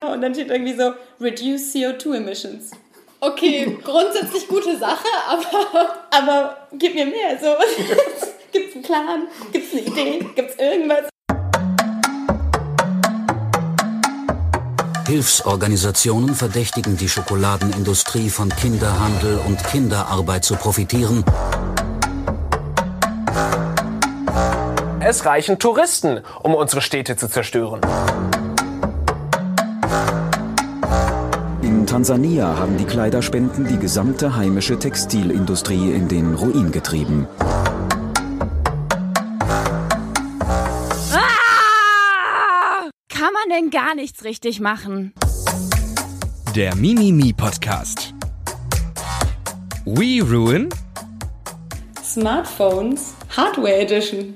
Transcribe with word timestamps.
Und 0.00 0.22
dann 0.22 0.32
steht 0.32 0.48
irgendwie 0.48 0.76
so, 0.76 0.92
reduce 1.20 1.74
CO2 1.74 2.18
emissions. 2.18 2.70
Okay, 3.18 3.76
grundsätzlich 3.82 4.46
gute 4.46 4.78
Sache, 4.78 5.08
aber. 5.28 5.94
Aber 6.10 6.56
gib 6.72 6.94
mir 6.94 7.04
mehr. 7.04 7.36
So. 7.40 7.56
Gibt's 8.52 8.74
einen 8.74 8.82
Plan? 8.82 9.28
Gibt's 9.52 9.72
eine 9.72 9.82
Idee? 9.82 10.26
Gibt's 10.34 10.54
irgendwas? 10.56 11.08
Hilfsorganisationen 15.06 16.34
verdächtigen 16.34 16.96
die 16.96 17.08
Schokoladenindustrie 17.08 18.30
von 18.30 18.50
Kinderhandel 18.50 19.40
und 19.46 19.62
Kinderarbeit 19.64 20.44
zu 20.44 20.54
profitieren. 20.54 21.24
Es 25.00 25.24
reichen 25.24 25.58
Touristen, 25.58 26.20
um 26.42 26.54
unsere 26.54 26.82
Städte 26.82 27.16
zu 27.16 27.28
zerstören. 27.28 27.80
Tansania 31.88 32.58
haben 32.58 32.76
die 32.76 32.84
Kleiderspenden 32.84 33.66
die 33.66 33.78
gesamte 33.78 34.36
heimische 34.36 34.78
Textilindustrie 34.78 35.90
in 35.92 36.06
den 36.06 36.34
Ruin 36.34 36.70
getrieben. 36.70 37.26
Ah! 41.14 42.90
Kann 43.08 43.32
man 43.32 43.48
denn 43.50 43.70
gar 43.70 43.94
nichts 43.94 44.22
richtig 44.24 44.60
machen? 44.60 45.14
Der 46.54 46.74
Mimimi 46.74 47.32
Podcast. 47.32 48.12
We 49.86 50.22
Ruin 50.22 50.68
Smartphones 52.04 53.14
Hardware 53.34 53.78
Edition. 53.78 54.34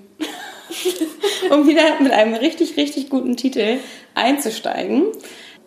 um 1.50 1.68
wieder 1.68 2.00
mit 2.00 2.12
einem 2.12 2.32
richtig, 2.32 2.78
richtig 2.78 3.10
guten 3.10 3.36
Titel 3.36 3.76
einzusteigen. 4.14 5.08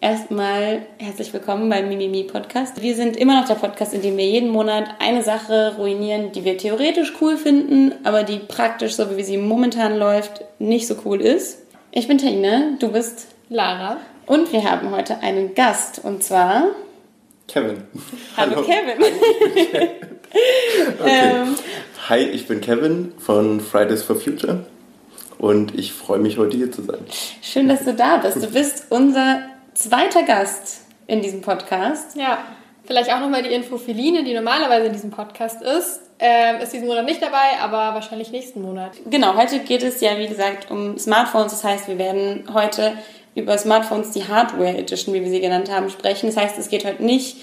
Erstmal 0.01 0.85
herzlich 0.97 1.33
willkommen 1.33 1.69
beim 1.69 1.87
Mimimi 1.87 2.23
Podcast. 2.23 2.81
Wir 2.81 2.95
sind 2.95 3.17
immer 3.17 3.39
noch 3.39 3.47
der 3.47 3.55
Podcast, 3.55 3.93
in 3.93 4.01
dem 4.01 4.17
wir 4.17 4.25
jeden 4.25 4.49
Monat 4.49 4.85
eine 4.99 5.23
Sache 5.23 5.75
ruinieren, 5.77 6.31
die 6.31 6.43
wir 6.43 6.57
theoretisch 6.57 7.13
cool 7.21 7.37
finden, 7.37 7.93
aber 8.03 8.23
die 8.23 8.39
praktisch, 8.39 8.95
so 8.95 9.15
wie 9.17 9.23
sie 9.23 9.37
momentan 9.37 9.97
läuft, 9.97 10.43
nicht 10.59 10.87
so 10.87 10.95
cool 11.05 11.21
ist. 11.21 11.59
Ich 11.91 12.07
bin 12.07 12.17
Taine, 12.17 12.77
du 12.79 12.91
bist 12.91 13.27
Lara. 13.49 13.97
und 14.25 14.51
wir 14.51 14.69
haben 14.69 14.91
heute 14.91 15.21
einen 15.21 15.55
Gast 15.55 16.01
und 16.03 16.23
zwar 16.23 16.65
Kevin. 17.47 17.83
Hallo, 18.37 18.63
Kevin. 18.63 19.03
Okay. 19.71 19.89
Ähm. 21.05 21.55
Hi, 22.09 22.19
ich 22.19 22.45
bin 22.47 22.59
Kevin 22.59 23.13
von 23.17 23.61
Fridays 23.61 24.03
for 24.03 24.17
Future 24.17 24.65
und 25.37 25.73
ich 25.79 25.93
freue 25.93 26.19
mich, 26.19 26.37
heute 26.37 26.57
hier 26.57 26.71
zu 26.71 26.81
sein. 26.81 26.99
Schön, 27.41 27.69
dass 27.69 27.85
du 27.85 27.93
da 27.93 28.17
bist. 28.17 28.43
Du 28.43 28.47
bist 28.47 28.87
unser 28.89 29.43
zweiter 29.75 30.23
Gast 30.23 30.81
in 31.05 31.21
diesem 31.21 31.41
Podcast. 31.41 32.15
Ja, 32.15 32.39
vielleicht 32.85 33.13
auch 33.13 33.19
nochmal 33.19 33.43
die 33.43 33.53
Info 33.53 33.77
für 33.77 33.91
Line, 33.91 34.23
die 34.23 34.33
normalerweise 34.33 34.87
in 34.87 34.93
diesem 34.93 35.11
Podcast 35.11 35.61
ist. 35.61 36.01
Ähm, 36.17 36.61
ist 36.61 36.71
diesen 36.71 36.87
Monat 36.87 37.05
nicht 37.05 37.21
dabei, 37.21 37.59
aber 37.61 37.93
wahrscheinlich 37.93 38.31
nächsten 38.31 38.61
Monat. 38.61 38.93
Genau, 39.09 39.35
heute 39.35 39.59
geht 39.59 39.83
es 39.83 39.99
ja, 39.99 40.17
wie 40.17 40.27
gesagt, 40.27 40.71
um 40.71 40.97
Smartphones. 40.97 41.51
Das 41.51 41.63
heißt, 41.65 41.89
wir 41.89 41.97
werden 41.97 42.45
heute 42.53 42.93
über 43.35 43.57
Smartphones, 43.57 44.11
die 44.11 44.25
Hardware 44.25 44.77
Edition, 44.77 45.13
wie 45.13 45.21
wir 45.21 45.29
sie 45.29 45.41
genannt 45.41 45.69
haben, 45.69 45.89
sprechen. 45.89 46.27
Das 46.27 46.37
heißt, 46.37 46.57
es 46.57 46.69
geht 46.69 46.85
heute 46.85 47.03
nicht 47.03 47.35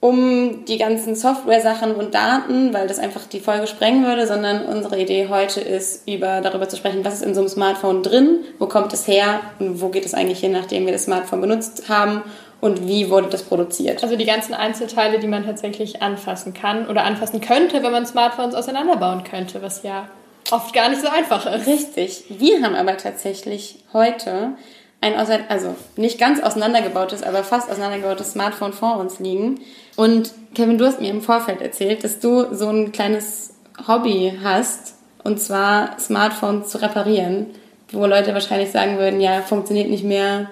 um 0.00 0.64
die 0.64 0.78
ganzen 0.78 1.14
Software-Sachen 1.14 1.94
und 1.94 2.14
Daten, 2.14 2.72
weil 2.72 2.88
das 2.88 2.98
einfach 2.98 3.26
die 3.26 3.40
Folge 3.40 3.66
sprengen 3.66 4.06
würde, 4.06 4.26
sondern 4.26 4.64
unsere 4.64 4.98
Idee 4.98 5.28
heute 5.28 5.60
ist, 5.60 6.08
über, 6.08 6.40
darüber 6.40 6.68
zu 6.70 6.76
sprechen, 6.76 7.04
was 7.04 7.14
ist 7.14 7.22
in 7.22 7.34
so 7.34 7.40
einem 7.40 7.50
Smartphone 7.50 8.02
drin, 8.02 8.40
wo 8.58 8.66
kommt 8.66 8.94
es 8.94 9.06
her 9.06 9.40
und 9.58 9.82
wo 9.82 9.88
geht 9.88 10.06
es 10.06 10.14
eigentlich 10.14 10.40
hin, 10.40 10.52
nachdem 10.52 10.86
wir 10.86 10.92
das 10.92 11.04
Smartphone 11.04 11.42
benutzt 11.42 11.90
haben 11.90 12.22
und 12.62 12.88
wie 12.88 13.10
wurde 13.10 13.28
das 13.28 13.42
produziert. 13.42 14.02
Also 14.02 14.16
die 14.16 14.24
ganzen 14.24 14.54
Einzelteile, 14.54 15.18
die 15.18 15.28
man 15.28 15.44
tatsächlich 15.44 16.00
anfassen 16.00 16.54
kann 16.54 16.88
oder 16.88 17.04
anfassen 17.04 17.42
könnte, 17.42 17.82
wenn 17.82 17.92
man 17.92 18.06
Smartphones 18.06 18.54
auseinanderbauen 18.54 19.24
könnte, 19.24 19.60
was 19.60 19.82
ja 19.82 20.08
oft 20.50 20.74
gar 20.74 20.88
nicht 20.88 21.02
so 21.02 21.08
einfach 21.08 21.44
ist. 21.44 21.66
Richtig. 21.66 22.24
Wir 22.30 22.62
haben 22.62 22.74
aber 22.74 22.96
tatsächlich 22.96 23.76
heute 23.92 24.54
ein 25.00 25.14
also 25.14 25.76
nicht 25.96 26.18
ganz 26.18 26.42
auseinandergebautes, 26.42 27.22
aber 27.22 27.42
fast 27.42 27.70
auseinandergebautes 27.70 28.32
Smartphone 28.32 28.72
vor 28.72 28.98
uns 28.98 29.18
liegen. 29.18 29.60
Und 29.96 30.32
Kevin, 30.54 30.78
du 30.78 30.86
hast 30.86 31.00
mir 31.00 31.10
im 31.10 31.22
Vorfeld 31.22 31.62
erzählt, 31.62 32.04
dass 32.04 32.20
du 32.20 32.54
so 32.54 32.68
ein 32.68 32.92
kleines 32.92 33.54
Hobby 33.86 34.32
hast, 34.42 34.94
und 35.24 35.40
zwar 35.40 35.98
Smartphones 35.98 36.68
zu 36.68 36.80
reparieren, 36.82 37.46
wo 37.92 38.06
Leute 38.06 38.34
wahrscheinlich 38.34 38.70
sagen 38.70 38.98
würden, 38.98 39.20
ja, 39.20 39.42
funktioniert 39.42 39.90
nicht 39.90 40.04
mehr, 40.04 40.50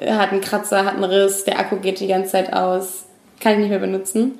hat 0.00 0.32
einen 0.32 0.40
Kratzer, 0.40 0.84
hat 0.84 0.94
einen 0.94 1.04
Riss, 1.04 1.44
der 1.44 1.58
Akku 1.58 1.76
geht 1.76 2.00
die 2.00 2.06
ganze 2.06 2.32
Zeit 2.32 2.52
aus, 2.52 3.04
kann 3.38 3.52
ich 3.54 3.58
nicht 3.60 3.70
mehr 3.70 3.78
benutzen. 3.78 4.38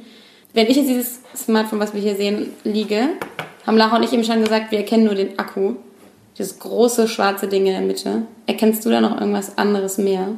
Wenn 0.53 0.67
ich 0.67 0.77
jetzt 0.77 0.89
dieses 0.89 1.21
Smartphone, 1.37 1.81
was 1.81 1.95
wir 1.95 2.01
hier 2.01 2.17
sehen, 2.17 2.55
liege, 2.65 3.09
haben 3.67 3.77
Lara 3.77 3.97
und 3.97 4.03
ich 4.03 4.13
eben 4.13 4.25
schon 4.25 4.43
gesagt, 4.43 4.71
wir 4.71 4.79
erkennen 4.79 5.05
nur 5.05 5.15
den 5.15 5.39
Akku. 5.39 5.75
Dieses 6.41 6.59
große 6.59 7.07
schwarze 7.07 7.49
Ding 7.49 7.67
in 7.67 7.73
der 7.73 7.83
Mitte. 7.83 8.23
Erkennst 8.47 8.87
du 8.87 8.89
da 8.89 9.03
noch 9.03 9.21
irgendwas 9.21 9.59
anderes 9.59 9.99
mehr? 9.99 10.29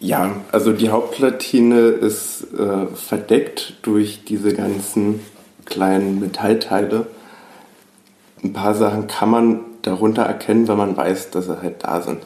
Ja, 0.00 0.36
also 0.50 0.72
die 0.72 0.88
Hauptplatine 0.88 1.78
ist 1.78 2.46
äh, 2.58 2.86
verdeckt 2.86 3.74
durch 3.82 4.24
diese 4.24 4.54
ganzen 4.54 5.20
kleinen 5.66 6.20
Metallteile. 6.20 7.06
Ein 8.42 8.54
paar 8.54 8.74
Sachen 8.74 9.08
kann 9.08 9.28
man 9.28 9.60
darunter 9.82 10.22
erkennen, 10.22 10.66
wenn 10.68 10.78
man 10.78 10.96
weiß, 10.96 11.28
dass 11.32 11.48
sie 11.48 11.60
halt 11.60 11.84
da 11.84 12.00
sind. 12.00 12.22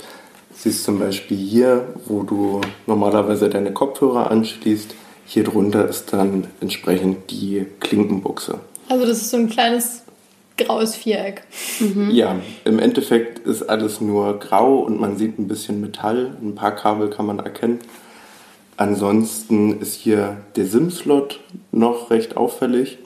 Siehst 0.55 0.85
zum 0.85 1.01
Beispiel 1.01 1.37
hier, 1.37 1.89
wo 2.05 2.23
du 2.23 2.61
normalerweise 2.87 3.49
deine 3.49 3.73
Kopfhörer 3.73 4.31
anschließt, 4.31 4.95
hier 5.25 5.43
drunter 5.43 5.89
ist 5.89 6.13
dann 6.13 6.47
entsprechend 6.61 7.29
die 7.33 7.67
Klinkenbuchse. 7.81 8.61
Also 8.89 9.05
das 9.05 9.17
ist 9.17 9.31
so 9.31 9.37
ein 9.37 9.49
kleines 9.49 10.06
graues 10.57 10.95
Viereck. 10.97 11.43
Ja, 12.11 12.37
im 12.65 12.79
Endeffekt 12.79 13.41
ist 13.41 13.63
alles 13.63 14.01
nur 14.01 14.39
grau 14.39 14.79
und 14.79 15.01
man 15.01 15.17
sieht 15.17 15.39
ein 15.39 15.49
bisschen 15.49 15.81
Metall. 15.81 16.37
Ein 16.43 16.55
paar 16.55 16.75
Kabel 16.75 17.11
kann 17.11 17.27
man 17.27 17.39
erkennen. 17.39 17.79
Ansonsten 18.77 19.81
ist 19.81 19.95
hier 19.95 20.37
der 20.57 20.67
SIM-Slot 20.67 21.41
noch 21.73 22.11
recht 22.11 22.37
auffällig. 22.37 22.99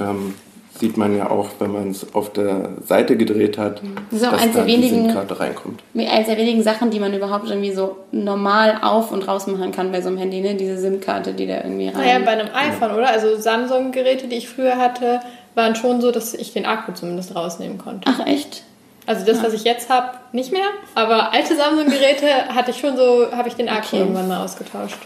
Ähm, 0.00 0.34
sieht 0.78 0.96
man 0.96 1.16
ja 1.16 1.30
auch, 1.30 1.48
wenn 1.58 1.72
man 1.72 1.90
es 1.90 2.14
auf 2.14 2.32
der 2.32 2.70
Seite 2.86 3.16
gedreht 3.16 3.56
hat, 3.56 3.80
Das 4.10 4.20
ist 4.20 4.26
auch 4.28 4.32
dass 4.32 4.42
eins 4.42 4.52
da 4.54 4.58
der 4.64 4.66
die 4.66 4.82
wenigen- 4.82 5.04
SIM-Karte 5.06 5.40
reinkommt. 5.40 5.82
Eines 5.94 6.26
der 6.26 6.36
wenigen 6.36 6.62
Sachen, 6.62 6.90
die 6.90 7.00
man 7.00 7.14
überhaupt 7.14 7.48
irgendwie 7.48 7.72
so 7.72 7.96
normal 8.12 8.78
auf- 8.82 9.10
und 9.12 9.26
rausmachen 9.26 9.72
kann 9.72 9.90
bei 9.92 10.00
so 10.02 10.08
einem 10.08 10.18
Handy, 10.18 10.40
ne? 10.40 10.54
Diese 10.54 10.76
SIM-Karte, 10.78 11.32
die 11.32 11.46
da 11.46 11.58
irgendwie 11.62 11.88
rein... 11.88 11.96
Naja, 11.96 12.18
bei 12.18 12.32
einem 12.32 12.48
iPhone, 12.54 12.90
oder? 12.92 13.08
Also 13.08 13.36
Samsung-Geräte, 13.36 14.28
die 14.28 14.36
ich 14.36 14.48
früher 14.48 14.76
hatte, 14.76 15.20
waren 15.56 15.74
schon 15.74 16.00
so, 16.00 16.10
dass 16.12 16.34
ich 16.34 16.52
den 16.52 16.66
Akku 16.66 16.92
zumindest 16.92 17.34
rausnehmen 17.34 17.78
konnte. 17.78 18.08
Ach, 18.08 18.24
echt? 18.26 18.62
Also 19.06 19.24
das, 19.24 19.42
was 19.42 19.52
ich 19.52 19.64
jetzt 19.64 19.88
habe, 19.88 20.18
nicht 20.32 20.52
mehr. 20.52 20.66
Aber 20.94 21.32
alte 21.32 21.56
Samsung-Geräte 21.56 22.26
hatte 22.54 22.70
ich 22.72 22.78
schon 22.78 22.96
so, 22.96 23.30
habe 23.32 23.48
ich 23.48 23.54
den 23.54 23.68
Akku 23.68 23.86
Okay. 23.88 23.98
irgendwann 24.00 24.28
mal 24.28 24.44
ausgetauscht. 24.44 24.98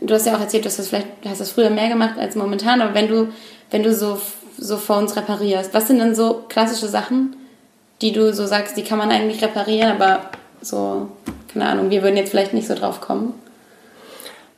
Du 0.00 0.12
hast 0.14 0.26
ja 0.26 0.36
auch 0.36 0.40
erzählt, 0.40 0.64
du 0.64 0.68
hast 0.68 0.78
das 0.78 0.88
vielleicht, 0.88 1.06
du 1.22 1.28
hast 1.30 1.40
das 1.40 1.50
früher 1.52 1.70
mehr 1.70 1.88
gemacht 1.88 2.18
als 2.18 2.34
momentan, 2.36 2.80
aber 2.82 2.94
wenn 2.94 3.08
du, 3.08 3.28
wenn 3.70 3.82
du 3.82 3.94
so, 3.94 4.20
so 4.58 4.76
Phones 4.76 5.16
reparierst, 5.16 5.72
was 5.72 5.88
sind 5.88 5.98
denn 5.98 6.14
so 6.14 6.44
klassische 6.48 6.86
Sachen, 6.86 7.34
die 8.02 8.12
du 8.12 8.32
so 8.34 8.46
sagst, 8.46 8.76
die 8.76 8.82
kann 8.84 8.98
man 8.98 9.10
eigentlich 9.10 9.42
reparieren, 9.42 9.90
aber 9.90 10.20
so, 10.60 11.08
keine 11.50 11.66
Ahnung, 11.66 11.88
wir 11.90 12.02
würden 12.02 12.18
jetzt 12.18 12.30
vielleicht 12.30 12.52
nicht 12.52 12.68
so 12.68 12.74
drauf 12.74 13.00
kommen? 13.00 13.32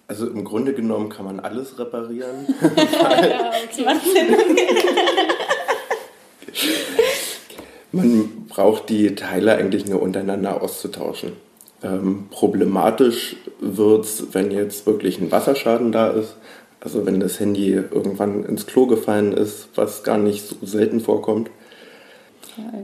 Also 0.08 0.26
im 0.26 0.42
Grunde 0.42 0.72
genommen 0.72 1.10
kann 1.10 1.26
man 1.26 1.38
alles 1.38 1.78
reparieren. 1.78 2.46
Sinn. 4.14 4.36
Man 7.92 8.47
braucht 8.48 8.88
die 8.88 9.14
Teile 9.14 9.56
eigentlich 9.56 9.86
nur 9.86 10.00
untereinander 10.02 10.62
auszutauschen. 10.62 11.32
Ähm, 11.82 12.26
problematisch 12.30 13.36
wird 13.60 14.04
es, 14.04 14.24
wenn 14.32 14.50
jetzt 14.50 14.86
wirklich 14.86 15.18
ein 15.21 15.30
Wasserschaden 15.30 15.92
da 15.92 16.09
ist. 16.09 16.36
Also 16.80 17.06
wenn 17.06 17.21
das 17.21 17.38
Handy 17.41 17.72
irgendwann 17.72 18.44
ins 18.44 18.66
Klo 18.66 18.86
gefallen 18.86 19.33
ist, 19.33 19.68
was 19.74 20.04
gar 20.04 20.18
nicht 20.18 20.47
so 20.47 20.56
selten 20.62 21.00
vorkommt. 21.00 21.50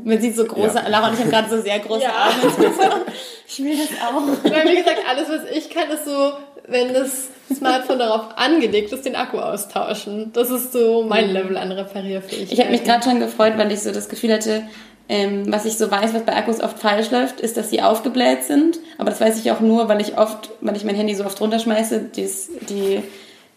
Man 0.04 0.20
sieht 0.20 0.36
so 0.36 0.44
große, 0.44 0.76
Ja. 0.76 0.88
Lara 0.88 1.08
und 1.08 1.14
ich 1.14 1.20
haben 1.20 1.30
gerade 1.30 1.50
so 1.50 1.60
sehr 1.60 1.78
große 1.80 2.02
Ja. 2.02 2.10
Arme. 2.10 2.52
Ich 3.48 3.62
will 3.62 3.76
das 3.76 3.88
auch. 4.00 4.22
Weil, 4.44 4.68
wie 4.70 4.76
gesagt, 4.76 5.00
alles, 5.08 5.28
was 5.28 5.50
ich 5.54 5.70
kann, 5.70 5.90
ist 5.90 6.04
so, 6.04 6.32
wenn 6.66 6.94
das 6.94 7.28
Smartphone 7.54 7.98
darauf 7.98 8.36
angelegt 8.36 8.92
ist, 8.92 9.04
den 9.04 9.16
Akku 9.16 9.38
austauschen. 9.38 10.32
Das 10.32 10.50
ist 10.50 10.72
so 10.72 11.04
mein 11.06 11.30
Level 11.30 11.56
an 11.56 11.70
Reparierfähigkeit. 11.72 12.52
Ich 12.52 12.60
habe 12.60 12.70
mich 12.70 12.84
gerade 12.84 13.04
schon 13.04 13.20
gefreut, 13.20 13.54
weil 13.56 13.70
ich 13.70 13.80
so 13.80 13.92
das 13.92 14.08
Gefühl 14.08 14.32
hatte, 14.32 14.64
ähm, 15.08 15.52
was 15.52 15.66
ich 15.66 15.76
so 15.76 15.90
weiß, 15.90 16.14
was 16.14 16.22
bei 16.22 16.34
Akkus 16.34 16.60
oft 16.60 16.78
falsch 16.78 17.10
läuft, 17.10 17.40
ist, 17.40 17.56
dass 17.56 17.68
sie 17.68 17.82
aufgebläht 17.82 18.44
sind. 18.44 18.78
Aber 18.96 19.10
das 19.10 19.20
weiß 19.20 19.38
ich 19.38 19.50
auch 19.50 19.60
nur, 19.60 19.88
weil 19.88 20.00
ich 20.00 20.16
oft, 20.16 20.50
weil 20.62 20.76
ich 20.76 20.84
mein 20.84 20.94
Handy 20.94 21.14
so 21.14 21.24
oft 21.26 21.40
runterschmeiße, 21.40 22.10
dies, 22.14 22.48
die, 22.68 23.02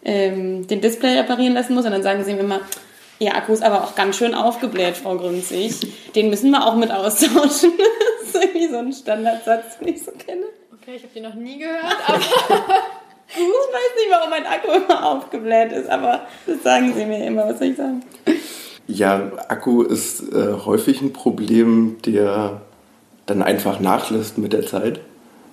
ähm, 0.04 0.66
den 0.66 0.82
Display 0.82 1.18
reparieren 1.18 1.54
lassen 1.54 1.74
muss. 1.74 1.86
Und 1.86 1.92
dann 1.92 2.02
sagen 2.02 2.22
sie 2.24 2.34
mir 2.34 2.40
immer, 2.40 2.60
Ihr 3.18 3.34
Akku 3.34 3.52
ist 3.52 3.62
aber 3.62 3.84
auch 3.84 3.94
ganz 3.94 4.16
schön 4.16 4.34
aufgebläht, 4.34 4.96
Frau 4.96 5.16
Grünzig. 5.16 5.80
Den 6.14 6.30
müssen 6.30 6.50
wir 6.50 6.66
auch 6.66 6.76
mit 6.76 6.92
austauschen. 6.92 7.72
das 8.20 8.28
ist 8.28 8.44
irgendwie 8.44 8.68
so 8.68 8.78
ein 8.78 8.92
Standardsatz, 8.92 9.78
den 9.78 9.88
ich 9.88 10.04
so 10.04 10.12
kenne. 10.12 10.44
Okay, 10.80 10.96
ich 10.96 11.02
habe 11.02 11.12
die 11.14 11.20
noch 11.20 11.34
nie 11.34 11.58
gehört, 11.58 11.96
aber 12.06 12.18
Ich 13.30 13.36
weiß 13.36 13.94
nicht, 13.96 14.10
warum 14.10 14.30
mein 14.30 14.46
Akku 14.46 14.72
immer 14.72 15.06
aufgebläht 15.06 15.72
ist, 15.72 15.88
aber 15.90 16.22
das 16.46 16.62
sagen 16.62 16.94
sie 16.96 17.04
mir 17.04 17.26
immer. 17.26 17.46
Was 17.46 17.58
soll 17.58 17.68
ich 17.68 17.76
sagen? 17.76 18.02
Ja, 18.86 19.30
Akku 19.48 19.82
ist 19.82 20.32
äh, 20.32 20.54
häufig 20.64 21.02
ein 21.02 21.12
Problem, 21.12 21.98
der 22.06 22.62
dann 23.26 23.42
einfach 23.42 23.80
nachlässt 23.80 24.38
mit 24.38 24.54
der 24.54 24.66
Zeit. 24.66 25.00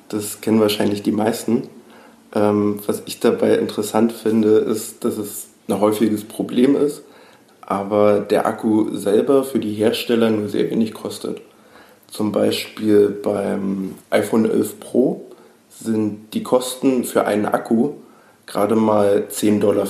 Das 0.08 0.40
kennen 0.40 0.62
wahrscheinlich 0.62 1.04
die 1.04 1.12
meisten. 1.12 1.68
Ähm, 2.34 2.80
was 2.86 3.04
ich 3.08 3.20
dabei 3.20 3.58
interessant 3.58 4.14
finde, 4.14 4.60
ist, 4.60 5.04
dass 5.04 5.18
es 5.18 5.48
ein 5.68 5.80
häufiges 5.80 6.24
Problem 6.24 6.78
ist, 6.78 7.04
aber 7.66 8.20
der 8.20 8.46
Akku 8.46 8.96
selber 8.96 9.44
für 9.44 9.60
die 9.60 9.74
Hersteller 9.74 10.30
nur 10.30 10.50
sehr 10.50 10.70
wenig 10.70 10.94
kostet. 10.94 11.42
Zum 12.08 12.32
Beispiel 12.32 13.10
beim 13.10 13.96
iPhone 14.10 14.50
11 14.50 14.80
Pro 14.80 15.26
sind 15.70 16.34
die 16.34 16.44
Kosten 16.44 17.04
für 17.04 17.26
einen 17.26 17.46
Akku 17.46 17.94
gerade 18.46 18.76
mal 18.76 19.26
10,50 19.30 19.60
Dollar. 19.60 19.88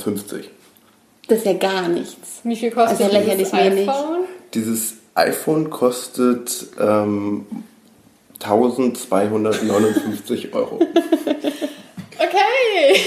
Das 1.27 1.38
ist 1.39 1.45
ja 1.45 1.54
gar 1.54 1.88
nichts. 1.88 2.42
wie 2.44 2.56
viel 2.56 2.72
kostet 2.72 3.01
Also 3.01 3.13
ja 3.13 3.19
lächerlich 3.19 3.50
dieses 3.50 3.54
wenig. 3.54 3.89
iPhone? 3.89 4.25
Dieses 4.54 4.94
iPhone 5.16 5.69
kostet 5.69 6.68
ähm, 6.80 7.45
1259 8.42 10.50
Euro. 10.54 10.80
Okay. 12.18 13.00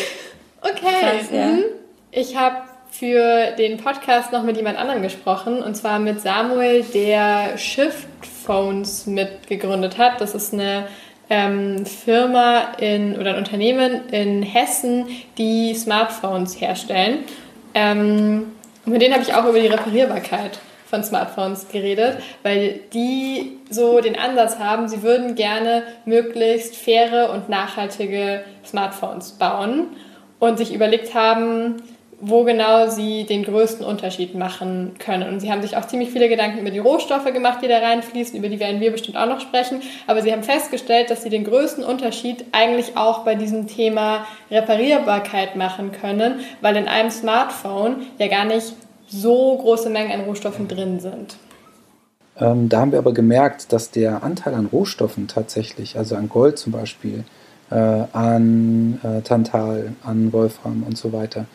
Okay. 0.61 1.01
Krass, 1.01 1.31
ja. 1.33 1.47
Mhm. 1.47 1.65
Ich 2.11 2.37
habe 2.37 2.57
für 2.91 3.53
den 3.59 3.77
Podcast 3.77 4.33
noch 4.33 4.43
mit 4.43 4.57
jemand 4.57 4.79
anderem 4.79 5.03
gesprochen 5.03 5.63
und 5.63 5.77
zwar 5.77 5.99
mit 5.99 6.21
Samuel, 6.21 6.83
der 6.83 7.59
Shift 7.59 8.09
Phones 8.45 9.07
mitgegründet 9.07 9.99
hat. 9.99 10.21
Das 10.21 10.35
ist 10.35 10.55
eine 10.55 10.87
ähm, 11.31 11.85
Firma 11.85 12.73
in, 12.79 13.17
oder 13.19 13.31
ein 13.31 13.39
Unternehmen 13.39 14.09
in 14.09 14.43
Hessen, 14.43 15.07
die 15.37 15.75
Smartphones 15.75 16.61
herstellen. 16.61 17.25
Ähm, 17.75 18.53
mit 18.85 19.03
denen 19.03 19.13
habe 19.13 19.23
ich 19.23 19.35
auch 19.35 19.45
über 19.45 19.61
die 19.61 19.67
Reparierbarkeit 19.67 20.59
von 20.89 21.05
Smartphones 21.05 21.69
geredet, 21.69 22.19
weil 22.43 22.81
die 22.95 23.59
so 23.69 24.01
den 24.01 24.19
Ansatz 24.19 24.59
haben, 24.59 24.89
sie 24.89 25.03
würden 25.03 25.35
gerne 25.35 25.83
möglichst 26.07 26.75
faire 26.77 27.31
und 27.33 27.51
nachhaltige 27.51 28.43
Smartphones 28.65 29.33
bauen 29.33 29.89
und 30.39 30.57
sich 30.57 30.73
überlegt 30.73 31.15
haben, 31.15 31.83
wo 32.21 32.43
genau 32.43 32.89
sie 32.89 33.25
den 33.25 33.45
größten 33.45 33.87
Unterschied 33.87 34.35
machen 34.35 34.95
können. 34.99 35.29
Und 35.29 35.41
sie 35.41 35.53
haben 35.53 35.63
sich 35.63 35.77
auch 35.77 35.87
ziemlich 35.87 36.11
viele 36.11 36.29
Gedanken 36.29 36.59
über 36.59 36.71
die 36.71 36.81
Rohstoffe 36.81 37.33
gemacht, 37.33 37.61
die 37.63 37.69
da 37.69 37.79
reinfließen, 37.79 38.37
über 38.37 38.49
die 38.49 38.59
werden 38.59 38.81
wir 38.81 38.91
bestimmt 38.91 39.17
auch 39.17 39.27
noch 39.27 39.41
sprechen. 39.41 39.83
Aber 40.07 40.21
sie 40.23 40.33
haben 40.33 40.43
festgestellt, 40.43 41.11
dass 41.11 41.23
sie 41.23 41.31
den 41.31 41.45
größten 41.45 41.85
Unterschied 41.85 42.45
eigentlich 42.51 42.97
auch 42.97 43.25
bei 43.25 43.37
diesem 43.37 43.69
Thema 43.69 44.27
Reparierbarkeit 44.51 45.55
machen 45.55 45.93
können, 45.93 46.41
weil 46.61 46.77
in 46.77 46.89
einem 46.89 47.11
Smartphone 47.11 48.07
ja 48.19 48.27
gar 48.27 48.45
nicht 48.45 48.75
so 49.07 49.57
große 49.57 49.89
Mengen 49.89 50.13
an 50.13 50.23
Rohstoffen 50.23 50.67
drin 50.67 50.99
sind. 50.99 51.37
Ähm, 52.41 52.69
da 52.69 52.81
haben 52.81 52.93
wir 52.93 52.99
aber 52.99 53.15
gemerkt, 53.15 53.73
dass 53.73 53.91
der 53.91 54.23
Anteil 54.23 54.55
an 54.55 54.67
Rohstoffen 54.67 55.29
tatsächlich, 55.29 55.97
also 55.97 56.17
an 56.17 56.29
Gold 56.29 56.59
zum 56.59 56.73
Beispiel, 56.73 57.25
äh, 57.71 57.75
an 57.75 59.01
äh, 59.03 59.23
Tantal, 59.23 59.93
an 60.05 60.33
Wolfram 60.33 60.83
und 60.83 60.97
so 60.97 61.13
weiter, 61.13 61.47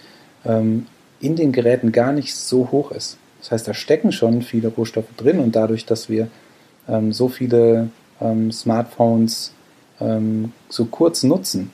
ähm, 0.45 0.87
in 1.19 1.35
den 1.35 1.51
Geräten 1.51 1.91
gar 1.91 2.11
nicht 2.11 2.35
so 2.35 2.69
hoch 2.71 2.91
ist. 2.91 3.17
Das 3.39 3.51
heißt, 3.51 3.67
da 3.67 3.73
stecken 3.73 4.11
schon 4.11 4.41
viele 4.41 4.69
Rohstoffe 4.69 5.13
drin 5.17 5.39
und 5.39 5.55
dadurch, 5.55 5.85
dass 5.85 6.09
wir 6.09 6.27
ähm, 6.87 7.11
so 7.11 7.27
viele 7.29 7.89
ähm, 8.21 8.51
Smartphones 8.51 9.53
ähm, 9.99 10.51
so 10.69 10.85
kurz 10.85 11.23
nutzen, 11.23 11.71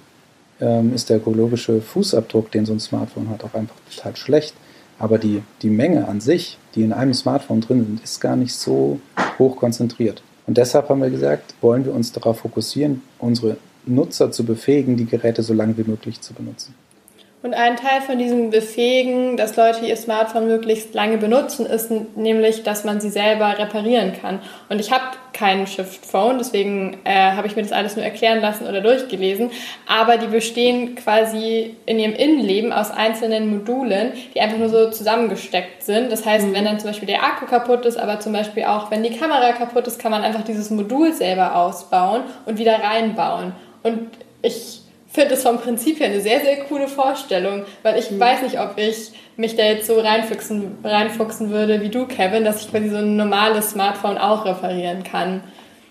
ähm, 0.62 0.94
ist 0.94 1.10
der 1.10 1.18
ökologische 1.18 1.82
Fußabdruck, 1.82 2.52
den 2.52 2.66
so 2.66 2.74
ein 2.74 2.80
Smartphone 2.80 3.30
hat, 3.30 3.44
auch 3.44 3.54
einfach 3.54 3.76
total 3.90 4.16
schlecht. 4.16 4.56
Aber 4.98 5.18
die, 5.18 5.42
die 5.62 5.70
Menge 5.70 6.08
an 6.08 6.20
sich, 6.20 6.58
die 6.76 6.84
in 6.84 6.92
einem 6.92 7.14
Smartphone 7.14 7.62
drin 7.62 7.86
sind, 7.86 8.04
ist 8.04 8.20
gar 8.20 8.36
nicht 8.36 8.54
so 8.54 9.00
hoch 9.38 9.56
konzentriert. 9.56 10.22
Und 10.46 10.58
deshalb 10.58 10.90
haben 10.90 11.02
wir 11.02 11.10
gesagt, 11.10 11.54
wollen 11.62 11.86
wir 11.86 11.94
uns 11.94 12.12
darauf 12.12 12.40
fokussieren, 12.40 13.02
unsere 13.20 13.58
Nutzer 13.86 14.32
zu 14.32 14.44
befähigen, 14.44 14.98
die 14.98 15.06
Geräte 15.06 15.44
so 15.44 15.54
lange 15.54 15.78
wie 15.78 15.90
möglich 15.90 16.20
zu 16.22 16.34
benutzen. 16.34 16.76
Und 17.42 17.54
ein 17.54 17.78
Teil 17.78 18.02
von 18.02 18.18
diesem 18.18 18.50
Befähigen, 18.50 19.38
dass 19.38 19.56
Leute 19.56 19.86
ihr 19.86 19.96
Smartphone 19.96 20.48
möglichst 20.48 20.94
lange 20.94 21.18
benutzen, 21.18 21.66
ist 21.66 21.90
nämlich, 22.18 22.64
dass 22.64 22.84
man 22.84 23.00
sie 23.00 23.10
selber 23.10 23.58
reparieren 23.58 24.12
kann. 24.12 24.40
Und 24.68 24.82
ich 24.82 24.92
habe 24.92 25.06
keinen 25.32 25.66
Shift 25.66 26.06
Phone, 26.06 26.38
deswegen 26.38 26.98
äh, 27.06 27.32
habe 27.32 27.48
ich 27.48 27.56
mir 27.56 27.62
das 27.62 27.72
alles 27.72 27.96
nur 27.96 28.04
erklären 28.04 28.42
lassen 28.42 28.68
oder 28.68 28.82
durchgelesen. 28.82 29.52
Aber 29.88 30.18
die 30.18 30.28
bestehen 30.28 30.96
quasi 30.96 31.78
in 31.86 31.98
ihrem 31.98 32.14
Innenleben 32.14 32.74
aus 32.74 32.92
einzelnen 32.92 33.50
Modulen, 33.50 34.12
die 34.36 34.42
einfach 34.42 34.58
nur 34.58 34.68
so 34.68 34.90
zusammengesteckt 34.90 35.84
sind. 35.84 36.12
Das 36.12 36.26
heißt, 36.26 36.54
wenn 36.54 36.66
dann 36.66 36.78
zum 36.78 36.90
Beispiel 36.90 37.08
der 37.08 37.24
Akku 37.24 37.46
kaputt 37.46 37.86
ist, 37.86 37.98
aber 37.98 38.20
zum 38.20 38.34
Beispiel 38.34 38.66
auch, 38.66 38.92
wenn 38.92 39.02
die 39.02 39.16
Kamera 39.16 39.54
kaputt 39.54 39.88
ist, 39.88 39.98
kann 39.98 40.12
man 40.12 40.24
einfach 40.24 40.44
dieses 40.44 40.72
Modul 40.72 41.14
selber 41.14 41.56
ausbauen 41.56 42.24
und 42.46 42.58
wieder 42.58 42.84
reinbauen. 42.84 43.54
Und 43.82 44.10
ich 44.42 44.79
finde 45.10 45.34
es 45.34 45.44
vom 45.44 45.58
Prinzip 45.58 46.00
her 46.00 46.08
eine 46.08 46.22
sehr, 46.22 46.40
sehr 46.42 46.58
coole 46.66 46.88
Vorstellung, 46.88 47.64
weil 47.84 48.00
ich 48.00 48.18
weiß 48.18 48.44
nicht, 48.44 48.60
ob 48.60 48.78
ich 48.78 49.12
mich 49.38 49.56
da 49.56 49.64
jetzt 49.64 49.88
so 49.88 50.00
reinfuchsen, 50.00 50.78
reinfuchsen 50.84 51.50
würde 51.50 51.82
wie 51.82 51.90
du, 51.90 52.06
Kevin, 52.06 52.44
dass 52.44 52.62
ich 52.62 52.72
quasi 52.72 52.90
so 52.90 52.98
ein 52.98 53.16
normales 53.16 53.72
Smartphone 53.72 54.18
auch 54.18 54.46
reparieren 54.46 55.04
kann. 55.04 55.42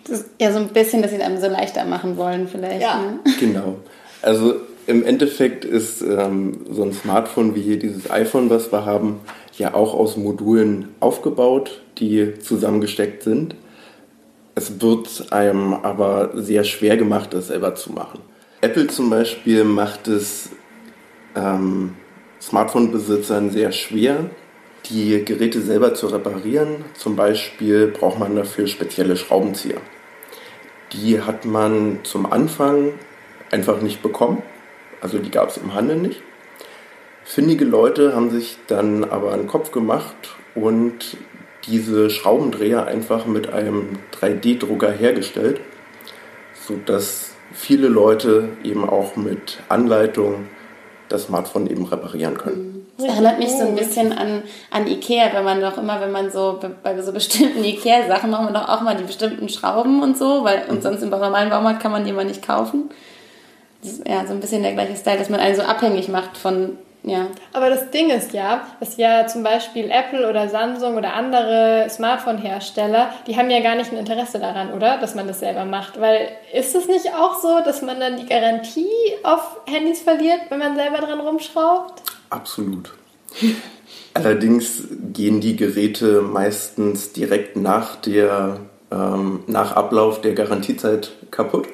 Das 0.06 0.20
ist 0.20 0.31
ja 0.41 0.53
so 0.53 0.59
ein 0.59 0.69
bisschen, 0.69 1.03
dass 1.03 1.11
sie 1.11 1.19
es 1.19 1.23
einem 1.23 1.41
so 1.41 1.49
leichter 1.49 1.85
machen 1.85 2.17
wollen, 2.17 2.49
vielleicht. 2.49 2.82
Ja. 2.82 3.00
Ne? 3.00 3.19
Genau. 3.41 3.76
Also 4.23 4.55
im 4.87 5.05
Endeffekt 5.05 5.64
ist 5.64 6.00
ähm, 6.00 6.64
so 6.71 6.82
ein 6.82 6.93
Smartphone 6.93 7.55
wie 7.55 7.61
hier 7.61 7.79
dieses 7.79 8.11
iPhone, 8.11 8.49
was 8.50 8.73
wir 8.73 8.87
haben, 8.87 9.21
ja 9.59 9.75
auch 9.75 9.94
aus 9.94 10.17
Modulen 10.17 10.88
aufgebaut, 11.00 11.82
die 11.99 12.38
zusammengesteckt 12.38 13.23
sind. 13.23 13.55
Es 14.55 14.81
wird 14.81 15.32
einem 15.32 15.75
aber 15.75 16.31
sehr 16.35 16.64
schwer 16.64 16.97
gemacht, 16.97 17.35
das 17.35 17.49
selber 17.49 17.75
zu 17.75 17.93
machen. 17.93 18.21
Apple 18.60 18.88
zum 18.88 19.08
Beispiel 19.08 19.62
macht 19.62 20.08
es 20.08 20.50
ähm, 21.37 21.94
Smartphone-Besitzern 22.40 23.50
sehr 23.50 23.70
schwer, 23.70 24.31
die 24.87 25.25
Geräte 25.25 25.60
selber 25.60 25.94
zu 25.94 26.08
reparieren. 26.08 26.84
Zum 26.94 27.14
Beispiel 27.14 27.87
braucht 27.87 28.19
man 28.19 28.34
dafür 28.34 28.66
spezielle 28.66 29.16
Schraubenzieher. 29.16 29.81
Die 30.93 31.20
hat 31.20 31.44
man 31.44 32.00
zum 32.02 32.31
Anfang 32.32 32.94
einfach 33.52 33.81
nicht 33.81 34.02
bekommen. 34.02 34.43
Also 35.00 35.19
die 35.19 35.31
gab 35.31 35.50
es 35.50 35.58
im 35.58 35.75
Handel 35.75 35.96
nicht. 35.96 36.20
Findige 37.25 37.64
Leute 37.64 38.16
haben 38.16 38.30
sich 38.30 38.59
dann 38.66 39.04
aber 39.04 39.35
einen 39.35 39.47
Kopf 39.47 39.71
gemacht 39.71 40.16
und 40.56 41.16
diese 41.66 42.11
Schraubendreher 42.11 42.87
einfach 42.87 43.26
mit 43.26 43.52
einem 43.52 43.99
3D-Drucker 44.18 44.90
hergestellt, 44.90 45.61
sodass 46.66 47.35
viele 47.52 47.88
Leute 47.88 48.50
eben 48.62 48.88
auch 48.88 49.17
mit 49.17 49.59
Anleitung 49.69 50.47
das 51.09 51.25
Smartphone 51.25 51.69
eben 51.69 51.85
reparieren 51.85 52.37
können. 52.37 52.87
Das 52.99 53.07
erinnert 53.07 53.38
mich 53.38 53.50
so 53.50 53.61
ein 53.61 53.76
bisschen 53.76 54.12
an, 54.12 54.43
an 54.73 54.87
Ikea, 54.88 55.33
wenn 55.33 55.45
man 55.45 55.61
doch 55.61 55.78
immer, 55.78 56.00
wenn 56.00 56.11
man 56.11 56.31
so 56.33 56.59
bei 56.83 57.00
so 57.00 57.12
bestimmten 57.12 57.62
Ikea-Sachen 57.62 58.28
macht 58.28 58.43
man 58.43 58.55
doch 58.55 58.69
auch 58.69 58.81
mal 58.81 58.97
die 58.97 59.05
bestimmten 59.05 59.49
Schrauben 59.49 60.02
und 60.02 60.19
so, 60.19 60.43
weil 60.43 60.64
und 60.69 60.83
sonst 60.83 61.02
im 61.02 61.11
normalen 61.11 61.49
Baumarkt 61.49 61.81
kann 61.81 61.93
man 61.93 62.05
die 62.05 62.11
immer 62.11 62.25
nicht 62.25 62.45
kaufen. 62.45 62.90
Das 63.83 63.93
ist 63.93 64.09
ja 64.09 64.26
so 64.26 64.33
ein 64.33 64.40
bisschen 64.40 64.62
der 64.62 64.73
gleiche 64.73 64.97
Style, 64.97 65.19
dass 65.19 65.31
man 65.31 65.38
einen 65.38 65.55
so 65.55 65.62
abhängig 65.62 66.09
macht 66.09 66.37
von, 66.37 66.76
ja. 67.09 67.29
Aber 67.53 67.71
das 67.71 67.91
Ding 67.91 68.11
ist 68.11 68.33
ja, 68.33 68.67
dass 68.81 68.97
ja 68.97 69.27
zum 69.27 69.43
Beispiel 69.43 69.91
Apple 69.91 70.29
oder 70.29 70.49
Samsung 70.49 70.97
oder 70.97 71.15
andere 71.15 71.87
Smartphone-Hersteller, 71.88 73.11
die 73.27 73.37
haben 73.37 73.50
ja 73.50 73.61
gar 73.61 73.75
nicht 73.75 73.93
ein 73.93 73.99
Interesse 73.99 74.38
daran, 74.38 74.73
oder? 74.73 74.99
Dass 74.99 75.15
man 75.15 75.27
das 75.27 75.41
selber 75.41 75.65
macht. 75.65 76.00
Weil 76.00 76.29
ist 76.53 76.75
es 76.75 76.87
nicht 76.87 77.07
auch 77.15 77.41
so, 77.41 77.61
dass 77.65 77.83
man 77.83 78.00
dann 78.00 78.17
die 78.17 78.27
Garantie 78.27 78.87
auf 79.23 79.61
Handys 79.67 80.00
verliert, 80.00 80.41
wenn 80.49 80.59
man 80.59 80.77
selber 80.77 80.99
dran 80.99 81.21
rumschraubt? 81.21 82.03
Absolut. 82.31 82.95
Allerdings 84.15 84.85
gehen 85.12 85.41
die 85.41 85.57
Geräte 85.57 86.23
meistens 86.23 87.12
direkt 87.12 87.57
nach, 87.57 87.97
der, 87.97 88.61
ähm, 88.91 89.45
nach 89.47 89.77
Ablauf 89.77 90.21
der 90.21 90.35
Garantiezeit 90.35 91.12
kaputt. 91.31 91.69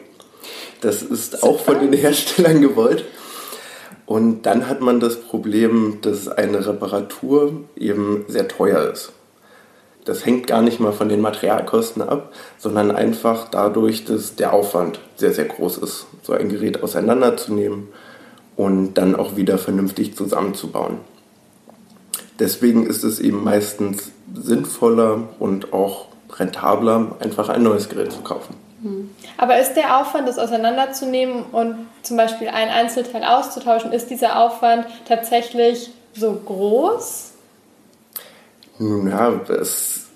Das 0.81 1.03
ist 1.03 1.43
auch 1.43 1.61
von 1.61 1.81
den 1.81 1.93
Herstellern 1.95 2.61
gewollt. 2.61 3.05
Und 4.07 4.43
dann 4.43 4.69
hat 4.69 4.81
man 4.81 5.01
das 5.01 5.21
Problem, 5.21 5.99
dass 6.03 6.29
eine 6.29 6.67
Reparatur 6.67 7.53
eben 7.77 8.25
sehr 8.29 8.49
teuer 8.49 8.91
ist. 8.91 9.13
Das 10.05 10.27
hängt 10.27 10.47
gar 10.47 10.61
nicht 10.61 10.81
mal 10.81 10.93
von 10.93 11.09
den 11.09 11.23
Materialkosten 11.23 12.03
ab, 12.03 12.33
sondern 12.59 12.91
einfach 12.91 13.49
dadurch, 13.49 14.05
dass 14.05 14.37
der 14.37 14.53
Aufwand 14.53 15.01
sehr, 15.17 15.33
sehr 15.33 15.47
groß 15.47 15.79
ist, 15.79 16.07
so 16.23 16.35
ein 16.35 16.51
Gerät 16.51 16.83
auseinanderzunehmen 16.83 17.89
und 18.57 18.95
dann 18.95 19.17
auch 19.17 19.37
wieder 19.37 19.57
vernünftig 19.57 20.15
zusammenzubauen. 20.15 20.99
Deswegen 22.39 22.85
ist 22.85 23.05
es 23.05 23.19
eben 23.21 23.43
meistens 23.43 24.11
sinnvoller 24.35 25.29
und 25.39 25.73
auch 25.73 26.07
rentabler, 26.33 27.17
einfach 27.21 27.49
ein 27.49 27.63
neues 27.63 27.89
Gerät 27.89 28.13
zu 28.13 28.21
kaufen. 28.21 28.64
Aber 29.37 29.59
ist 29.59 29.75
der 29.75 29.99
Aufwand, 29.99 30.29
das 30.29 30.39
auseinanderzunehmen 30.39 31.45
und 31.45 31.87
zum 32.03 32.17
Beispiel 32.17 32.49
ein 32.49 32.69
Einzelteil 32.69 33.25
auszutauschen, 33.25 33.93
ist 33.93 34.11
dieser 34.11 34.39
Aufwand 34.39 34.87
tatsächlich 35.07 35.91
so 36.15 36.33
groß? 36.33 37.33
Nun 38.79 39.09
ja, 39.09 39.41
es 39.49 40.07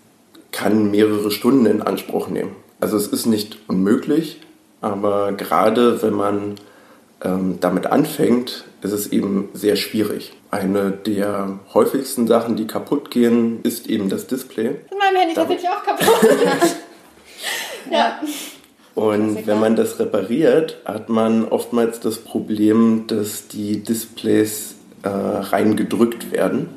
kann 0.53 0.91
mehrere 0.91 1.31
Stunden 1.31 1.67
in 1.67 1.83
Anspruch 1.83 2.29
nehmen. 2.29 2.57
Also 2.81 2.97
es 2.97 3.09
ist 3.09 3.27
nicht 3.27 3.59
unmöglich, 3.69 4.41
aber 4.81 5.33
gerade 5.33 6.03
wenn 6.03 6.15
man 6.15 6.55
ähm, 7.25 7.59
damit 7.61 7.87
anfängt, 7.87 8.65
ist 8.83 8.93
es 8.93 9.09
eben 9.09 9.49
sehr 9.53 9.77
schwierig. 9.77 10.33
Eine 10.51 10.93
der 10.93 11.59
häufigsten 11.75 12.27
Sachen, 12.29 12.57
die 12.57 12.67
kaputt 12.67 13.11
gehen, 13.11 13.61
ist 13.63 13.89
eben 13.89 14.09
das 14.09 14.29
Display. 14.29 14.67
In 14.91 14.99
meinem 14.99 15.17
Handy 15.17 15.35
tatsächlich 15.35 15.69
auch 15.69 15.83
kaputt. 15.83 16.07
ja. 17.91 18.21
Und 18.99 19.47
wenn 19.47 19.61
man 19.61 19.76
das 19.76 20.00
repariert, 20.00 20.78
hat 20.85 21.09
man 21.09 21.47
oftmals 21.47 22.00
das 22.00 22.19
Problem, 22.19 23.05
dass 23.07 23.47
die 23.47 23.81
Displays 23.81 24.75
äh, 25.05 25.09
reingedrückt 25.09 26.33
werden. 26.33 26.69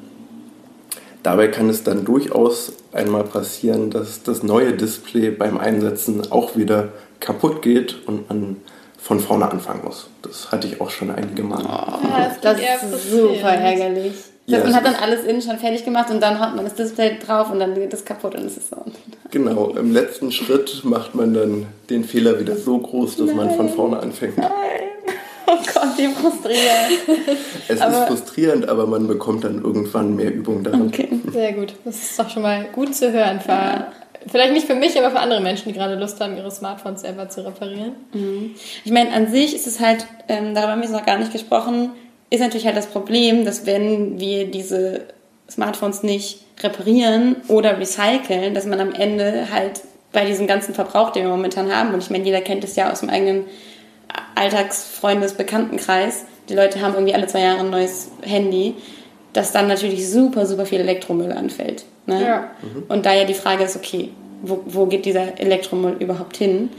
Dabei 1.24 1.48
kann 1.48 1.68
es 1.68 1.84
dann 1.84 2.06
durchaus 2.06 2.74
einmal 2.94 3.24
passieren, 3.24 3.90
dass 3.90 4.22
das 4.22 4.44
neue 4.44 4.74
Display 4.74 5.32
beim 5.32 5.58
Einsetzen 5.58 6.32
auch 6.32 6.56
wieder 6.56 6.90
kaputt 7.20 7.63
geht 7.63 8.08
und 8.08 8.30
man 8.30 8.58
von 9.00 9.20
vorne 9.20 9.50
anfangen 9.50 9.84
muss. 9.84 10.08
Das 10.22 10.51
hatte 10.51 10.68
ich 10.68 10.80
auch 10.80 10.92
schon 10.92 11.10
einige 11.10 11.42
Mal. 11.42 11.63
Oh, 11.63 12.08
das, 12.40 12.40
das 12.40 12.84
ist 12.84 13.10
super 13.10 13.50
ärgerlich. 13.50 14.13
Ja, 14.48 14.60
man 14.64 14.76
hat 14.76 14.86
dann 14.86 14.96
alles 14.96 15.24
innen 15.24 15.42
schon 15.42 15.58
fertig 15.58 15.86
gemacht 15.86 16.10
und 16.10 16.20
dann 16.20 16.40
hat 16.40 16.56
man 16.56 16.66
das 16.66 16.76
Display 16.76 17.18
drauf 17.26 17.52
und 17.52 17.60
dann 17.60 17.76
geht 17.76 17.94
es 17.94 18.04
kaputt 18.04 18.36
und 18.36 18.46
es 18.46 18.58
ist 18.58 18.70
so. 18.70 18.78
Genau, 19.30 19.70
im 19.70 19.94
letzten 19.94 20.32
Schritt 20.32 20.84
macht 20.84 21.16
man 21.16 21.34
dann 21.34 21.68
den 21.90 22.04
Fehler 22.04 22.40
wieder 22.40 22.58
so 22.58 22.78
groß, 22.78 23.18
dass 23.18 23.28
Nein. 23.28 23.36
man 23.38 23.52
von 23.52 23.70
vorne 23.70 24.00
anfängt. 24.00 24.38
Nein. 24.38 24.50
Oh 25.48 25.58
Gott, 25.74 25.98
wie 25.98 26.08
frustrierend. 26.08 27.28
Es 27.68 27.82
aber 27.82 28.04
ist 28.04 28.08
frustrierend, 28.08 28.70
aber 28.70 28.88
man 28.88 29.08
bekommt 29.08 29.44
dann 29.44 29.62
irgendwann 29.64 30.16
mehr 30.16 30.34
Übung 30.34 30.64
daran. 30.64 30.88
Okay, 30.88 31.10
sehr 31.32 31.54
gut. 31.54 31.74
Das 31.84 31.96
ist 31.96 32.18
doch 32.18 32.30
schon 32.30 32.44
mal 32.44 32.66
gut 32.74 32.96
zu 32.96 33.12
hören. 33.12 33.40
Ja. 33.48 33.92
Vielleicht 34.28 34.54
nicht 34.54 34.68
für 34.68 34.76
mich, 34.76 34.98
aber 34.98 35.12
für 35.12 35.20
andere 35.20 35.42
Menschen, 35.42 35.70
die 35.70 35.78
gerade 35.78 35.96
Lust 35.96 36.22
haben, 36.22 36.38
ihre 36.38 36.52
Smartphones 36.52 37.02
selber 37.02 37.28
zu 37.30 37.46
reparieren. 37.46 37.94
Mhm. 38.14 38.52
Ich 38.86 38.92
meine, 38.92 39.12
an 39.12 39.32
sich 39.32 39.56
ist 39.56 39.68
es 39.68 39.80
halt, 39.80 40.06
ähm, 40.28 40.54
darüber 40.54 40.74
haben 40.74 40.82
wir 40.82 40.90
noch 40.90 41.06
gar 41.06 41.18
nicht 41.18 41.32
gesprochen, 41.32 41.92
ist 42.32 42.40
natürlich 42.40 42.66
halt 42.66 42.78
das 42.78 42.88
Problem, 42.88 43.46
dass 43.46 43.68
wenn 43.68 44.20
wir 44.20 44.50
diese 44.50 45.02
Smartphones 45.50 46.02
nicht 46.02 46.40
reparieren 46.62 47.36
oder 47.48 47.78
recyceln, 47.78 48.56
dass 48.56 48.66
man 48.66 48.80
am 48.80 48.94
Ende 48.94 49.52
halt 49.52 49.82
bei 50.14 50.26
diesem 50.26 50.48
ganzen 50.48 50.74
Verbrauch, 50.74 51.12
den 51.12 51.24
wir 51.24 51.30
momentan 51.30 51.74
haben, 51.74 51.94
und 51.94 52.02
ich 52.02 52.10
meine, 52.10 52.24
jeder 52.24 52.42
kennt 52.42 52.64
es 52.64 52.76
ja 52.76 52.92
aus 52.92 53.02
dem 53.02 53.10
eigenen 53.10 53.46
Alltagsfreundes, 54.36 55.34
Bekanntenkreis, 55.34 56.26
die 56.50 56.54
Leute 56.56 56.82
haben 56.82 56.94
irgendwie 56.94 57.14
alle 57.14 57.28
zwei 57.28 57.42
Jahre 57.42 57.60
ein 57.60 57.70
neues 57.70 58.12
Handy, 58.22 58.76
dass 59.34 59.52
dann 59.52 59.68
natürlich 59.68 60.10
super, 60.10 60.46
super 60.46 60.66
viel 60.66 60.80
Elektromüll 60.80 61.32
anfällt. 61.32 61.86
Ne? 62.06 62.24
Ja. 62.24 62.52
Mhm. 62.62 62.84
Und 62.88 63.06
da 63.06 63.14
ja 63.14 63.26
die 63.26 63.34
Frage 63.34 63.64
ist, 63.64 63.76
okay, 63.76 64.10
wo, 64.42 64.62
wo 64.66 64.86
geht 64.86 65.06
dieser 65.06 65.40
Elektromüll 65.40 65.96
überhaupt 66.00 66.38
hin? 66.38 66.70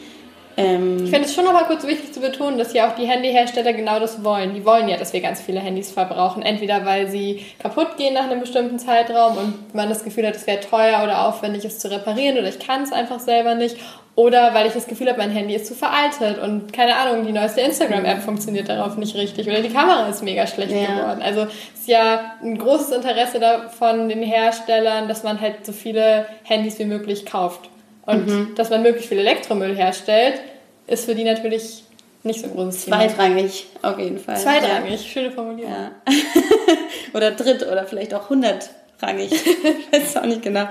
Ähm, 0.56 1.04
ich 1.04 1.10
finde 1.10 1.26
es 1.26 1.34
schon 1.34 1.44
noch 1.44 1.52
mal 1.52 1.64
kurz 1.64 1.86
wichtig 1.86 2.12
zu 2.12 2.20
betonen, 2.20 2.58
dass 2.58 2.72
ja 2.72 2.90
auch 2.90 2.94
die 2.94 3.06
Handyhersteller 3.06 3.72
genau 3.72 3.98
das 3.98 4.22
wollen. 4.22 4.54
Die 4.54 4.64
wollen 4.64 4.88
ja, 4.88 4.96
dass 4.96 5.12
wir 5.12 5.20
ganz 5.20 5.40
viele 5.40 5.60
Handys 5.60 5.90
verbrauchen. 5.90 6.42
Entweder 6.42 6.84
weil 6.84 7.08
sie 7.08 7.44
kaputt 7.58 7.96
gehen 7.96 8.14
nach 8.14 8.24
einem 8.24 8.40
bestimmten 8.40 8.78
Zeitraum 8.78 9.36
und 9.38 9.74
man 9.74 9.88
das 9.88 10.04
Gefühl 10.04 10.26
hat, 10.26 10.36
es 10.36 10.46
wäre 10.46 10.60
teuer 10.60 11.02
oder 11.02 11.26
aufwendig, 11.26 11.64
es 11.64 11.78
zu 11.78 11.90
reparieren 11.90 12.38
oder 12.38 12.48
ich 12.48 12.58
kann 12.58 12.82
es 12.82 12.92
einfach 12.92 13.20
selber 13.20 13.54
nicht. 13.54 13.76
Oder 14.14 14.52
weil 14.52 14.66
ich 14.66 14.74
das 14.74 14.86
Gefühl 14.86 15.08
habe, 15.08 15.18
mein 15.18 15.30
Handy 15.30 15.54
ist 15.54 15.66
zu 15.66 15.74
veraltet 15.74 16.38
und 16.38 16.70
keine 16.70 16.96
Ahnung, 16.96 17.24
die 17.26 17.32
neueste 17.32 17.62
Instagram-App 17.62 18.20
funktioniert 18.22 18.68
darauf 18.68 18.98
nicht 18.98 19.14
richtig 19.16 19.46
oder 19.48 19.62
die 19.62 19.70
Kamera 19.70 20.06
ist 20.06 20.22
mega 20.22 20.46
schlecht 20.46 20.72
ja. 20.72 20.84
geworden. 20.84 21.22
Also 21.22 21.42
es 21.44 21.80
ist 21.80 21.88
ja 21.88 22.34
ein 22.42 22.58
großes 22.58 22.90
Interesse 22.90 23.40
von 23.78 24.10
den 24.10 24.22
Herstellern, 24.22 25.08
dass 25.08 25.22
man 25.22 25.40
halt 25.40 25.64
so 25.64 25.72
viele 25.72 26.26
Handys 26.42 26.78
wie 26.78 26.84
möglich 26.84 27.24
kauft. 27.24 27.70
Und 28.06 28.26
mhm. 28.26 28.54
dass 28.56 28.70
man 28.70 28.82
möglichst 28.82 29.08
viel 29.08 29.18
Elektromüll 29.18 29.74
herstellt, 29.74 30.40
ist 30.86 31.04
für 31.04 31.14
die 31.14 31.24
natürlich 31.24 31.84
nicht 32.24 32.40
so 32.40 32.46
ein 32.46 32.52
großes 32.52 32.84
Thema. 32.84 32.98
Zweitrangig, 32.98 33.66
auf 33.82 33.98
jeden 33.98 34.18
Fall. 34.18 34.36
Zweitrangig, 34.36 35.02
ja. 35.02 35.08
schöne 35.08 35.30
Formulierung. 35.30 35.72
Ja. 35.72 35.90
oder 37.14 37.32
dritt 37.32 37.66
oder 37.66 37.84
vielleicht 37.84 38.14
auch 38.14 38.28
hundertrangig. 38.28 39.32
ich 39.32 39.92
weiß 39.92 40.16
auch 40.18 40.26
nicht 40.26 40.42
genau. 40.42 40.68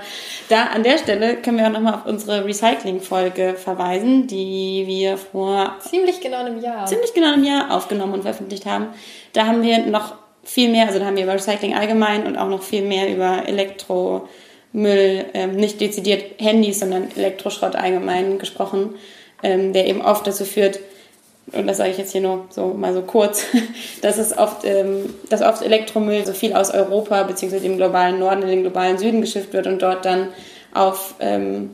Da 0.48 0.64
an 0.64 0.82
der 0.82 0.98
Stelle 0.98 1.36
können 1.36 1.58
wir 1.58 1.66
auch 1.66 1.72
nochmal 1.72 1.94
auf 1.94 2.06
unsere 2.06 2.44
Recycling-Folge 2.44 3.54
verweisen, 3.54 4.26
die 4.26 4.84
wir 4.86 5.18
vor 5.18 5.76
ziemlich 5.80 6.20
genau 6.20 6.38
einem 6.38 6.60
Jahr 6.60 6.86
ziemlich 6.86 7.12
genau 7.12 7.32
einem 7.32 7.44
Jahr 7.44 7.74
aufgenommen 7.74 8.14
und 8.14 8.22
veröffentlicht 8.22 8.64
haben. 8.64 8.88
Da 9.34 9.46
haben 9.46 9.62
wir 9.62 9.78
noch 9.78 10.14
viel 10.44 10.70
mehr, 10.70 10.86
also 10.86 10.98
da 10.98 11.06
haben 11.06 11.16
wir 11.16 11.24
über 11.24 11.34
Recycling 11.34 11.74
allgemein 11.74 12.26
und 12.26 12.36
auch 12.36 12.48
noch 12.48 12.62
viel 12.62 12.82
mehr 12.82 13.14
über 13.14 13.46
Elektro 13.46 14.28
Müll, 14.72 15.26
ähm, 15.34 15.56
nicht 15.56 15.80
dezidiert 15.80 16.24
Handys, 16.38 16.80
sondern 16.80 17.08
Elektroschrott 17.14 17.76
allgemein 17.76 18.38
gesprochen, 18.38 18.94
ähm, 19.42 19.72
der 19.72 19.86
eben 19.86 20.02
oft 20.02 20.26
dazu 20.26 20.44
führt, 20.44 20.80
und 21.50 21.66
das 21.66 21.78
sage 21.78 21.90
ich 21.90 21.98
jetzt 21.98 22.12
hier 22.12 22.20
nur 22.20 22.46
so 22.50 22.68
mal 22.68 22.94
so 22.94 23.02
kurz, 23.02 23.44
dass 24.02 24.18
es 24.18 24.36
oft, 24.36 24.64
ähm, 24.64 25.12
dass 25.28 25.42
oft 25.42 25.62
Elektromüll 25.62 26.24
so 26.24 26.32
viel 26.32 26.54
aus 26.54 26.70
Europa 26.70 27.22
bzw. 27.24 27.60
dem 27.60 27.76
globalen 27.76 28.18
Norden 28.18 28.42
in 28.42 28.48
den 28.48 28.62
globalen 28.62 28.98
Süden 28.98 29.20
geschifft 29.20 29.52
wird 29.52 29.66
und 29.66 29.82
dort 29.82 30.04
dann 30.04 30.28
auf 30.72 31.14
ähm, 31.20 31.70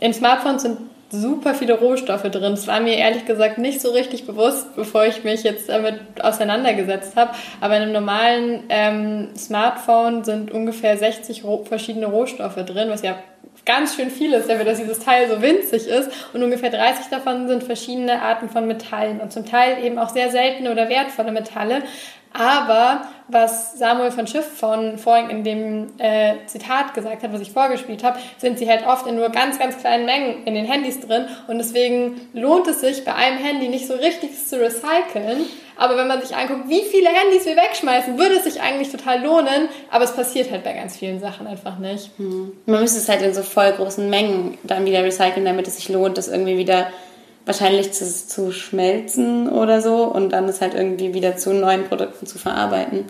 in 0.00 0.12
Smartphones 0.12 0.62
sind 0.62 0.78
super 1.10 1.54
viele 1.54 1.78
Rohstoffe 1.78 2.22
drin. 2.22 2.52
Das 2.52 2.66
war 2.66 2.80
mir 2.80 2.96
ehrlich 2.96 3.24
gesagt 3.24 3.58
nicht 3.58 3.80
so 3.80 3.90
richtig 3.92 4.26
bewusst, 4.26 4.74
bevor 4.74 5.06
ich 5.06 5.24
mich 5.24 5.42
jetzt 5.42 5.68
damit 5.68 6.00
auseinandergesetzt 6.20 7.16
habe. 7.16 7.30
Aber 7.60 7.76
in 7.76 7.82
einem 7.82 7.92
normalen 7.92 8.64
ähm, 8.68 9.28
Smartphone 9.36 10.24
sind 10.24 10.50
ungefähr 10.50 10.96
60 10.96 11.44
verschiedene 11.64 12.06
Rohstoffe 12.06 12.56
drin, 12.56 12.88
was 12.90 13.02
ja 13.02 13.16
ganz 13.64 13.94
schön 13.94 14.10
viel 14.10 14.32
ist, 14.32 14.48
dafür, 14.48 14.64
dass 14.64 14.78
dieses 14.78 14.98
Teil 14.98 15.28
so 15.28 15.40
winzig 15.40 15.86
ist. 15.86 16.10
Und 16.32 16.42
ungefähr 16.42 16.70
30 16.70 17.06
davon 17.10 17.48
sind 17.48 17.62
verschiedene 17.62 18.20
Arten 18.20 18.48
von 18.48 18.66
Metallen 18.66 19.20
und 19.20 19.32
zum 19.32 19.46
Teil 19.46 19.82
eben 19.84 19.98
auch 19.98 20.10
sehr 20.10 20.30
seltene 20.30 20.70
oder 20.70 20.88
wertvolle 20.88 21.32
Metalle. 21.32 21.82
Aber 22.34 23.02
was 23.28 23.78
Samuel 23.78 24.10
von 24.10 24.26
Schiff 24.26 24.44
von 24.44 24.98
vorhin 24.98 25.30
in 25.30 25.44
dem 25.44 25.86
äh, 25.98 26.34
Zitat 26.46 26.92
gesagt 26.92 27.22
hat, 27.22 27.32
was 27.32 27.40
ich 27.40 27.52
vorgespielt 27.52 28.02
habe, 28.02 28.18
sind 28.38 28.58
sie 28.58 28.68
halt 28.68 28.84
oft 28.86 29.06
in 29.06 29.14
nur 29.14 29.28
ganz, 29.30 29.58
ganz 29.58 29.78
kleinen 29.78 30.04
Mengen 30.04 30.44
in 30.44 30.54
den 30.54 30.64
Handys 30.64 31.00
drin. 31.00 31.26
Und 31.46 31.58
deswegen 31.58 32.28
lohnt 32.32 32.66
es 32.66 32.80
sich 32.80 33.04
bei 33.04 33.14
einem 33.14 33.38
Handy 33.38 33.68
nicht 33.68 33.86
so 33.86 33.94
richtig 33.94 34.30
zu 34.46 34.60
recyceln. 34.60 35.46
Aber 35.76 35.96
wenn 35.96 36.08
man 36.08 36.20
sich 36.20 36.36
anguckt, 36.36 36.68
wie 36.68 36.82
viele 36.82 37.08
Handys 37.08 37.46
wir 37.46 37.56
wegschmeißen, 37.56 38.18
würde 38.18 38.34
es 38.36 38.44
sich 38.44 38.60
eigentlich 38.60 38.90
total 38.90 39.22
lohnen. 39.22 39.68
Aber 39.90 40.04
es 40.04 40.12
passiert 40.12 40.50
halt 40.50 40.64
bei 40.64 40.72
ganz 40.72 40.96
vielen 40.96 41.20
Sachen 41.20 41.46
einfach 41.46 41.78
nicht. 41.78 42.10
Hm. 42.16 42.52
Man 42.66 42.80
müsste 42.80 42.98
es 42.98 43.08
halt 43.08 43.22
in 43.22 43.32
so 43.32 43.42
voll 43.42 43.70
großen 43.72 44.10
Mengen 44.10 44.58
dann 44.64 44.84
wieder 44.86 45.04
recyceln, 45.04 45.44
damit 45.44 45.68
es 45.68 45.76
sich 45.76 45.88
lohnt, 45.88 46.18
das 46.18 46.26
irgendwie 46.26 46.58
wieder 46.58 46.88
wahrscheinlich 47.46 47.92
zu, 47.92 48.04
zu 48.04 48.52
schmelzen 48.52 49.48
oder 49.48 49.80
so 49.80 50.04
und 50.04 50.30
dann 50.30 50.48
es 50.48 50.60
halt 50.60 50.74
irgendwie 50.74 51.14
wieder 51.14 51.36
zu 51.36 51.52
neuen 51.52 51.84
Produkten 51.84 52.26
zu 52.26 52.38
verarbeiten. 52.38 53.04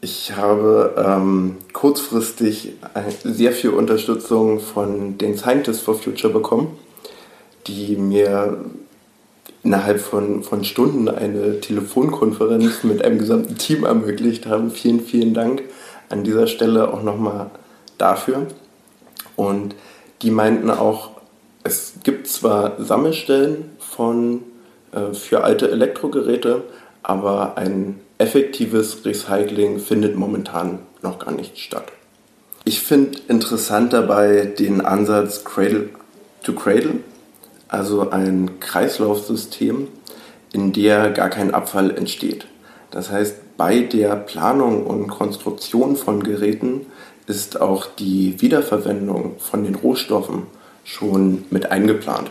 Ich 0.00 0.36
habe 0.36 0.94
ähm, 0.98 1.56
kurzfristig 1.72 2.74
sehr 3.24 3.52
viel 3.52 3.70
Unterstützung 3.70 4.60
von 4.60 5.18
den 5.18 5.36
Scientists 5.36 5.82
for 5.82 5.94
Future 5.94 6.32
bekommen, 6.32 6.78
die 7.66 7.96
mir 7.96 8.58
innerhalb 9.64 10.00
von, 10.00 10.44
von 10.44 10.64
Stunden 10.64 11.08
eine 11.08 11.60
Telefonkonferenz 11.60 12.84
mit 12.84 13.04
einem 13.04 13.18
gesamten 13.18 13.58
Team 13.58 13.84
ermöglicht 13.84 14.46
haben. 14.46 14.70
Vielen, 14.70 15.00
vielen 15.00 15.34
Dank 15.34 15.62
an 16.08 16.22
dieser 16.22 16.46
Stelle 16.46 16.92
auch 16.92 17.02
nochmal 17.02 17.50
dafür. 17.98 18.46
Und 19.34 19.74
die 20.22 20.30
meinten 20.30 20.70
auch, 20.70 21.10
es 21.66 21.94
gibt 22.04 22.28
zwar 22.28 22.82
Sammelstellen 22.82 23.70
von, 23.80 24.42
äh, 24.92 25.12
für 25.12 25.42
alte 25.42 25.68
Elektrogeräte, 25.68 26.62
aber 27.02 27.58
ein 27.58 28.00
effektives 28.18 29.04
Recycling 29.04 29.80
findet 29.80 30.16
momentan 30.16 30.78
noch 31.02 31.18
gar 31.18 31.32
nicht 31.32 31.58
statt. 31.58 31.86
Ich 32.64 32.80
finde 32.80 33.18
interessant 33.28 33.92
dabei 33.92 34.44
den 34.58 34.80
Ansatz 34.80 35.44
Cradle 35.44 35.88
to 36.44 36.52
Cradle, 36.52 37.00
also 37.68 38.10
ein 38.10 38.60
Kreislaufsystem, 38.60 39.88
in 40.52 40.72
der 40.72 41.10
gar 41.10 41.30
kein 41.30 41.52
Abfall 41.52 41.90
entsteht. 41.90 42.46
Das 42.92 43.10
heißt, 43.10 43.56
bei 43.56 43.80
der 43.80 44.14
Planung 44.14 44.86
und 44.86 45.08
Konstruktion 45.08 45.96
von 45.96 46.22
Geräten 46.22 46.86
ist 47.26 47.60
auch 47.60 47.86
die 47.86 48.40
Wiederverwendung 48.40 49.34
von 49.38 49.64
den 49.64 49.74
Rohstoffen 49.74 50.44
schon 50.86 51.44
mit 51.50 51.70
eingeplant. 51.70 52.30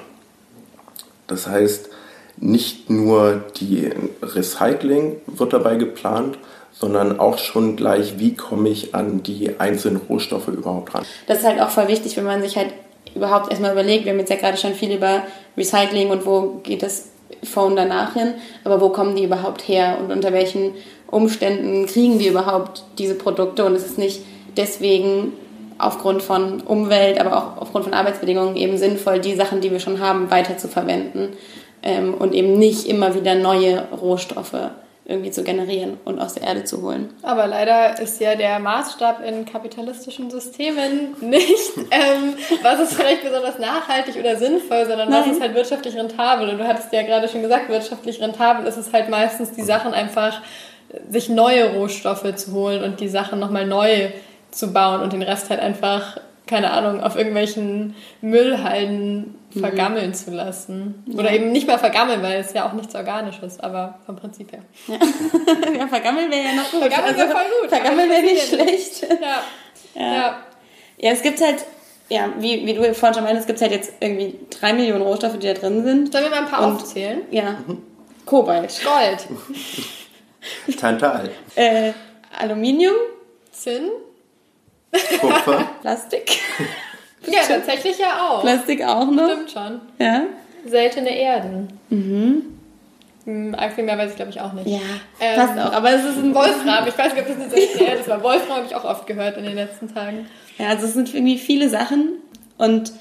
Das 1.27 1.47
heißt, 1.47 1.89
nicht 2.37 2.89
nur 2.89 3.43
die 3.57 3.91
Recycling 4.21 5.17
wird 5.27 5.53
dabei 5.53 5.75
geplant, 5.75 6.37
sondern 6.71 7.19
auch 7.19 7.37
schon 7.37 7.75
gleich, 7.75 8.17
wie 8.17 8.35
komme 8.35 8.69
ich 8.69 8.95
an 8.95 9.23
die 9.23 9.59
einzelnen 9.59 10.01
Rohstoffe 10.09 10.47
überhaupt 10.47 10.93
ran. 10.93 11.05
Das 11.27 11.39
ist 11.39 11.45
halt 11.45 11.61
auch 11.61 11.69
voll 11.69 11.87
wichtig, 11.87 12.17
wenn 12.17 12.25
man 12.25 12.41
sich 12.41 12.57
halt 12.57 12.73
überhaupt 13.13 13.49
erstmal 13.49 13.71
überlegt, 13.71 14.05
wir 14.05 14.11
haben 14.11 14.19
jetzt 14.19 14.29
ja 14.29 14.35
gerade 14.35 14.57
schon 14.57 14.73
viel 14.73 14.93
über 14.93 15.23
Recycling 15.57 16.09
und 16.09 16.25
wo 16.25 16.59
geht 16.63 16.83
das 16.83 17.09
Phone 17.43 17.75
danach 17.75 18.13
hin, 18.13 18.33
aber 18.63 18.81
wo 18.81 18.89
kommen 18.89 19.15
die 19.15 19.23
überhaupt 19.23 19.67
her 19.67 19.97
und 20.01 20.11
unter 20.11 20.33
welchen 20.33 20.73
Umständen 21.07 21.85
kriegen 21.85 22.19
wir 22.19 22.31
überhaupt 22.31 22.83
diese 22.97 23.15
Produkte 23.15 23.65
und 23.65 23.73
es 23.75 23.85
ist 23.85 23.97
nicht 23.97 24.21
deswegen 24.57 25.33
aufgrund 25.77 26.21
von 26.21 26.61
Umwelt, 26.61 27.19
aber 27.19 27.37
auch 27.37 27.61
aufgrund 27.61 27.85
von 27.85 27.93
Arbeitsbedingungen 27.93 28.55
eben 28.55 28.77
sinnvoll, 28.77 29.19
die 29.19 29.35
Sachen, 29.35 29.61
die 29.61 29.71
wir 29.71 29.79
schon 29.79 29.99
haben, 29.99 30.31
weiter 30.31 30.57
zu 30.57 30.67
verwenden 30.67 31.33
ähm, 31.83 32.13
und 32.13 32.33
eben 32.33 32.57
nicht 32.57 32.87
immer 32.87 33.15
wieder 33.15 33.35
neue 33.35 33.83
Rohstoffe 33.91 34.71
irgendwie 35.07 35.29
zu 35.29 35.43
generieren 35.43 35.97
und 36.03 36.19
aus 36.19 36.33
der 36.33 36.43
Erde 36.43 36.63
zu 36.63 36.81
holen. 36.81 37.13
Aber 37.21 37.45
leider 37.45 37.99
ist 37.99 38.19
ja 38.19 38.33
der 38.33 38.57
Maßstab 38.57 39.23
in 39.23 39.45
kapitalistischen 39.45 40.31
Systemen 40.31 41.15
nicht, 41.21 41.77
ähm, 41.91 42.33
was 42.63 42.79
ist 42.79 42.95
vielleicht 42.95 43.23
besonders 43.23 43.59
nachhaltig 43.59 44.15
oder 44.15 44.35
sinnvoll, 44.35 44.87
sondern 44.87 45.09
Nein. 45.09 45.21
was 45.21 45.35
ist 45.35 45.41
halt 45.41 45.53
wirtschaftlich 45.53 45.95
rentabel. 45.95 46.49
Und 46.49 46.57
du 46.57 46.67
hattest 46.67 46.91
ja 46.91 47.03
gerade 47.03 47.27
schon 47.27 47.43
gesagt, 47.43 47.69
wirtschaftlich 47.69 48.19
rentabel 48.19 48.65
ist 48.65 48.77
es 48.77 48.91
halt 48.91 49.09
meistens, 49.09 49.51
die 49.51 49.61
Sachen 49.61 49.93
einfach, 49.93 50.41
sich 51.09 51.29
neue 51.29 51.75
Rohstoffe 51.75 52.35
zu 52.35 52.53
holen 52.53 52.83
und 52.83 52.99
die 52.99 53.09
Sachen 53.09 53.39
nochmal 53.39 53.67
neu 53.67 54.09
zu 54.55 54.71
bauen 54.71 55.01
und 55.01 55.13
den 55.13 55.21
Rest 55.21 55.49
halt 55.49 55.59
einfach 55.59 56.17
keine 56.47 56.71
Ahnung, 56.71 57.01
auf 57.01 57.15
irgendwelchen 57.15 57.95
Müllhalden 58.21 59.35
mhm. 59.53 59.59
vergammeln 59.59 60.13
zu 60.13 60.31
lassen. 60.31 61.03
Oder 61.13 61.31
ja. 61.31 61.37
eben 61.37 61.51
nicht 61.51 61.67
mal 61.67 61.79
vergammeln, 61.79 62.21
weil 62.21 62.39
es 62.39 62.53
ja 62.53 62.67
auch 62.67 62.73
nichts 62.73 62.93
Organisches, 62.95 63.59
aber 63.59 63.99
vom 64.05 64.15
Prinzip 64.15 64.51
her. 64.51 64.61
Ja, 64.87 64.95
ja 65.79 65.87
vergammeln 65.87 66.29
wäre 66.29 66.43
ja 66.43 66.53
noch 66.53 66.69
gut. 66.69 66.81
Vergammeln 66.81 67.17
wäre 67.17 67.27
also, 67.27 67.37
voll 67.37 67.61
gut. 67.61 67.69
Vergammeln 67.69 68.09
wäre 68.09 68.21
nicht 68.21 68.47
schlecht. 68.47 69.07
Ja. 69.09 69.43
ja. 70.01 70.13
Ja. 70.13 70.37
ja, 70.97 71.11
es 71.11 71.21
gibt 71.21 71.41
halt, 71.41 71.65
ja, 72.09 72.29
wie, 72.37 72.65
wie 72.65 72.73
du 72.73 72.93
vorhin 72.93 73.15
schon 73.15 73.23
meintest, 73.23 73.41
es 73.41 73.47
gibt 73.47 73.61
halt 73.61 73.71
jetzt 73.71 73.93
irgendwie 73.99 74.39
drei 74.51 74.73
Millionen 74.73 75.01
Rohstoffe, 75.01 75.39
die 75.39 75.47
da 75.47 75.53
drin 75.53 75.83
sind. 75.83 76.11
Sollen 76.11 76.25
wir 76.25 76.31
mal 76.31 76.41
ein 76.41 76.49
paar 76.49 76.67
Und, 76.67 76.75
aufzählen? 76.75 77.21
Ja. 77.31 77.57
Kobalt. 78.25 78.81
Gold. 78.83 79.27
Tantal. 80.79 81.31
Äh, 81.55 81.93
Aluminium. 82.39 82.95
Zinn. 83.51 83.89
Kupfer. 85.19 85.69
Plastik. 85.81 86.39
ja, 87.27 87.39
tatsächlich 87.47 87.97
ja 87.99 88.27
auch. 88.27 88.41
Plastik 88.41 88.83
auch 88.83 89.09
noch. 89.09 89.29
Stimmt 89.31 89.51
schon. 89.51 89.81
Ja. 89.99 90.23
Seltene 90.65 91.17
Erden. 91.17 91.79
Mhm. 91.89 92.43
Hm, 93.25 93.55
viel 93.73 93.83
mehr 93.83 93.97
weiß 93.97 94.11
ich, 94.11 94.15
glaube 94.15 94.31
ich, 94.31 94.39
auch 94.39 94.53
nicht. 94.53 94.67
Ja, 94.67 94.79
ähm, 95.19 95.35
passt 95.35 95.59
auch. 95.59 95.73
Aber 95.73 95.91
es 95.91 96.03
ist 96.03 96.17
ein 96.17 96.33
Wolfram. 96.35 96.87
Ich 96.87 96.97
weiß 96.97 97.13
nicht, 97.13 97.23
ob 97.23 97.27
das 97.27 97.37
eine 97.37 97.49
seltene 97.49 97.83
Erde 97.87 98.01
ist, 98.01 98.09
aber 98.09 98.23
Wolfram 98.23 98.57
habe 98.57 98.65
ich 98.67 98.75
auch 98.75 98.85
oft 98.85 99.07
gehört 99.07 99.37
in 99.37 99.43
den 99.43 99.55
letzten 99.55 99.91
Tagen. 99.91 100.27
Ja, 100.59 100.69
also 100.69 100.85
es 100.85 100.93
sind 100.93 101.13
irgendwie 101.13 101.39
viele 101.39 101.69
Sachen. 101.69 102.19
Und 102.57 102.93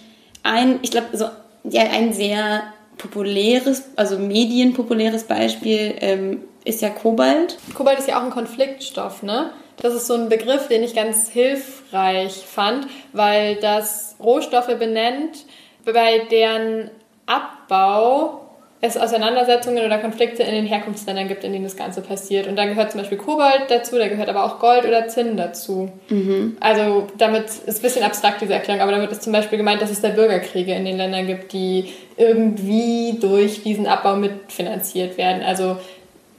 ein, 0.42 0.78
ich 0.82 0.90
glaube, 0.90 1.08
so 1.12 1.26
ja, 1.64 1.82
ein 1.82 2.12
sehr 2.12 2.62
populäres, 2.98 3.84
also 3.96 4.18
medienpopuläres 4.18 5.24
Beispiel 5.24 5.94
ähm, 6.00 6.44
ist 6.64 6.80
ja 6.80 6.90
Kobalt. 6.90 7.58
Kobalt 7.74 7.98
ist 7.98 8.08
ja 8.08 8.18
auch 8.18 8.24
ein 8.24 8.30
Konfliktstoff, 8.30 9.22
ne? 9.22 9.50
Das 9.76 9.94
ist 9.94 10.06
so 10.06 10.14
ein 10.14 10.28
Begriff, 10.28 10.68
den 10.68 10.82
ich 10.82 10.94
ganz 10.94 11.28
hilfreich 11.28 12.44
fand, 12.46 12.86
weil 13.12 13.56
das 13.56 14.16
Rohstoffe 14.22 14.74
benennt, 14.78 15.44
bei 15.84 16.22
deren 16.30 16.90
Abbau 17.26 18.40
es 18.86 18.98
Auseinandersetzungen 18.98 19.84
oder 19.84 19.96
Konflikte 19.98 20.42
in 20.42 20.54
den 20.54 20.66
Herkunftsländern 20.66 21.26
gibt, 21.26 21.42
in 21.42 21.52
denen 21.52 21.64
das 21.64 21.76
Ganze 21.76 22.02
passiert. 22.02 22.46
Und 22.46 22.56
da 22.56 22.66
gehört 22.66 22.92
zum 22.92 23.00
Beispiel 23.00 23.16
Kobalt 23.16 23.62
dazu, 23.68 23.96
da 23.96 24.08
gehört 24.08 24.28
aber 24.28 24.44
auch 24.44 24.58
Gold 24.58 24.84
oder 24.84 25.08
Zinn 25.08 25.38
dazu. 25.38 25.90
Mhm. 26.10 26.58
Also 26.60 27.06
damit 27.16 27.46
ist 27.46 27.78
ein 27.78 27.82
bisschen 27.82 28.04
abstrakt 28.04 28.42
diese 28.42 28.52
Erklärung, 28.52 28.82
aber 28.82 28.92
damit 28.92 29.10
ist 29.10 29.22
zum 29.22 29.32
Beispiel 29.32 29.56
gemeint, 29.56 29.80
dass 29.80 29.90
es 29.90 30.02
da 30.02 30.10
Bürgerkriege 30.10 30.74
in 30.74 30.84
den 30.84 30.98
Ländern 30.98 31.26
gibt, 31.26 31.54
die 31.54 31.94
irgendwie 32.18 33.18
durch 33.18 33.62
diesen 33.62 33.86
Abbau 33.86 34.16
mitfinanziert 34.16 35.16
werden. 35.16 35.42
Also 35.42 35.78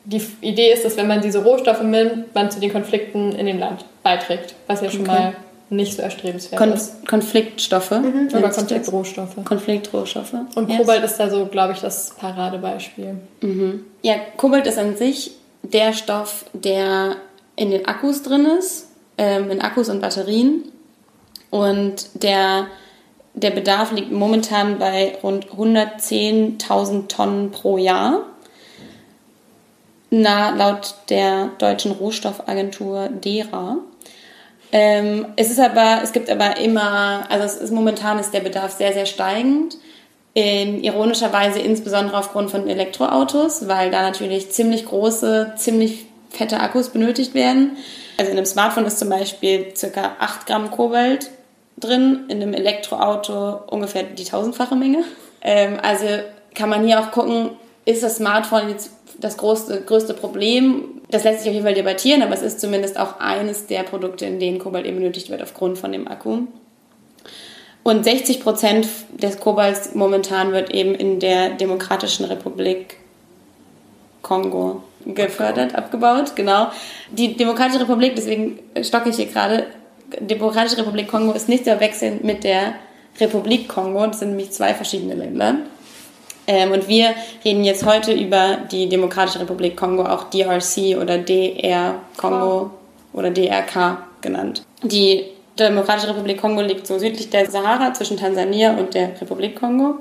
die 0.05 0.21
Idee 0.41 0.71
ist, 0.71 0.85
dass 0.85 0.97
wenn 0.97 1.07
man 1.07 1.21
diese 1.21 1.43
Rohstoffe 1.43 1.81
nimmt, 1.81 2.33
man 2.33 2.51
zu 2.51 2.59
den 2.59 2.71
Konflikten 2.71 3.31
in 3.33 3.45
dem 3.45 3.59
Land 3.59 3.85
beiträgt, 4.03 4.55
was 4.67 4.81
ja 4.81 4.89
schon 4.89 5.01
okay. 5.01 5.11
mal 5.11 5.35
nicht 5.69 5.95
so 5.95 6.01
erstrebenswert 6.01 6.59
Kon 6.59 6.73
ist. 6.73 7.07
Konfliktstoffe. 7.07 7.91
Mhm. 7.91 8.29
Oder 8.31 8.49
Konfliktrohstoffe. 8.49 9.35
Konfliktrohstoffe. 9.43 10.33
Und 10.55 10.69
yes. 10.69 10.77
Kobalt 10.77 11.03
ist 11.03 11.17
da 11.17 11.29
so, 11.29 11.45
glaube 11.47 11.73
ich, 11.73 11.79
das 11.79 12.11
Paradebeispiel. 12.19 13.17
Mhm. 13.41 13.83
Ja, 14.03 14.15
Kobalt 14.37 14.67
ist 14.67 14.77
an 14.77 14.95
sich 14.95 15.31
der 15.63 15.93
Stoff, 15.93 16.45
der 16.53 17.15
in 17.55 17.71
den 17.71 17.87
Akkus 17.87 18.21
drin 18.21 18.45
ist, 18.45 18.89
ähm, 19.17 19.49
in 19.49 19.61
Akkus 19.61 19.89
und 19.89 20.01
Batterien. 20.01 20.65
Und 21.49 22.09
der, 22.21 22.67
der 23.33 23.51
Bedarf 23.51 23.91
liegt 23.91 24.11
momentan 24.11 24.77
bei 24.77 25.17
rund 25.23 25.47
110.000 25.47 27.07
Tonnen 27.07 27.51
pro 27.51 27.77
Jahr. 27.77 28.23
Na, 30.17 30.51
laut 30.51 30.95
der 31.10 31.49
deutschen 31.58 31.91
Rohstoffagentur 31.91 33.10
DERA. 33.10 33.80
Ähm, 34.71 35.25
es 35.36 35.51
ist 35.51 35.60
aber, 35.60 35.99
es 36.04 36.13
gibt 36.13 36.30
aber 36.30 36.56
immer, 36.56 37.25
also 37.30 37.43
es 37.43 37.58
ist 37.58 37.71
momentan 37.71 38.17
ist 38.17 38.34
der 38.34 38.39
Bedarf 38.39 38.71
sehr, 38.71 38.93
sehr 38.93 39.08
steigend. 39.08 39.75
Ähm, 40.34 40.82
ironischerweise 40.82 41.60
insbesondere 41.60 42.17
aufgrund 42.17 42.49
von 42.49 42.69
Elektroautos, 42.69 43.67
weil 43.67 43.91
da 43.91 44.04
natürlich 44.04 44.51
ziemlich 44.51 44.86
große, 44.86 45.56
ziemlich 45.58 46.06
fette 46.30 46.62
Akkus 46.62 46.91
benötigt 46.91 47.34
werden. 47.34 47.75
Also 48.17 48.32
in 48.32 48.38
einem 48.38 48.45
Smartphone 48.45 48.86
ist 48.86 48.99
zum 48.99 49.10
Beispiel 49.10 49.75
circa 49.75 50.15
8 50.19 50.47
Gramm 50.47 50.71
Kobalt 50.71 51.30
drin, 51.75 52.23
in 52.30 52.41
einem 52.41 52.54
Elektroauto 52.54 53.63
ungefähr 53.67 54.04
die 54.04 54.23
tausendfache 54.23 54.78
Menge. 54.78 55.04
Ähm, 55.41 55.78
also 55.84 56.06
kann 56.54 56.69
man 56.69 56.86
hier 56.86 57.01
auch 57.01 57.12
gucken, 57.12 57.49
ist 57.85 58.03
das 58.03 58.17
Smartphone 58.17 58.69
jetzt 58.69 58.91
das 59.19 59.37
größte, 59.37 59.81
größte 59.81 60.13
Problem. 60.13 61.01
Das 61.09 61.23
lässt 61.23 61.39
sich 61.39 61.49
auf 61.49 61.53
jeden 61.53 61.65
Fall 61.65 61.75
debattieren, 61.75 62.21
aber 62.21 62.33
es 62.33 62.41
ist 62.41 62.59
zumindest 62.59 62.99
auch 62.99 63.19
eines 63.19 63.67
der 63.67 63.83
Produkte, 63.83 64.25
in 64.25 64.39
denen 64.39 64.59
Kobalt 64.59 64.85
eben 64.85 64.97
benötigt 64.97 65.29
wird 65.29 65.41
aufgrund 65.41 65.77
von 65.77 65.91
dem 65.91 66.07
Akku. 66.07 66.41
Und 67.83 68.03
60 68.03 68.39
Prozent 68.41 68.87
des 69.13 69.39
Kobalts 69.39 69.93
momentan 69.93 70.51
wird 70.51 70.71
eben 70.71 70.95
in 70.95 71.19
der 71.19 71.49
Demokratischen 71.49 72.25
Republik 72.25 72.97
Kongo 74.23 74.81
gefördert, 75.05 75.75
abgebaut, 75.75 76.35
genau. 76.35 76.71
Die 77.11 77.37
Demokratische 77.37 77.81
Republik, 77.81 78.15
deswegen 78.15 78.59
stocke 78.81 79.09
ich 79.09 79.17
hier 79.17 79.27
gerade, 79.27 79.67
Demokratische 80.19 80.79
Republik 80.79 81.07
Kongo 81.07 81.33
ist 81.33 81.47
nicht 81.47 81.63
zu 81.63 81.69
verwechseln 81.69 82.21
mit 82.23 82.43
der 82.43 82.73
Republik 83.19 83.67
Kongo, 83.67 84.07
das 84.07 84.19
sind 84.19 84.29
nämlich 84.29 84.51
zwei 84.51 84.73
verschiedene 84.73 85.13
Länder. 85.13 85.57
Ähm, 86.47 86.71
und 86.71 86.88
wir 86.88 87.13
reden 87.43 87.63
jetzt 87.63 87.86
heute 87.86 88.13
über 88.13 88.58
die 88.71 88.88
Demokratische 88.88 89.39
Republik 89.39 89.75
Kongo, 89.75 90.03
auch 90.03 90.25
DRC 90.25 90.97
oder 91.01 91.17
DR 91.17 91.95
Kongo 92.17 92.71
oder 93.13 93.31
DRK 93.31 93.97
genannt. 94.21 94.63
Die 94.84 95.25
Demokratische 95.58 96.10
Republik 96.10 96.41
Kongo 96.41 96.62
liegt 96.62 96.86
so 96.86 96.99
südlich 96.99 97.29
der 97.29 97.49
Sahara 97.49 97.93
zwischen 97.93 98.17
Tansania 98.17 98.75
und 98.77 98.93
der 98.93 99.19
Republik 99.21 99.60
Kongo. 99.60 99.99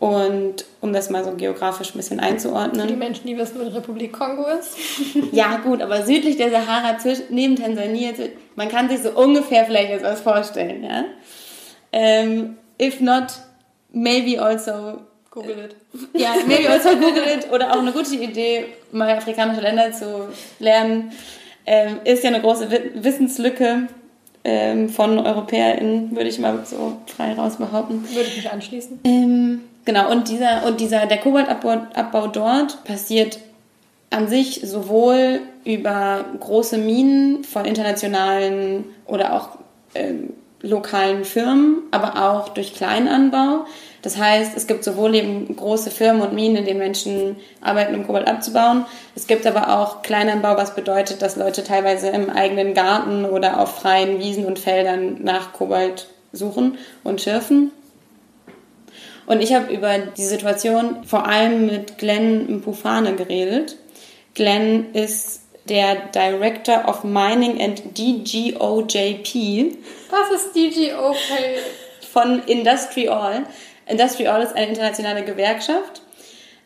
Und 0.00 0.66
um 0.80 0.92
das 0.92 1.08
mal 1.08 1.24
so 1.24 1.32
geografisch 1.32 1.94
ein 1.94 1.96
bisschen 1.96 2.20
einzuordnen. 2.20 2.88
Die 2.88 2.96
Menschen, 2.96 3.26
die 3.26 3.38
wissen, 3.38 3.58
wo 3.58 3.64
die 3.64 3.74
Republik 3.74 4.12
Kongo 4.12 4.44
ist. 4.48 4.76
ja, 5.32 5.56
gut, 5.58 5.80
aber 5.80 6.02
südlich 6.02 6.36
der 6.36 6.50
Sahara, 6.50 6.98
neben 7.30 7.56
Tansania, 7.56 8.10
man 8.56 8.68
kann 8.68 8.90
sich 8.90 9.00
so 9.00 9.10
ungefähr 9.10 9.64
vielleicht 9.64 9.90
jetzt 9.90 10.04
was 10.04 10.20
vorstellen, 10.20 10.84
ja. 10.84 11.04
Ähm, 11.92 12.58
if 12.78 13.00
not, 13.00 13.28
maybe 13.92 14.42
also 14.42 14.98
Google 15.34 15.58
it. 15.64 15.76
Ja, 16.14 16.34
maybe 16.46 16.70
also 16.70 16.90
Google 16.90 17.24
it. 17.24 17.50
Oder 17.52 17.72
auch 17.72 17.80
eine 17.80 17.90
gute 17.90 18.14
Idee, 18.14 18.66
mal 18.92 19.10
afrikanische 19.10 19.60
Länder 19.60 19.92
zu 19.92 20.28
lernen. 20.60 21.12
Ähm, 21.66 21.98
ist 22.04 22.22
ja 22.22 22.30
eine 22.30 22.40
große 22.40 22.68
Wissenslücke 22.94 23.88
ähm, 24.44 24.88
von 24.88 25.18
EuropäerInnen, 25.18 26.14
würde 26.14 26.28
ich 26.28 26.38
mal 26.38 26.64
so 26.64 26.98
frei 27.06 27.32
raus 27.32 27.56
behaupten. 27.56 28.06
Würde 28.12 28.28
ich 28.28 28.36
mich 28.36 28.50
anschließen. 28.50 29.00
Ähm, 29.04 29.62
genau, 29.84 30.10
und 30.10 30.28
dieser, 30.28 30.66
und 30.66 30.78
dieser, 30.78 31.06
der 31.06 31.18
Kobaltabbau 31.18 32.28
dort 32.28 32.84
passiert 32.84 33.40
an 34.10 34.28
sich 34.28 34.60
sowohl 34.62 35.40
über 35.64 36.24
große 36.38 36.78
Minen 36.78 37.42
von 37.42 37.64
internationalen 37.64 38.84
oder 39.06 39.32
auch 39.32 39.58
ähm, 39.96 40.34
lokalen 40.60 41.24
Firmen, 41.24 41.82
aber 41.90 42.30
auch 42.30 42.50
durch 42.50 42.74
Kleinanbau. 42.74 43.66
Das 44.04 44.18
heißt, 44.18 44.54
es 44.54 44.66
gibt 44.66 44.84
sowohl 44.84 45.14
eben 45.14 45.56
große 45.56 45.90
Firmen 45.90 46.20
und 46.20 46.34
Minen, 46.34 46.56
in 46.56 46.66
denen 46.66 46.78
Menschen 46.78 47.36
arbeiten, 47.62 47.94
um 47.94 48.06
Kobalt 48.06 48.28
abzubauen. 48.28 48.84
Es 49.16 49.26
gibt 49.26 49.46
aber 49.46 49.78
auch 49.78 50.02
Kleinanbau, 50.02 50.58
was 50.58 50.74
bedeutet, 50.74 51.22
dass 51.22 51.36
Leute 51.36 51.64
teilweise 51.64 52.08
im 52.08 52.28
eigenen 52.28 52.74
Garten 52.74 53.24
oder 53.24 53.58
auf 53.58 53.76
freien 53.76 54.20
Wiesen 54.20 54.44
und 54.44 54.58
Feldern 54.58 55.22
nach 55.22 55.54
Kobalt 55.54 56.08
suchen 56.32 56.76
und 57.02 57.22
schürfen. 57.22 57.70
Und 59.24 59.40
ich 59.40 59.54
habe 59.54 59.72
über 59.72 59.96
die 59.96 60.24
Situation 60.24 61.04
vor 61.06 61.26
allem 61.26 61.64
mit 61.64 61.96
Glenn 61.96 62.58
Mpufane 62.58 63.14
geredet. 63.14 63.76
Glenn 64.34 64.92
ist 64.92 65.40
der 65.66 65.94
Director 66.14 66.86
of 66.86 67.04
Mining 67.04 67.58
and 67.58 67.96
DGOJP. 67.96 69.78
Was 70.10 70.42
ist 70.42 70.54
DGOJP? 70.54 71.58
Von 72.12 72.42
Industry 72.44 73.08
All. 73.08 73.46
Industry 73.86 74.26
All 74.26 74.42
ist 74.42 74.54
eine 74.54 74.68
internationale 74.68 75.24
Gewerkschaft. 75.24 76.02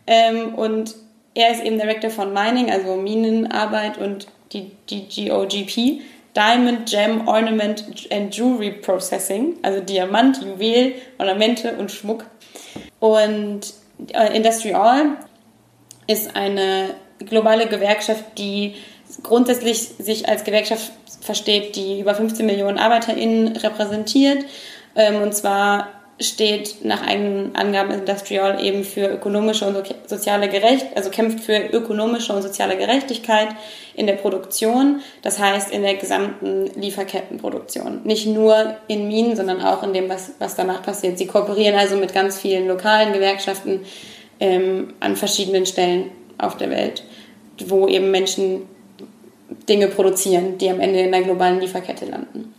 Ähm, 0.06 0.54
und 0.54 0.94
er 1.34 1.52
ist 1.52 1.62
eben 1.62 1.78
Director 1.78 2.10
von 2.10 2.32
Mining, 2.32 2.70
also 2.70 2.96
Minenarbeit 2.96 3.98
und 3.98 4.26
die 4.52 4.72
DGOGP. 4.90 6.02
Diamond, 6.36 6.88
Gem, 6.88 7.26
Ornament 7.26 7.84
and 8.12 8.36
Jewelry 8.36 8.70
Processing, 8.70 9.56
also 9.62 9.80
Diamant, 9.80 10.40
Juwel, 10.40 10.94
Ornamente 11.18 11.72
und 11.76 11.90
Schmuck. 11.90 12.26
Und 13.00 13.72
äh, 14.12 14.36
Industry 14.36 14.72
All 14.72 15.16
ist 16.06 16.36
eine 16.36 16.94
globale 17.18 17.66
Gewerkschaft, 17.66 18.24
die 18.36 18.76
grundsätzlich 19.22 19.80
sich 19.80 20.28
als 20.28 20.44
Gewerkschaft 20.44 20.92
versteht, 21.20 21.74
die 21.74 22.00
über 22.00 22.14
15 22.14 22.46
Millionen 22.46 22.78
ArbeiterInnen 22.78 23.56
repräsentiert. 23.56 24.44
Ähm, 24.94 25.22
und 25.22 25.34
zwar 25.34 25.88
steht 26.20 26.84
nach 26.84 27.06
eigenen 27.06 27.54
Angaben 27.54 27.92
Industrial 27.92 28.62
eben 28.64 28.84
für 28.84 29.06
ökonomische 29.06 29.64
und 29.66 29.76
soziale 30.06 30.48
Gerechtigkeit, 30.48 30.96
also 30.96 31.10
kämpft 31.10 31.40
für 31.40 31.56
ökonomische 31.72 32.32
und 32.32 32.42
soziale 32.42 32.76
Gerechtigkeit 32.76 33.48
in 33.94 34.06
der 34.06 34.14
Produktion, 34.14 35.00
das 35.22 35.38
heißt 35.38 35.70
in 35.70 35.82
der 35.82 35.94
gesamten 35.94 36.66
Lieferkettenproduktion. 36.74 38.00
Nicht 38.04 38.26
nur 38.26 38.76
in 38.88 39.06
Minen, 39.06 39.36
sondern 39.36 39.60
auch 39.60 39.82
in 39.82 39.92
dem, 39.92 40.08
was, 40.08 40.32
was 40.38 40.56
danach 40.56 40.82
passiert. 40.82 41.18
Sie 41.18 41.26
kooperieren 41.26 41.76
also 41.76 41.96
mit 41.96 42.12
ganz 42.12 42.38
vielen 42.38 42.66
lokalen 42.66 43.12
Gewerkschaften 43.12 43.84
ähm, 44.40 44.94
an 45.00 45.14
verschiedenen 45.14 45.66
Stellen 45.66 46.10
auf 46.36 46.56
der 46.56 46.70
Welt, 46.70 47.04
wo 47.66 47.86
eben 47.86 48.10
Menschen 48.10 48.62
Dinge 49.68 49.88
produzieren, 49.88 50.58
die 50.58 50.68
am 50.68 50.80
Ende 50.80 51.00
in 51.00 51.12
der 51.12 51.22
globalen 51.22 51.60
Lieferkette 51.60 52.06
landen. 52.06 52.54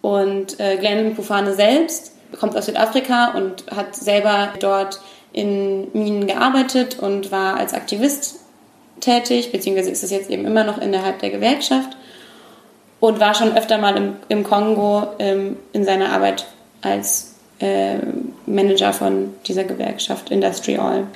Und 0.00 0.60
äh, 0.60 0.76
Glenn 0.76 1.14
Pufane 1.14 1.54
selbst 1.54 2.13
kommt 2.38 2.56
aus 2.56 2.66
Südafrika 2.66 3.32
und 3.32 3.64
hat 3.74 3.94
selber 3.94 4.50
dort 4.60 5.00
in 5.32 5.88
Minen 5.92 6.26
gearbeitet 6.26 6.98
und 6.98 7.32
war 7.32 7.56
als 7.56 7.74
Aktivist 7.74 8.36
tätig, 9.00 9.52
beziehungsweise 9.52 9.90
ist 9.90 10.04
es 10.04 10.10
jetzt 10.10 10.30
eben 10.30 10.46
immer 10.46 10.64
noch 10.64 10.78
innerhalb 10.78 11.18
der 11.18 11.30
Gewerkschaft 11.30 11.96
und 13.00 13.20
war 13.20 13.34
schon 13.34 13.56
öfter 13.56 13.78
mal 13.78 13.96
im, 13.96 14.16
im 14.28 14.44
Kongo 14.44 15.08
ähm, 15.18 15.56
in 15.72 15.84
seiner 15.84 16.10
Arbeit 16.10 16.46
als 16.82 17.34
äh, 17.58 17.96
Manager 18.46 18.92
von 18.92 19.34
dieser 19.46 19.64
Gewerkschaft 19.64 20.30
Industry 20.30 20.78
All. 20.78 21.06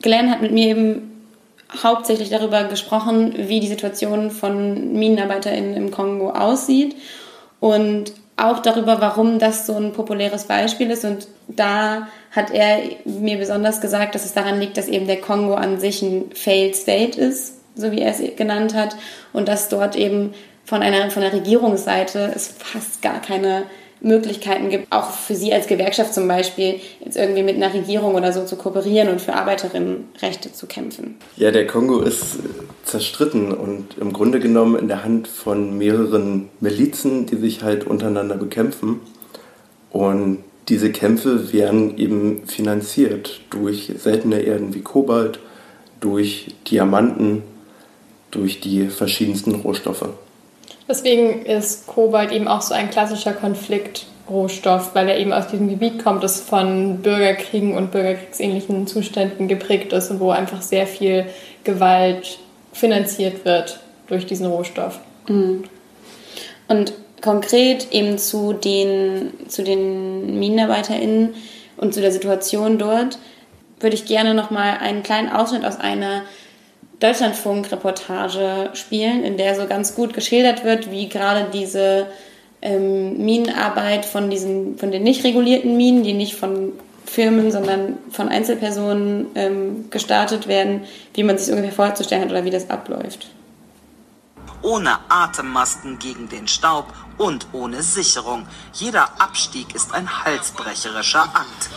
Glenn 0.00 0.30
hat 0.30 0.42
mit 0.42 0.52
mir 0.52 0.68
eben 0.68 1.26
hauptsächlich 1.82 2.30
darüber 2.30 2.64
gesprochen, 2.64 3.34
wie 3.36 3.60
die 3.60 3.68
Situation 3.68 4.30
von 4.30 4.92
MinenarbeiterInnen 4.92 5.74
im 5.74 5.90
Kongo 5.90 6.30
aussieht 6.30 6.96
und 7.60 8.12
auch 8.42 8.60
darüber, 8.60 9.00
warum 9.00 9.38
das 9.38 9.66
so 9.66 9.76
ein 9.76 9.92
populäres 9.92 10.44
Beispiel 10.44 10.90
ist. 10.90 11.04
Und 11.04 11.28
da 11.48 12.08
hat 12.30 12.50
er 12.50 12.80
mir 13.04 13.38
besonders 13.38 13.80
gesagt, 13.80 14.14
dass 14.14 14.24
es 14.24 14.34
daran 14.34 14.60
liegt, 14.60 14.76
dass 14.76 14.88
eben 14.88 15.06
der 15.06 15.20
Kongo 15.20 15.54
an 15.54 15.80
sich 15.80 16.02
ein 16.02 16.30
Failed 16.34 16.76
State 16.76 17.20
ist, 17.20 17.54
so 17.74 17.92
wie 17.92 18.00
er 18.00 18.10
es 18.10 18.20
genannt 18.36 18.74
hat, 18.74 18.96
und 19.32 19.48
dass 19.48 19.68
dort 19.68 19.96
eben 19.96 20.34
von 20.64 20.82
einer 20.82 21.10
von 21.10 21.22
der 21.22 21.32
Regierungsseite 21.32 22.32
es 22.34 22.48
fast 22.48 23.02
gar 23.02 23.20
keine 23.20 23.64
Möglichkeiten 24.02 24.68
gibt, 24.68 24.90
auch 24.90 25.10
für 25.10 25.34
Sie 25.34 25.52
als 25.52 25.66
Gewerkschaft 25.66 26.12
zum 26.12 26.26
Beispiel, 26.26 26.80
jetzt 27.04 27.16
irgendwie 27.16 27.42
mit 27.42 27.56
einer 27.56 27.72
Regierung 27.72 28.14
oder 28.14 28.32
so 28.32 28.44
zu 28.44 28.56
kooperieren 28.56 29.08
und 29.08 29.20
für 29.20 29.34
Arbeiterinnenrechte 29.34 30.52
zu 30.52 30.66
kämpfen? 30.66 31.16
Ja, 31.36 31.50
der 31.50 31.66
Kongo 31.66 32.00
ist 32.00 32.38
zerstritten 32.84 33.52
und 33.52 33.96
im 33.98 34.12
Grunde 34.12 34.40
genommen 34.40 34.76
in 34.76 34.88
der 34.88 35.04
Hand 35.04 35.28
von 35.28 35.78
mehreren 35.78 36.48
Milizen, 36.60 37.26
die 37.26 37.36
sich 37.36 37.62
halt 37.62 37.86
untereinander 37.86 38.36
bekämpfen. 38.36 39.00
Und 39.90 40.38
diese 40.68 40.90
Kämpfe 40.90 41.52
werden 41.52 41.96
eben 41.98 42.46
finanziert 42.46 43.40
durch 43.50 43.92
seltene 43.96 44.40
Erden 44.40 44.74
wie 44.74 44.80
Kobalt, 44.80 45.38
durch 46.00 46.54
Diamanten, 46.68 47.42
durch 48.30 48.60
die 48.60 48.88
verschiedensten 48.88 49.54
Rohstoffe. 49.54 50.08
Deswegen 50.92 51.46
ist 51.46 51.86
Kobalt 51.86 52.32
eben 52.32 52.46
auch 52.46 52.60
so 52.60 52.74
ein 52.74 52.90
klassischer 52.90 53.32
Konfliktrohstoff, 53.32 54.94
weil 54.94 55.08
er 55.08 55.18
eben 55.18 55.32
aus 55.32 55.46
diesem 55.46 55.70
Gebiet 55.70 56.04
kommt, 56.04 56.22
das 56.22 56.42
von 56.42 56.98
Bürgerkriegen 56.98 57.74
und 57.78 57.92
bürgerkriegsähnlichen 57.92 58.86
Zuständen 58.86 59.48
geprägt 59.48 59.94
ist 59.94 60.10
und 60.10 60.20
wo 60.20 60.32
einfach 60.32 60.60
sehr 60.60 60.86
viel 60.86 61.24
Gewalt 61.64 62.38
finanziert 62.74 63.46
wird 63.46 63.80
durch 64.06 64.26
diesen 64.26 64.44
Rohstoff. 64.44 65.00
Mhm. 65.28 65.64
Und 66.68 66.92
konkret 67.22 67.90
eben 67.90 68.18
zu 68.18 68.52
den, 68.52 69.32
zu 69.48 69.64
den 69.64 70.38
MinenarbeiterInnen 70.38 71.32
und 71.78 71.94
zu 71.94 72.02
der 72.02 72.12
Situation 72.12 72.76
dort 72.76 73.18
würde 73.80 73.96
ich 73.96 74.04
gerne 74.04 74.34
nochmal 74.34 74.76
einen 74.78 75.02
kleinen 75.02 75.30
Ausschnitt 75.30 75.64
aus 75.64 75.80
einer 75.80 76.20
Deutschlandfunk-Reportage 77.02 78.70
spielen, 78.74 79.24
in 79.24 79.36
der 79.36 79.56
so 79.56 79.66
ganz 79.66 79.94
gut 79.94 80.14
geschildert 80.14 80.64
wird, 80.64 80.90
wie 80.90 81.08
gerade 81.08 81.48
diese 81.52 82.06
ähm, 82.62 83.18
Minenarbeit 83.24 84.04
von 84.04 84.30
diesen, 84.30 84.78
von 84.78 84.92
den 84.92 85.02
nicht 85.02 85.24
regulierten 85.24 85.76
Minen, 85.76 86.04
die 86.04 86.12
nicht 86.12 86.36
von 86.36 86.72
Firmen, 87.04 87.50
sondern 87.50 87.98
von 88.10 88.28
Einzelpersonen 88.28 89.26
ähm, 89.34 89.90
gestartet 89.90 90.46
werden, 90.46 90.84
wie 91.14 91.24
man 91.24 91.36
sich 91.36 91.50
ungefähr 91.50 91.72
vorzustellen 91.72 92.22
hat 92.22 92.30
oder 92.30 92.44
wie 92.44 92.50
das 92.50 92.70
abläuft. 92.70 93.28
Ohne 94.62 94.96
Atemmasken 95.08 95.98
gegen 95.98 96.28
den 96.28 96.46
Staub 96.46 96.86
und 97.18 97.48
ohne 97.52 97.82
Sicherung. 97.82 98.46
Jeder 98.72 99.20
Abstieg 99.20 99.74
ist 99.74 99.92
ein 99.92 100.24
halsbrecherischer 100.24 101.22
Akt. 101.22 101.68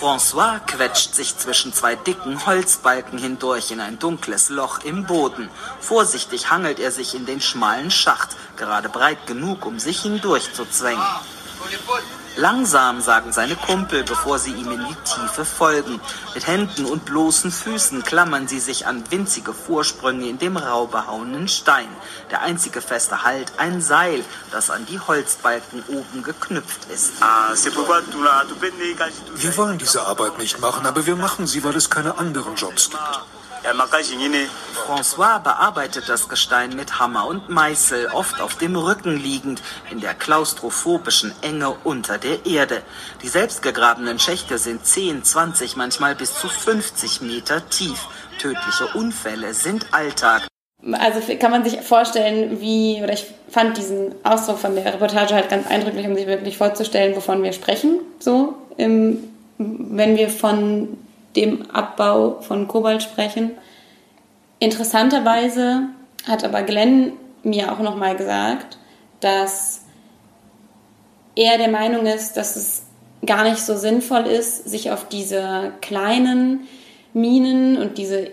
François 0.00 0.58
quetscht 0.58 1.14
sich 1.14 1.38
zwischen 1.38 1.72
zwei 1.72 1.94
dicken 1.94 2.44
Holzbalken 2.46 3.16
hindurch 3.16 3.70
in 3.70 3.80
ein 3.80 3.98
dunkles 4.00 4.48
Loch 4.48 4.80
im 4.80 5.06
Boden. 5.06 5.48
Vorsichtig 5.80 6.50
hangelt 6.50 6.80
er 6.80 6.90
sich 6.90 7.14
in 7.14 7.26
den 7.26 7.40
schmalen 7.40 7.92
Schacht, 7.92 8.30
gerade 8.56 8.88
breit 8.88 9.26
genug, 9.28 9.64
um 9.64 9.78
sich 9.78 10.02
hindurchzuzwängen. 10.02 11.00
Langsam, 12.36 13.00
sagen 13.00 13.32
seine 13.32 13.54
Kumpel, 13.54 14.02
bevor 14.02 14.40
sie 14.40 14.52
ihm 14.52 14.72
in 14.72 14.80
die 14.80 14.96
Tiefe 15.04 15.44
folgen. 15.44 16.00
Mit 16.34 16.46
Händen 16.46 16.84
und 16.84 17.04
bloßen 17.04 17.52
Füßen 17.52 18.02
klammern 18.02 18.48
sie 18.48 18.58
sich 18.58 18.86
an 18.86 19.04
winzige 19.10 19.52
Vorsprünge 19.54 20.26
in 20.28 20.38
dem 20.38 20.56
rau 20.56 20.86
behauenen 20.86 21.46
Stein. 21.46 21.88
Der 22.32 22.42
einzige 22.42 22.80
feste 22.80 23.22
Halt 23.22 23.52
ein 23.58 23.80
Seil, 23.80 24.24
das 24.50 24.70
an 24.70 24.84
die 24.86 24.98
Holzbalken 24.98 25.84
oben 25.86 26.24
geknüpft 26.24 26.86
ist. 26.92 27.12
Wir 29.34 29.56
wollen 29.56 29.78
diese 29.78 30.02
Arbeit 30.02 30.38
nicht 30.38 30.60
machen, 30.60 30.86
aber 30.86 31.06
wir 31.06 31.16
machen 31.16 31.46
sie, 31.46 31.62
weil 31.62 31.76
es 31.76 31.88
keine 31.88 32.18
anderen 32.18 32.56
Jobs 32.56 32.90
gibt. 32.90 33.00
François 34.86 35.38
bearbeitet 35.38 36.04
das 36.08 36.28
Gestein 36.28 36.76
mit 36.76 37.00
Hammer 37.00 37.26
und 37.26 37.48
Meißel, 37.48 38.08
oft 38.12 38.40
auf 38.42 38.56
dem 38.56 38.76
Rücken 38.76 39.16
liegend, 39.16 39.62
in 39.90 40.00
der 40.00 40.12
klaustrophobischen 40.12 41.32
Enge 41.40 41.74
unter 41.82 42.18
der 42.18 42.44
Erde. 42.44 42.82
Die 43.22 43.28
selbstgegrabenen 43.28 44.18
Schächte 44.18 44.58
sind 44.58 44.84
10, 44.84 45.24
20, 45.24 45.76
manchmal 45.76 46.14
bis 46.14 46.34
zu 46.34 46.48
50 46.48 47.22
Meter 47.22 47.66
tief. 47.70 48.06
Tödliche 48.38 48.86
Unfälle 48.94 49.54
sind 49.54 49.86
Alltag. 49.92 50.46
Also 50.92 51.20
kann 51.38 51.50
man 51.50 51.64
sich 51.64 51.80
vorstellen, 51.80 52.60
wie, 52.60 53.00
oder 53.02 53.14
ich 53.14 53.24
fand 53.48 53.78
diesen 53.78 54.14
Ausdruck 54.24 54.58
von 54.58 54.74
der 54.74 54.92
Reportage 54.92 55.34
halt 55.34 55.48
ganz 55.48 55.66
eindrücklich, 55.68 56.06
um 56.06 56.14
sich 56.14 56.26
wirklich 56.26 56.58
vorzustellen, 56.58 57.16
wovon 57.16 57.42
wir 57.42 57.54
sprechen, 57.54 58.00
so, 58.18 58.54
im, 58.76 59.24
wenn 59.56 60.18
wir 60.18 60.28
von 60.28 60.98
dem 61.36 61.70
Abbau 61.70 62.40
von 62.40 62.68
Kobalt 62.68 63.02
sprechen. 63.02 63.52
Interessanterweise 64.58 65.88
hat 66.26 66.44
aber 66.44 66.62
Glenn 66.62 67.12
mir 67.42 67.72
auch 67.72 67.80
nochmal 67.80 68.16
gesagt, 68.16 68.78
dass 69.20 69.82
er 71.34 71.58
der 71.58 71.68
Meinung 71.68 72.06
ist, 72.06 72.36
dass 72.36 72.56
es 72.56 72.82
gar 73.26 73.44
nicht 73.44 73.60
so 73.60 73.76
sinnvoll 73.76 74.26
ist, 74.26 74.68
sich 74.68 74.90
auf 74.90 75.08
diese 75.08 75.72
kleinen 75.80 76.66
Minen 77.12 77.78
und 77.78 77.98
diese 77.98 78.30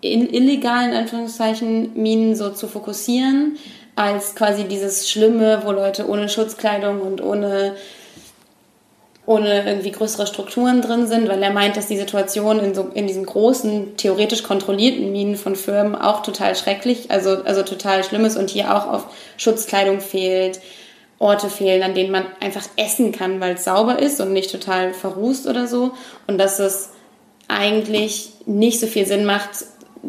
illegalen 0.00 0.94
Anführungszeichen 0.94 1.92
Minen 1.94 2.34
so 2.34 2.50
zu 2.50 2.68
fokussieren, 2.68 3.58
als 3.96 4.34
quasi 4.34 4.64
dieses 4.64 5.10
Schlimme, 5.10 5.62
wo 5.64 5.72
Leute 5.72 6.08
ohne 6.08 6.28
Schutzkleidung 6.28 7.02
und 7.02 7.22
ohne 7.22 7.74
ohne 9.30 9.64
irgendwie 9.64 9.92
größere 9.92 10.26
Strukturen 10.26 10.82
drin 10.82 11.06
sind, 11.06 11.28
weil 11.28 11.40
er 11.40 11.52
meint, 11.52 11.76
dass 11.76 11.86
die 11.86 11.96
Situation 11.96 12.58
in, 12.58 12.74
so, 12.74 12.90
in 12.94 13.06
diesen 13.06 13.24
großen, 13.24 13.96
theoretisch 13.96 14.42
kontrollierten 14.42 15.12
Minen 15.12 15.36
von 15.36 15.54
Firmen 15.54 15.94
auch 15.94 16.22
total 16.24 16.56
schrecklich, 16.56 17.12
also, 17.12 17.44
also 17.44 17.62
total 17.62 18.02
schlimm 18.02 18.24
ist 18.24 18.36
und 18.36 18.50
hier 18.50 18.74
auch 18.76 18.88
auf 18.88 19.06
Schutzkleidung 19.36 20.00
fehlt, 20.00 20.58
Orte 21.20 21.48
fehlen, 21.48 21.84
an 21.84 21.94
denen 21.94 22.10
man 22.10 22.24
einfach 22.40 22.64
essen 22.74 23.12
kann, 23.12 23.40
weil 23.40 23.54
es 23.54 23.62
sauber 23.62 24.00
ist 24.00 24.20
und 24.20 24.32
nicht 24.32 24.50
total 24.50 24.92
verrußt 24.94 25.46
oder 25.46 25.68
so. 25.68 25.92
Und 26.26 26.38
dass 26.38 26.58
es 26.58 26.90
eigentlich 27.46 28.30
nicht 28.46 28.80
so 28.80 28.88
viel 28.88 29.06
Sinn 29.06 29.24
macht, 29.24 29.50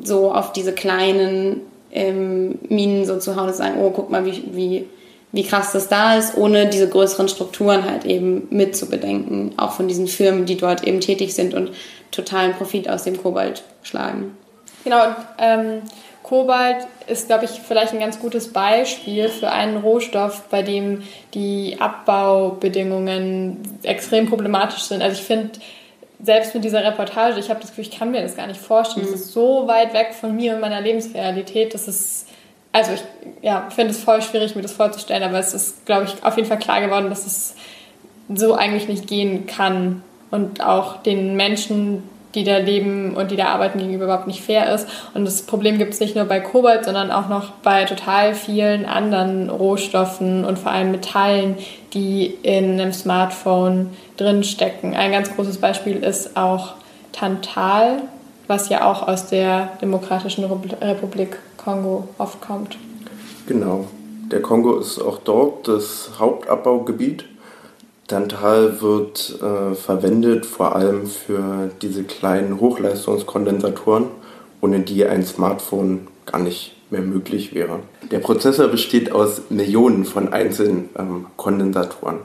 so 0.02 0.34
auf 0.34 0.52
diese 0.52 0.74
kleinen 0.74 1.62
ähm, 1.92 2.58
Minen 2.70 3.06
so 3.06 3.20
zu 3.20 3.36
hauen 3.36 3.50
und 3.50 3.52
zu 3.52 3.60
sagen, 3.60 3.84
oh, 3.84 3.92
guck 3.92 4.10
mal, 4.10 4.26
wie, 4.26 4.44
wie, 4.52 4.90
wie 5.32 5.44
krass 5.44 5.72
das 5.72 5.88
da 5.88 6.18
ist, 6.18 6.36
ohne 6.38 6.68
diese 6.68 6.90
größeren 6.90 7.30
Strukturen 7.30 7.86
halt 7.86 8.06
eben 8.06 8.48
mit 8.50 8.76
zu 8.76 8.90
bedenken, 8.90 9.54
auch 9.58 9.72
von 9.72 9.88
diesen 9.88 10.08
Firmen, 10.08 10.46
die 10.46 10.58
dort 10.58 10.84
eben 10.84 11.00
tätig 11.00 11.34
sind 11.34 11.54
und 11.54 11.72
totalen 12.12 12.54
Profit 12.54 12.90
aus 12.90 13.04
dem 13.04 13.22
Kobalt 13.22 13.64
schlagen. 13.84 14.36
Genau, 14.84 15.16
ähm, 15.38 15.82
Kobalt 16.24 16.88
ist, 17.08 17.28
glaube 17.28 17.46
ich, 17.46 17.52
vielleicht 17.52 17.94
ein 17.94 18.00
ganz 18.00 18.20
gutes 18.20 18.54
Beispiel 18.54 19.28
für 19.28 19.52
einen 19.52 19.78
Rohstoff, 19.78 20.44
bei 20.50 20.62
dem 20.62 21.04
die 21.34 21.78
Abbaubedingungen 21.80 23.58
extrem 23.84 24.30
problematisch 24.30 24.84
sind. 24.84 25.02
Also 25.02 25.20
ich 25.20 25.26
finde, 25.26 25.52
selbst 26.24 26.54
mit 26.54 26.64
dieser 26.64 26.84
Reportage, 26.84 27.40
ich 27.40 27.50
habe 27.50 27.60
das 27.60 27.70
Gefühl, 27.70 27.86
ich 27.86 27.98
kann 27.98 28.12
mir 28.12 28.22
das 28.22 28.36
gar 28.36 28.48
nicht 28.48 28.62
vorstellen. 28.62 29.06
Es 29.06 29.12
mhm. 29.12 29.16
ist 29.18 29.34
so 29.34 29.68
weit 29.68 29.94
weg 29.94 30.14
von 30.14 30.36
mir 30.36 30.54
und 30.54 30.62
meiner 30.62 30.82
Lebensrealität, 30.82 31.74
dass 31.74 31.88
es, 31.88 32.26
also 32.72 32.94
ich 32.94 33.04
ja, 33.42 33.68
finde 33.70 33.92
es 33.92 34.04
voll 34.04 34.22
schwierig, 34.22 34.56
mir 34.56 34.62
das 34.62 34.74
vorzustellen, 34.74 35.24
aber 35.24 35.40
es 35.40 35.54
ist, 35.54 35.86
glaube 35.86 36.06
ich, 36.06 36.24
auf 36.24 36.38
jeden 36.38 36.48
Fall 36.48 36.60
klar 36.60 36.82
geworden, 36.82 37.10
dass 37.10 37.26
es 37.26 37.56
so 38.34 38.54
eigentlich 38.56 38.88
nicht 38.88 39.08
gehen 39.08 39.46
kann 39.46 40.04
und 40.30 40.64
auch 40.64 41.02
den 41.04 41.36
Menschen, 41.36 42.04
die 42.34 42.46
da 42.46 42.58
leben 42.58 43.16
und 43.16 43.32
die 43.32 43.36
da 43.36 43.48
arbeiten, 43.48 43.80
gegenüber 43.80 44.06
überhaupt 44.06 44.28
nicht 44.28 44.42
fair 44.42 44.74
ist. 44.74 44.88
Und 45.14 45.26
das 45.26 45.42
Problem 45.42 45.78
gibt 45.78 45.94
es 45.94 46.00
nicht 46.00 46.16
nur 46.16 46.24
bei 46.24 46.40
Kobalt, 46.40 46.86
sondern 46.86 47.12
auch 47.12 47.28
noch 47.28 47.52
bei 47.64 47.84
total 47.84 48.36
vielen 48.36 48.86
anderen 48.86 49.50
Rohstoffen 49.50 50.46
und 50.46 50.58
vor 50.58 50.72
allem 50.72 50.92
Metallen, 50.92 51.58
die 51.94 52.28
in 52.44 52.80
einem 52.80 52.94
Smartphone 52.94 53.90
drinstecken. 54.16 54.94
Ein 54.96 55.12
ganz 55.12 55.36
großes 55.36 55.58
Beispiel 55.58 55.98
ist 55.98 56.38
auch 56.38 56.76
Tantal, 57.12 58.04
was 58.48 58.70
ja 58.70 58.90
auch 58.90 59.08
aus 59.08 59.28
der 59.28 59.70
Demokratischen 59.82 60.46
Republik 60.46 61.38
Kongo 61.58 62.08
oft 62.18 62.42
kommt. 62.42 62.78
Genau. 63.48 63.86
Der 64.32 64.42
Kongo 64.42 64.78
ist 64.78 65.00
auch 65.00 65.20
dort 65.20 65.68
das 65.68 66.12
Hauptabbaugebiet 66.18 67.26
Tantal 68.12 68.82
wird 68.82 69.40
äh, 69.42 69.74
verwendet 69.74 70.46
vor 70.46 70.76
allem 70.76 71.08
für 71.08 71.72
diese 71.82 72.04
kleinen 72.04 72.60
Hochleistungskondensatoren, 72.60 74.08
ohne 74.60 74.82
die 74.82 75.06
ein 75.06 75.24
Smartphone 75.24 76.10
gar 76.26 76.40
nicht 76.40 76.76
mehr 76.90 77.04
möglich 77.04 77.56
wäre. 77.56 77.80
Der 78.12 78.20
Prozessor 78.20 78.68
besteht 78.68 79.14
aus 79.14 79.44
Millionen 79.50 80.04
von 80.04 80.34
einzelnen 80.34 80.90
ähm, 81.00 81.28
Kondensatoren. 81.38 82.18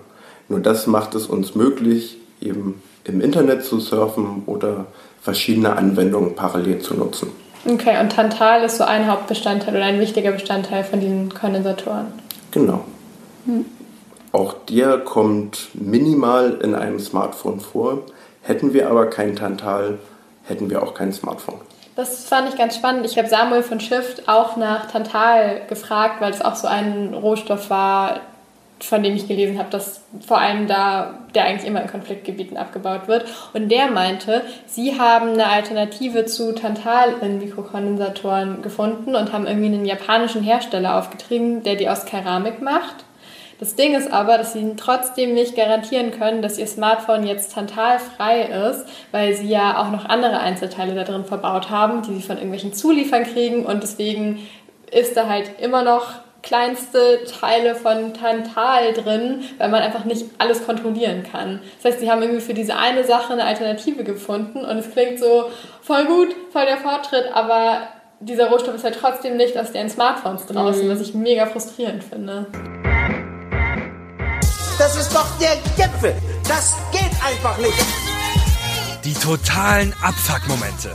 Nur 0.49 0.59
das 0.59 0.89
macht 0.89 1.15
es 1.15 1.29
uns 1.29 1.55
möglich, 1.55 2.17
eben 2.41 2.83
im 3.05 3.21
Internet 3.21 3.65
zu 3.65 3.79
surfen 3.79 4.43
oder 4.47 4.87
verschiedene 5.27 5.75
Anwendungen 5.75 6.37
parallel 6.37 6.79
zu 6.79 6.95
nutzen. 6.95 7.33
Okay, 7.69 7.99
und 8.01 8.13
Tantal 8.13 8.63
ist 8.63 8.79
so 8.79 8.85
ein 8.85 9.11
Hauptbestandteil 9.11 9.75
oder 9.75 9.85
ein 9.85 9.99
wichtiger 9.99 10.31
Bestandteil 10.31 10.85
von 10.85 11.01
diesen 11.01 11.35
Kondensatoren. 11.35 12.07
Genau. 12.53 12.85
Hm. 13.45 13.65
Auch 14.31 14.55
der 14.71 14.99
kommt 14.99 15.71
minimal 15.75 16.59
in 16.63 16.77
einem 16.77 17.01
Smartphone 17.01 17.59
vor. 17.59 18.03
Hätten 18.41 18.73
wir 18.73 18.89
aber 18.89 19.07
kein 19.07 19.35
Tantal, 19.35 19.99
hätten 20.45 20.71
wir 20.71 20.81
auch 20.81 20.95
kein 20.95 21.13
Smartphone. 21.13 21.57
Das 21.97 22.27
fand 22.27 22.49
ich 22.49 22.57
ganz 22.57 22.77
spannend. 22.77 23.05
Ich 23.05 23.19
habe 23.19 23.29
Samuel 23.29 23.65
von 23.65 23.81
Shift 23.81 24.29
auch 24.29 24.57
nach 24.57 24.89
Tantal 24.93 25.63
gefragt, 25.69 26.21
weil 26.21 26.31
es 26.31 26.41
auch 26.41 26.55
so 26.55 26.69
ein 26.69 27.15
Rohstoff 27.15 27.69
war, 27.69 28.21
von 28.81 29.03
dem 29.03 29.17
ich 29.17 29.27
gelesen 29.27 29.59
habe, 29.59 29.71
dass 29.71 30.03
vor 30.27 30.39
allem 30.39 30.67
da, 30.67 31.19
der 31.35 31.45
eigentlich 31.45 31.67
immer 31.67 31.83
in 31.83 31.89
Konfliktgebieten 31.89 32.57
abgebaut 32.57 33.09
wird. 33.09 33.25
Und 33.55 33.71
der 33.71 33.91
meinte, 33.91 34.43
sie 34.67 34.99
haben 34.99 35.31
eine 35.31 35.47
Alternative 35.47 36.27
zu 36.27 36.55
Tantal 36.55 37.15
in 37.23 37.39
Mikrokondensatoren 37.39 38.61
gefunden 38.63 39.17
und 39.17 39.33
haben 39.33 39.47
irgendwie 39.47 39.67
einen 39.67 39.87
japanischen 39.87 40.43
Hersteller 40.43 40.99
aufgetrieben, 40.99 41.63
der 41.63 41.77
die 41.77 41.89
aus 41.89 42.05
Keramik 42.05 42.61
macht. 42.61 43.07
Das 43.59 43.75
Ding 43.75 43.95
ist 43.95 44.13
aber, 44.13 44.37
dass 44.37 44.53
sie 44.53 44.75
trotzdem 44.77 45.33
nicht 45.33 45.57
garantieren 45.57 46.11
können, 46.11 46.43
dass 46.43 46.59
ihr 46.59 46.67
Smartphone 46.67 47.27
jetzt 47.27 47.55
tantalfrei 47.55 48.43
ist, 48.43 48.85
weil 49.13 49.35
sie 49.35 49.49
ja 49.49 49.81
auch 49.81 49.91
noch 49.91 50.05
andere 50.05 50.41
Einzelteile 50.41 50.95
da 50.95 51.05
drin 51.05 51.25
verbaut 51.25 51.71
haben, 51.71 52.03
die 52.03 52.15
sie 52.17 52.23
von 52.23 52.37
irgendwelchen 52.37 52.75
Zuliefern 52.75 53.25
kriegen 53.25 53.65
und 53.65 53.83
deswegen 53.83 54.47
ist 54.93 55.17
da 55.17 55.29
halt 55.29 55.53
immer 55.59 55.83
noch 55.83 56.26
kleinste 56.47 57.25
Teile 57.25 57.75
von 57.75 58.15
Tantal 58.15 58.93
drin, 58.93 59.43
weil 59.59 59.69
man 59.69 59.83
einfach 59.83 60.05
nicht 60.05 60.27
alles 60.39 60.65
kontrollieren 60.65 61.25
kann. 61.31 61.61
Das 61.83 61.93
heißt, 61.93 62.01
sie 62.01 62.11
haben 62.11 62.23
irgendwie 62.23 62.41
für 62.41 62.55
diese 62.55 62.77
eine 62.77 63.05
Sache 63.05 63.33
eine 63.33 63.45
Alternative 63.45 64.05
gefunden 64.05 64.65
und 64.65 64.79
es 64.79 64.91
klingt 64.93 65.19
so 65.19 65.51
voll 65.83 66.05
gut, 66.05 66.29
voll 66.53 66.65
der 66.67 66.79
Fortschritt, 66.79 67.27
aber 67.35 67.89
dieser 68.21 68.49
Rohstoff 68.49 68.77
ist 68.77 68.85
halt 68.85 68.97
trotzdem 68.99 69.37
nicht 69.37 69.59
aus 69.59 69.73
den 69.73 69.91
Smartphones 69.91 70.47
draußen, 70.47 70.87
mhm. 70.87 70.93
was 70.93 71.01
ich 71.01 71.15
mega 71.15 71.47
frustrierend 71.47 72.05
finde. 72.05 72.47
Das 74.79 74.97
ist 74.97 75.13
doch 75.13 75.27
der 75.41 75.57
Gipfel. 75.77 76.15
Das 76.47 76.77
geht 76.93 77.11
einfach 77.25 77.59
nicht. 77.59 77.85
Die 79.05 79.15
totalen 79.15 79.93
Abfuck-Momente. 80.03 80.91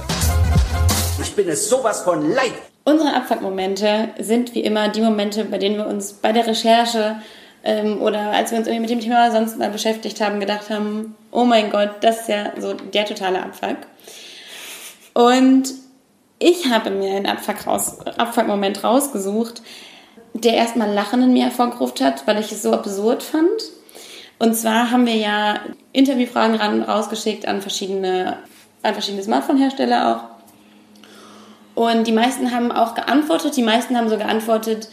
Ich 1.21 1.35
bin 1.35 1.49
es 1.49 1.67
sowas 1.67 2.01
von 2.01 2.31
leid. 2.33 2.70
Unsere 2.83 3.13
Abfuck-Momente 3.13 4.09
sind 4.19 4.55
wie 4.55 4.61
immer 4.61 4.89
die 4.89 5.01
Momente, 5.01 5.45
bei 5.45 5.57
denen 5.57 5.77
wir 5.77 5.87
uns 5.87 6.13
bei 6.13 6.31
der 6.31 6.47
Recherche 6.47 7.21
ähm, 7.63 8.01
oder 8.01 8.31
als 8.31 8.51
wir 8.51 8.57
uns 8.57 8.67
irgendwie 8.67 8.81
mit 8.81 8.89
dem 8.89 8.99
Thema 9.01 9.31
sonst 9.31 9.59
mal 9.59 9.69
beschäftigt 9.69 10.19
haben, 10.19 10.39
gedacht 10.39 10.69
haben, 10.69 11.15
oh 11.31 11.45
mein 11.45 11.69
Gott, 11.69 11.91
das 12.01 12.21
ist 12.21 12.29
ja 12.29 12.53
so 12.59 12.73
der 12.73 13.05
totale 13.05 13.41
Abfuck. 13.43 13.77
Und 15.13 15.73
ich 16.39 16.69
habe 16.69 16.89
mir 16.89 17.15
einen 17.17 17.27
Abfuck-Moment 17.27 18.83
raus, 18.83 19.05
rausgesucht, 19.05 19.61
der 20.33 20.53
erstmal 20.53 20.91
Lachen 20.91 21.21
in 21.21 21.33
mir 21.33 21.43
hervorgerufen 21.45 22.05
hat, 22.05 22.25
weil 22.25 22.39
ich 22.39 22.51
es 22.51 22.63
so 22.63 22.73
absurd 22.73 23.21
fand. 23.21 23.61
Und 24.39 24.55
zwar 24.55 24.89
haben 24.89 25.05
wir 25.05 25.15
ja 25.15 25.59
Interviewfragen 25.93 26.55
ran, 26.55 26.81
rausgeschickt 26.81 27.47
an 27.47 27.61
verschiedene, 27.61 28.39
an 28.81 28.93
verschiedene 28.93 29.21
Smartphone-Hersteller 29.21 30.15
auch. 30.15 30.40
Und 31.75 32.07
die 32.07 32.11
meisten 32.11 32.51
haben 32.51 32.71
auch 32.71 32.95
geantwortet. 32.95 33.55
Die 33.55 33.63
meisten 33.63 33.97
haben 33.97 34.09
so 34.09 34.17
geantwortet, 34.17 34.89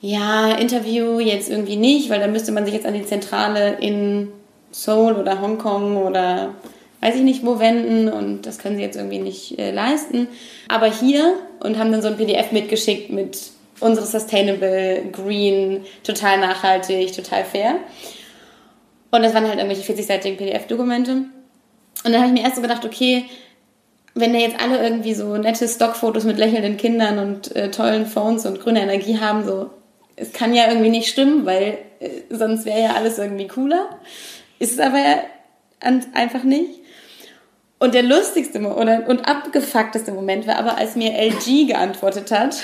ja, 0.00 0.52
Interview 0.52 1.18
jetzt 1.20 1.50
irgendwie 1.50 1.76
nicht, 1.76 2.10
weil 2.10 2.20
da 2.20 2.26
müsste 2.26 2.52
man 2.52 2.64
sich 2.64 2.74
jetzt 2.74 2.86
an 2.86 2.94
die 2.94 3.06
Zentrale 3.06 3.78
in 3.80 4.32
Seoul 4.70 5.14
oder 5.14 5.40
Hongkong 5.40 5.96
oder 5.96 6.54
weiß 7.00 7.16
ich 7.16 7.22
nicht 7.22 7.44
wo 7.44 7.58
wenden 7.58 8.08
und 8.08 8.42
das 8.42 8.58
können 8.58 8.76
sie 8.76 8.82
jetzt 8.82 8.96
irgendwie 8.96 9.18
nicht 9.18 9.58
äh, 9.58 9.70
leisten. 9.70 10.28
Aber 10.68 10.90
hier 10.90 11.34
und 11.60 11.78
haben 11.78 11.92
dann 11.92 12.02
so 12.02 12.08
ein 12.08 12.16
PDF 12.16 12.50
mitgeschickt 12.50 13.10
mit 13.10 13.38
unsere 13.80 14.06
Sustainable, 14.06 15.02
Green, 15.12 15.84
total 16.02 16.38
nachhaltig, 16.38 17.14
total 17.14 17.44
fair. 17.44 17.76
Und 19.10 19.22
das 19.22 19.34
waren 19.34 19.46
halt 19.46 19.58
irgendwelche 19.58 19.92
40-seitigen 19.92 20.36
PDF-Dokumente. 20.36 21.12
Und 21.12 21.32
dann 22.04 22.16
habe 22.16 22.26
ich 22.26 22.32
mir 22.32 22.42
erst 22.42 22.56
so 22.56 22.62
gedacht, 22.62 22.84
okay, 22.84 23.26
wenn 24.14 24.32
da 24.32 24.38
jetzt 24.38 24.60
alle 24.60 24.82
irgendwie 24.82 25.14
so 25.14 25.36
nette 25.36 25.66
Stockfotos 25.66 26.24
mit 26.24 26.38
lächelnden 26.38 26.76
Kindern 26.76 27.18
und 27.18 27.54
äh, 27.56 27.70
tollen 27.70 28.06
Phones 28.06 28.46
und 28.46 28.60
grüner 28.60 28.82
Energie 28.82 29.18
haben, 29.18 29.44
so, 29.44 29.70
es 30.16 30.32
kann 30.32 30.54
ja 30.54 30.68
irgendwie 30.68 30.90
nicht 30.90 31.08
stimmen, 31.08 31.44
weil 31.44 31.78
äh, 32.00 32.08
sonst 32.30 32.64
wäre 32.64 32.80
ja 32.80 32.94
alles 32.94 33.18
irgendwie 33.18 33.48
cooler. 33.48 33.98
Ist 34.58 34.72
es 34.72 34.78
aber 34.78 34.98
einfach 35.80 36.44
nicht. 36.44 36.80
Und 37.78 37.94
der 37.94 38.04
lustigste 38.04 38.60
oder, 38.60 39.06
und 39.08 39.28
abgefuckteste 39.28 40.12
Moment 40.12 40.46
war 40.46 40.56
aber, 40.56 40.78
als 40.78 40.96
mir 40.96 41.12
LG 41.12 41.66
geantwortet 41.66 42.30
hat, 42.30 42.62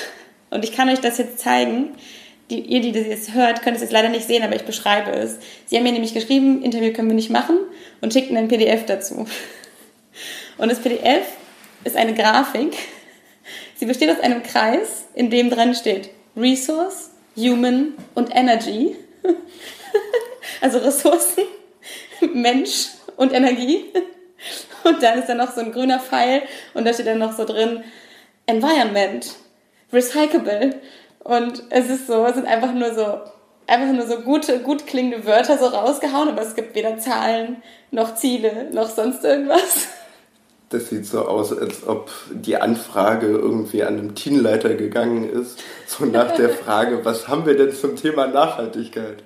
und 0.51 0.65
ich 0.65 0.73
kann 0.73 0.89
euch 0.89 1.01
das 1.01 1.19
jetzt 1.19 1.39
zeigen. 1.39 1.91
Die, 2.51 2.61
ihr, 2.61 2.81
die 2.81 2.91
das 2.91 3.07
jetzt 3.07 3.35
hört, 3.35 3.63
könnt 3.63 3.77
es 3.77 3.83
jetzt 3.83 3.93
leider 3.93 4.09
nicht 4.09 4.27
sehen, 4.27 4.43
aber 4.43 4.57
ich 4.57 4.65
beschreibe 4.65 5.13
es. 5.13 5.39
Sie 5.67 5.77
haben 5.77 5.85
mir 5.85 5.93
nämlich 5.93 6.15
geschrieben, 6.15 6.63
Interview 6.63 6.93
können 6.93 7.09
wir 7.09 7.15
nicht 7.15 7.31
machen 7.31 7.57
und 8.01 8.13
schickten 8.13 8.37
ein 8.37 8.49
PDF 8.49 8.87
dazu. 8.87 9.27
Und 10.59 10.69
das 10.69 10.81
PDF 10.81 11.25
ist 11.85 11.97
eine 11.97 12.15
Grafik. 12.15 12.77
Sie 13.77 13.87
besteht 13.87 14.11
aus 14.11 14.21
einem 14.21 14.43
Kreis, 14.43 15.07
in 15.15 15.31
dem 15.31 15.51
dran 15.51 15.75
steht 15.75 16.11
Resource, 16.37 17.11
Human 17.37 17.95
und 18.15 18.35
Energy. 18.35 18.97
Also 20.63 20.79
Ressourcen, 20.79 21.45
Mensch 22.35 22.89
und 23.17 23.33
Energie. 23.33 23.87
Und 24.85 25.03
dann 25.03 25.19
ist 25.19 25.29
da 25.29 25.35
noch 25.35 25.53
so 25.53 25.61
ein 25.61 25.73
grüner 25.73 26.01
Pfeil 26.01 26.43
und 26.75 26.87
da 26.87 26.93
steht 26.93 27.07
dann 27.07 27.19
noch 27.19 27.33
so 27.33 27.45
drin 27.45 27.85
Environment, 28.47 29.35
recyclable. 29.93 30.81
Und 31.21 31.63
es 31.71 31.89
ist 31.89 32.07
so, 32.07 32.25
es 32.25 32.35
sind 32.35 32.47
einfach 32.47 32.73
nur 32.73 32.95
so, 32.95 33.21
einfach 33.67 33.93
nur 33.93 34.07
so 34.07 34.21
gute, 34.21 34.61
gut 34.61 34.87
klingende 34.87 35.25
Wörter 35.27 35.59
so 35.59 35.67
rausgehauen, 35.67 36.29
aber 36.29 36.43
es 36.43 36.55
gibt 36.55 36.75
weder 36.75 36.99
Zahlen 36.99 37.63
noch 37.91 38.15
Ziele 38.15 38.69
noch 38.73 38.89
sonst 38.89 39.25
irgendwas. 39.25 39.89
Das 40.71 40.89
sieht 40.89 41.05
so 41.05 41.27
aus, 41.27 41.53
als 41.57 41.85
ob 41.85 42.13
die 42.31 42.57
Anfrage 42.57 43.27
irgendwie 43.27 43.83
an 43.83 43.99
einen 43.99 44.15
Teamleiter 44.15 44.75
gegangen 44.75 45.29
ist. 45.29 45.59
So 45.89 46.05
nach 46.05 46.37
der 46.37 46.49
Frage, 46.65 47.05
was 47.05 47.27
haben 47.27 47.45
wir 47.45 47.57
denn 47.57 47.73
zum 47.73 47.97
Thema 47.97 48.29
Nachhaltigkeit? 48.29 49.17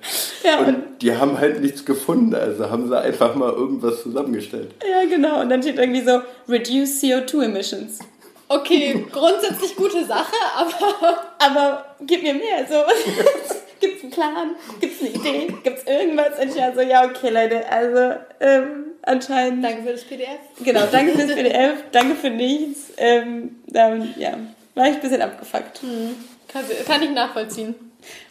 Ja, 0.43 0.57
und, 0.57 0.67
und 0.67 1.01
die 1.03 1.15
haben 1.15 1.39
halt 1.39 1.61
nichts 1.61 1.85
gefunden, 1.85 2.33
also 2.33 2.71
haben 2.71 2.87
sie 2.87 2.99
einfach 2.99 3.35
mal 3.35 3.53
irgendwas 3.53 4.01
zusammengestellt. 4.01 4.73
Ja, 4.81 5.05
genau. 5.07 5.41
Und 5.41 5.49
dann 5.49 5.61
steht 5.61 5.77
irgendwie 5.77 6.01
so, 6.01 6.19
reduce 6.49 7.03
CO2 7.03 7.43
emissions. 7.43 7.99
Okay, 8.47 9.05
grundsätzlich 9.11 9.75
gute 9.75 10.03
Sache, 10.03 10.35
aber. 10.55 11.17
Aber 11.37 11.85
gib 12.01 12.23
mir 12.23 12.33
mehr. 12.33 12.65
So. 12.67 12.75
Gibt's 13.79 14.01
einen 14.01 14.11
Plan? 14.11 14.55
Gibt's 14.79 15.01
eine 15.01 15.09
Idee? 15.09 15.53
Gibt's 15.63 15.83
irgendwas? 15.85 16.39
Und 16.41 16.49
ich 16.49 16.55
war 16.55 16.73
so, 16.73 16.81
ja, 16.81 17.05
okay, 17.05 17.29
Leute, 17.29 17.69
also 17.69 18.15
ähm, 18.39 18.84
anscheinend. 19.05 19.63
Danke 19.63 19.83
für 19.83 19.91
das 19.91 20.03
PDF. 20.03 20.39
Genau, 20.63 20.81
danke 20.91 21.13
für 21.13 21.27
das 21.27 21.35
PDF, 21.35 21.83
danke 21.91 22.15
für 22.15 22.29
nichts. 22.29 22.91
Ähm, 22.97 23.57
dann, 23.67 24.13
ja, 24.17 24.37
war 24.75 24.87
ich 24.87 24.95
ein 24.95 25.01
bisschen 25.01 25.21
abgefuckt. 25.21 25.81
Hm. 25.81 26.15
Kann, 26.47 26.63
kann 26.85 27.03
ich 27.03 27.11
nachvollziehen. 27.11 27.75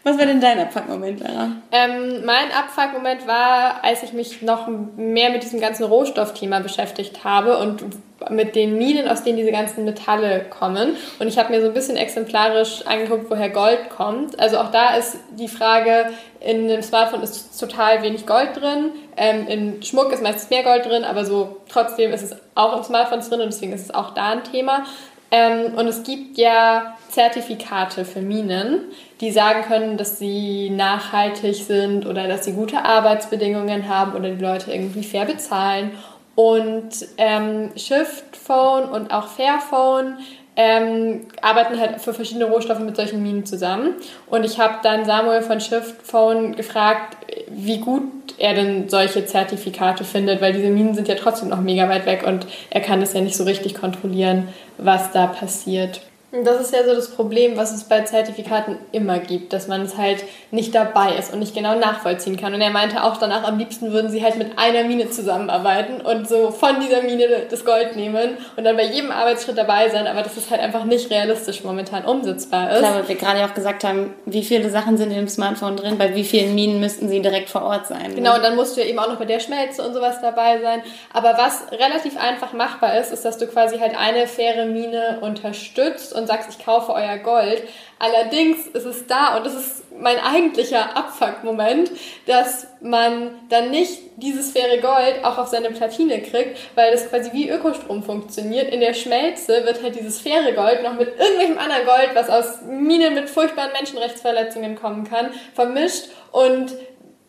Was 0.03 0.19
war 0.19 0.27
denn 0.27 0.41
dein 0.41 0.59
Abfuck-Moment, 0.59 1.21
Lara? 1.21 1.53
Ähm, 1.73 2.25
mein 2.25 2.51
Abfuck-Moment 2.53 3.27
war, 3.27 3.83
als 3.83 4.03
ich 4.03 4.13
mich 4.13 4.43
noch 4.43 4.69
mehr 4.97 5.31
mit 5.31 5.43
diesem 5.43 5.61
ganzen 5.61 5.85
Rohstoffthema 5.85 6.61
beschäftigt 6.61 7.25
habe 7.25 7.59
und 7.59 7.83
mit 8.31 8.55
den 8.55 8.77
Minen, 8.77 9.09
aus 9.09 9.23
denen 9.25 9.39
diese 9.39 9.51
ganzen 9.51 9.85
Metalle 9.85 10.45
kommen. 10.49 10.97
Und 11.19 11.29
ich 11.29 11.39
habe 11.39 11.51
mir 11.51 11.61
so 11.61 11.69
ein 11.69 11.75
bisschen 11.75 11.97
exemplarisch 11.97 12.87
angeguckt, 12.87 13.31
woher 13.31 13.51
Gold 13.51 13.91
kommt. 13.91 14.39
Also 14.39 14.59
auch 14.59 14.71
da 14.71 14.97
ist 14.97 15.17
die 15.31 15.49
Frage, 15.49 16.11
in 16.41 16.71
einem 16.71 16.83
Smartphone 16.83 17.23
ist 17.23 17.59
total 17.59 18.03
wenig 18.03 18.27
Gold 18.27 18.61
drin. 18.61 18.93
Ähm, 19.17 19.47
in 19.47 19.83
Schmuck 19.83 20.13
ist 20.13 20.23
meistens 20.23 20.51
mehr 20.51 20.63
Gold 20.63 20.87
drin, 20.87 21.05
aber 21.05 21.25
so 21.25 21.57
trotzdem 21.69 22.13
ist 22.13 22.23
es 22.23 22.37
auch 22.55 22.77
im 22.77 22.85
Smartphone 22.85 23.21
drin 23.21 23.41
und 23.41 23.47
deswegen 23.47 23.73
ist 23.73 23.83
es 23.83 23.95
auch 23.95 24.13
da 24.15 24.31
ein 24.31 24.45
Thema. 24.45 24.85
Ähm, 25.31 25.75
und 25.75 25.87
es 25.89 26.03
gibt 26.03 26.39
ja 26.39 26.97
Zertifikate 27.09 28.05
für 28.05 28.21
Minen, 28.21 28.81
die 29.21 29.31
sagen 29.31 29.63
können, 29.63 29.97
dass 29.97 30.19
sie 30.19 30.71
nachhaltig 30.71 31.57
sind 31.57 32.07
oder 32.07 32.29
dass 32.29 32.45
sie 32.45 32.53
gute 32.53 32.85
Arbeitsbedingungen 32.85 33.89
haben 33.89 34.15
oder 34.15 34.31
die 34.31 34.43
Leute 34.43 34.73
irgendwie 34.73 35.03
fair 35.03 35.25
bezahlen. 35.25 35.93
Und 36.37 37.07
ähm, 37.17 37.71
Shiftphone 37.77 38.85
und 38.85 39.13
auch 39.13 39.29
Fairphone 39.29 40.19
ähm, 40.57 41.23
arbeiten 41.43 41.79
halt 41.81 42.01
für 42.01 42.15
verschiedene 42.15 42.47
Rohstoffe 42.47 42.81
mit 42.81 42.97
solchen 42.97 43.23
Minen 43.23 43.45
zusammen. 43.45 43.95
Und 44.27 44.45
ich 44.45 44.59
habe 44.59 44.77
dann 44.83 45.05
Samuel 45.05 45.43
von 45.43 45.61
Shiftphone 45.61 46.55
gefragt, 46.55 47.17
wie 47.49 47.79
gut 47.79 48.03
er 48.39 48.55
denn 48.55 48.89
solche 48.89 49.27
Zertifikate 49.27 50.05
findet, 50.05 50.41
weil 50.41 50.53
diese 50.53 50.69
Minen 50.69 50.95
sind 50.95 51.09
ja 51.09 51.15
trotzdem 51.17 51.49
noch 51.49 51.61
mega 51.61 51.89
weit 51.89 52.07
weg 52.07 52.25
und 52.27 52.47
er 52.71 52.81
kann 52.81 53.03
es 53.03 53.13
ja 53.13 53.21
nicht 53.21 53.37
so 53.37 53.45
richtig 53.45 53.75
kontrollieren, 53.75 54.49
was 54.79 55.13
da 55.13 55.27
passiert. 55.27 56.01
Das 56.43 56.61
ist 56.61 56.75
ja 56.75 56.85
so 56.85 56.95
das 56.95 57.11
Problem, 57.11 57.57
was 57.57 57.73
es 57.73 57.85
bei 57.85 58.01
Zertifikaten 58.01 58.79
immer 58.91 59.19
gibt, 59.19 59.53
dass 59.53 59.69
man 59.69 59.83
es 59.83 59.97
halt 59.97 60.25
nicht 60.51 60.75
dabei 60.75 61.15
ist 61.17 61.33
und 61.33 61.39
nicht 61.39 61.55
genau 61.55 61.77
nachvollziehen 61.79 62.37
kann. 62.37 62.55
Und 62.55 62.61
er 62.61 62.71
meinte 62.71 63.05
auch 63.05 63.19
danach, 63.19 63.45
am 63.45 63.59
liebsten 63.59 63.93
würden 63.93 64.11
sie 64.11 64.23
halt 64.23 64.37
mit 64.37 64.59
einer 64.59 64.85
Mine 64.85 65.11
zusammenarbeiten 65.11 66.01
und 66.01 66.29
so 66.29 66.51
von 66.51 66.81
dieser 66.81 67.03
Mine 67.03 67.27
das 67.49 67.65
Gold 67.65 67.95
nehmen 67.95 68.37
und 68.57 68.65
dann 68.65 68.77
bei 68.77 68.85
jedem 68.85 69.13
Arbeitsschritt 69.13 69.57
dabei 69.57 69.89
sein, 69.91 70.07
aber 70.07 70.23
das 70.23 70.37
ist 70.37 70.51
halt 70.51 70.61
einfach 70.61 70.85
nicht 70.85 71.11
realistisch 71.11 71.63
momentan 71.63 72.05
umsetzbar 72.05 72.73
ist. 72.73 72.79
Klar, 72.79 72.95
weil 72.97 73.09
wir 73.09 73.17
gerade 73.17 73.45
auch 73.45 73.55
gesagt 73.55 73.85
haben, 73.85 74.15
wie 74.27 74.43
viele 74.43 74.71
Sachen 74.71 74.97
sind 74.97 75.11
in 75.11 75.17
dem 75.17 75.29
Smartphone 75.29 75.77
drin, 75.77 75.99
bei 75.99 76.15
wie 76.15 76.25
vielen 76.25 76.55
Minen 76.55 76.81
müssten 76.81 77.09
sie 77.09 77.21
direkt 77.21 77.51
vor 77.51 77.63
Ort 77.63 77.87
sein. 77.87 78.09
Ne? 78.09 78.15
Genau, 78.17 78.35
und 78.35 78.43
dann 78.43 78.57
musst 78.57 78.77
du 78.77 78.81
ja 78.81 78.87
eben 78.87 78.99
auch 78.99 79.09
noch 79.09 79.19
bei 79.19 79.25
der 79.25 79.41
Schmelze 79.41 79.83
und 79.87 79.95
sowas 79.95 80.17
dabei 80.21 80.61
sein. 80.61 80.83
Aber 81.13 81.35
was 81.37 81.63
relativ 81.71 82.19
einfach 82.19 82.53
machbar 82.53 82.99
ist, 82.99 83.13
ist, 83.13 83.25
dass 83.25 83.39
du 83.39 83.47
quasi 83.47 83.79
halt 83.79 83.97
eine 83.97 84.27
faire 84.27 84.67
Mine 84.67 85.19
unterstützt 85.21 86.13
und 86.13 86.24
sagst, 86.27 86.51
ich 86.51 86.65
kaufe 86.65 86.93
euer 86.93 87.19
Gold. 87.19 87.63
Allerdings 87.99 88.67
ist 88.67 88.85
es 88.85 89.07
da, 89.07 89.37
und 89.37 89.47
das 89.47 89.55
ist 89.55 89.85
mein 89.99 90.19
eigentlicher 90.19 90.97
Abfuck-Moment, 90.97 91.91
dass 92.27 92.67
man 92.81 93.31
dann 93.49 93.71
nicht 93.71 94.01
dieses 94.17 94.53
faire 94.53 94.79
Gold 94.79 95.25
auch 95.25 95.39
auf 95.39 95.49
seine 95.49 95.71
Platine 95.71 96.21
kriegt, 96.21 96.59
weil 96.75 96.93
das 96.93 97.09
quasi 97.09 97.33
wie 97.33 97.49
Ökostrom 97.49 98.03
funktioniert. 98.03 98.73
In 98.73 98.81
der 98.81 98.95
Schmelze 98.95 99.65
wird 99.65 99.83
halt 99.83 99.97
dieses 99.97 100.21
faire 100.21 100.53
Gold 100.53 100.83
noch 100.83 100.95
mit 100.95 101.19
irgendwelchem 101.19 101.59
anderen 101.59 101.87
Gold, 101.87 102.11
was 102.15 102.29
aus 102.29 102.63
Minen 102.63 103.15
mit 103.15 103.31
furchtbaren 103.31 103.73
Menschenrechtsverletzungen 103.73 104.77
kommen 104.77 105.05
kann, 105.05 105.31
vermischt 105.55 106.07
und 106.33 106.75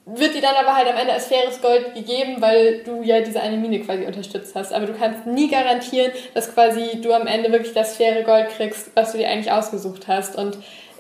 wird 0.06 0.36
dir 0.36 0.42
dann 0.42 0.56
aber 0.56 0.76
halt 0.76 0.88
am 0.88 0.98
Ende 0.98 1.14
als 1.14 1.28
faires 1.28 1.62
Gold 1.62 1.96
gegeben, 1.96 2.36
weil 2.40 2.84
du 2.84 3.02
ja 3.02 3.22
diese 3.22 3.42
eine 3.42 3.58
Mine 3.58 3.80
quasi 3.80 4.06
unterstützt 4.06 4.54
hast. 4.54 4.72
Aber 4.72 4.86
du 4.86 4.94
kannst 4.94 5.26
nie 5.26 5.50
garantieren, 5.50 6.12
dass 6.36 6.54
quasi 6.54 7.02
du 7.02 7.12
am 7.12 7.26
Ende 7.26 7.52
wirklich 7.52 7.74
das 7.74 7.98
faire 7.98 8.24
Gold 8.24 8.50
kriegst, 8.50 8.92
was 8.96 9.12
du 9.12 9.18
dir 9.18 9.28
eigentlich 9.28 9.52
ausgesucht 9.52 10.08
hast. 10.08 10.36
Und 10.36 10.60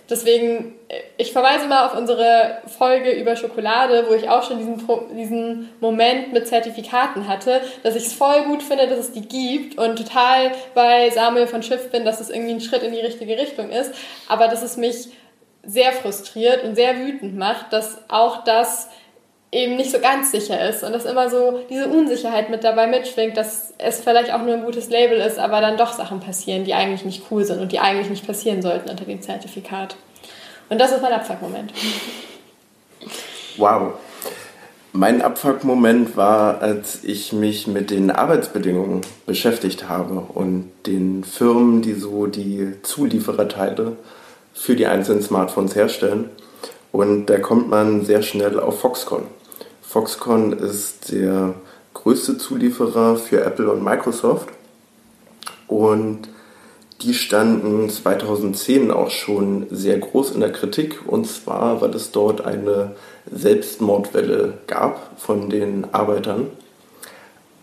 deswegen, 0.09 0.73
ich 1.17 1.33
verweise 1.33 1.67
mal 1.67 1.85
auf 1.85 1.95
unsere 1.95 2.61
Folge 2.65 3.11
über 3.11 3.35
Schokolade, 3.35 4.05
wo 4.09 4.15
ich 4.15 4.27
auch 4.27 4.41
schon 4.41 4.57
diesen, 4.57 4.87
diesen 5.15 5.69
Moment 5.79 6.33
mit 6.33 6.47
Zertifikaten 6.47 7.27
hatte, 7.27 7.61
dass 7.83 7.95
ich 7.95 8.07
es 8.07 8.13
voll 8.13 8.45
gut 8.45 8.63
finde, 8.63 8.87
dass 8.87 8.97
es 8.97 9.11
die 9.11 9.27
gibt 9.27 9.77
und 9.77 9.97
total 9.97 10.51
bei 10.73 11.11
Samuel 11.11 11.45
von 11.45 11.61
Schiff 11.61 11.91
bin, 11.91 12.05
dass 12.05 12.21
es 12.21 12.31
irgendwie 12.31 12.53
ein 12.53 12.61
Schritt 12.61 12.81
in 12.81 12.91
die 12.91 13.01
richtige 13.01 13.37
Richtung 13.37 13.69
ist. 13.69 13.93
Aber 14.27 14.47
dass 14.47 14.63
es 14.63 14.77
mich 14.77 15.09
sehr 15.67 15.91
frustriert 15.91 16.63
und 16.63 16.75
sehr 16.75 16.97
wütend 16.97 17.37
macht, 17.37 17.73
dass 17.73 17.97
auch 18.07 18.43
das 18.43 18.89
eben 19.51 19.77
nicht 19.77 19.91
so 19.91 19.99
ganz 19.99 20.31
sicher 20.31 20.69
ist 20.69 20.83
und 20.83 20.91
dass 20.91 21.05
immer 21.05 21.29
so 21.29 21.61
diese 21.69 21.87
Unsicherheit 21.87 22.49
mit 22.49 22.63
dabei 22.63 22.87
mitschwingt, 22.87 23.37
dass 23.37 23.73
es 23.77 24.01
vielleicht 24.01 24.33
auch 24.33 24.41
nur 24.41 24.53
ein 24.53 24.65
gutes 24.65 24.89
Label 24.89 25.17
ist, 25.19 25.39
aber 25.39 25.61
dann 25.61 25.77
doch 25.77 25.93
Sachen 25.93 26.19
passieren, 26.19 26.65
die 26.65 26.73
eigentlich 26.73 27.05
nicht 27.05 27.23
cool 27.31 27.45
sind 27.45 27.61
und 27.61 27.71
die 27.71 27.79
eigentlich 27.79 28.09
nicht 28.09 28.27
passieren 28.27 28.61
sollten 28.61 28.89
unter 28.89 29.05
dem 29.05 29.21
Zertifikat. 29.21 29.95
Und 30.69 30.79
das 30.79 30.91
ist 30.91 31.01
mein 31.01 31.13
Abfuck-Moment. 31.13 31.71
Wow. 33.57 33.93
Mein 34.91 35.21
Abfuck-Moment 35.21 36.17
war, 36.17 36.61
als 36.61 37.03
ich 37.03 37.33
mich 37.33 37.67
mit 37.67 37.91
den 37.91 38.11
Arbeitsbedingungen 38.11 39.01
beschäftigt 39.25 39.87
habe 39.87 40.25
und 40.33 40.71
den 40.85 41.23
Firmen, 41.23 41.81
die 41.81 41.93
so 41.93 42.27
die 42.27 42.81
Zuliefererteile 42.81 43.97
für 44.55 44.75
die 44.75 44.87
einzelnen 44.87 45.21
Smartphones 45.21 45.75
herstellen. 45.75 46.29
Und 46.91 47.27
da 47.27 47.37
kommt 47.37 47.69
man 47.69 48.05
sehr 48.05 48.23
schnell 48.23 48.59
auf 48.59 48.79
Foxconn. 48.79 49.23
Foxconn 49.81 50.53
ist 50.53 51.11
der 51.11 51.53
größte 51.93 52.37
Zulieferer 52.37 53.17
für 53.17 53.43
Apple 53.43 53.69
und 53.69 53.83
Microsoft. 53.83 54.49
Und 55.67 56.29
die 57.01 57.13
standen 57.13 57.89
2010 57.89 58.91
auch 58.91 59.09
schon 59.09 59.67
sehr 59.69 59.99
groß 59.99 60.31
in 60.31 60.39
der 60.39 60.53
Kritik. 60.53 61.01
Und 61.05 61.27
zwar, 61.27 61.81
weil 61.81 61.93
es 61.93 62.11
dort 62.11 62.45
eine 62.45 62.95
Selbstmordwelle 63.31 64.53
gab 64.67 65.19
von 65.19 65.49
den 65.49 65.93
Arbeitern. 65.93 66.47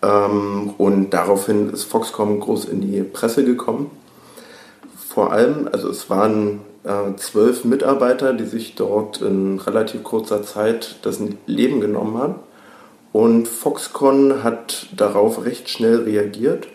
Ähm, 0.02 0.74
und 0.76 1.10
daraufhin 1.10 1.70
ist 1.70 1.84
Foxconn 1.84 2.40
groß 2.40 2.66
in 2.66 2.82
die 2.82 3.02
Presse 3.02 3.44
gekommen. 3.44 3.90
Vor 5.08 5.32
allem, 5.32 5.68
also 5.72 5.88
es 5.88 6.10
waren 6.10 6.60
zwölf 7.16 7.64
Mitarbeiter, 7.64 8.32
die 8.32 8.44
sich 8.44 8.74
dort 8.74 9.20
in 9.22 9.60
relativ 9.60 10.02
kurzer 10.02 10.42
Zeit 10.42 10.96
das 11.02 11.20
Leben 11.46 11.80
genommen 11.80 12.18
haben. 12.18 12.34
Und 13.12 13.46
Foxconn 13.46 14.42
hat 14.42 14.88
darauf 14.96 15.44
recht 15.44 15.68
schnell 15.68 16.02
reagiert. 16.02 16.66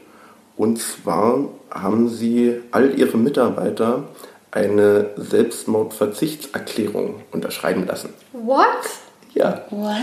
Und 0.55 0.79
zwar 0.79 1.49
haben 1.69 2.07
sie 2.09 2.61
all 2.71 2.97
ihre 2.97 3.17
Mitarbeiter 3.17 4.03
eine 4.51 5.09
Selbstmordverzichtserklärung 5.17 7.15
unterschreiben 7.31 7.85
lassen. 7.85 8.13
What? 8.33 8.67
Ja. 9.33 9.65
What? 9.69 9.97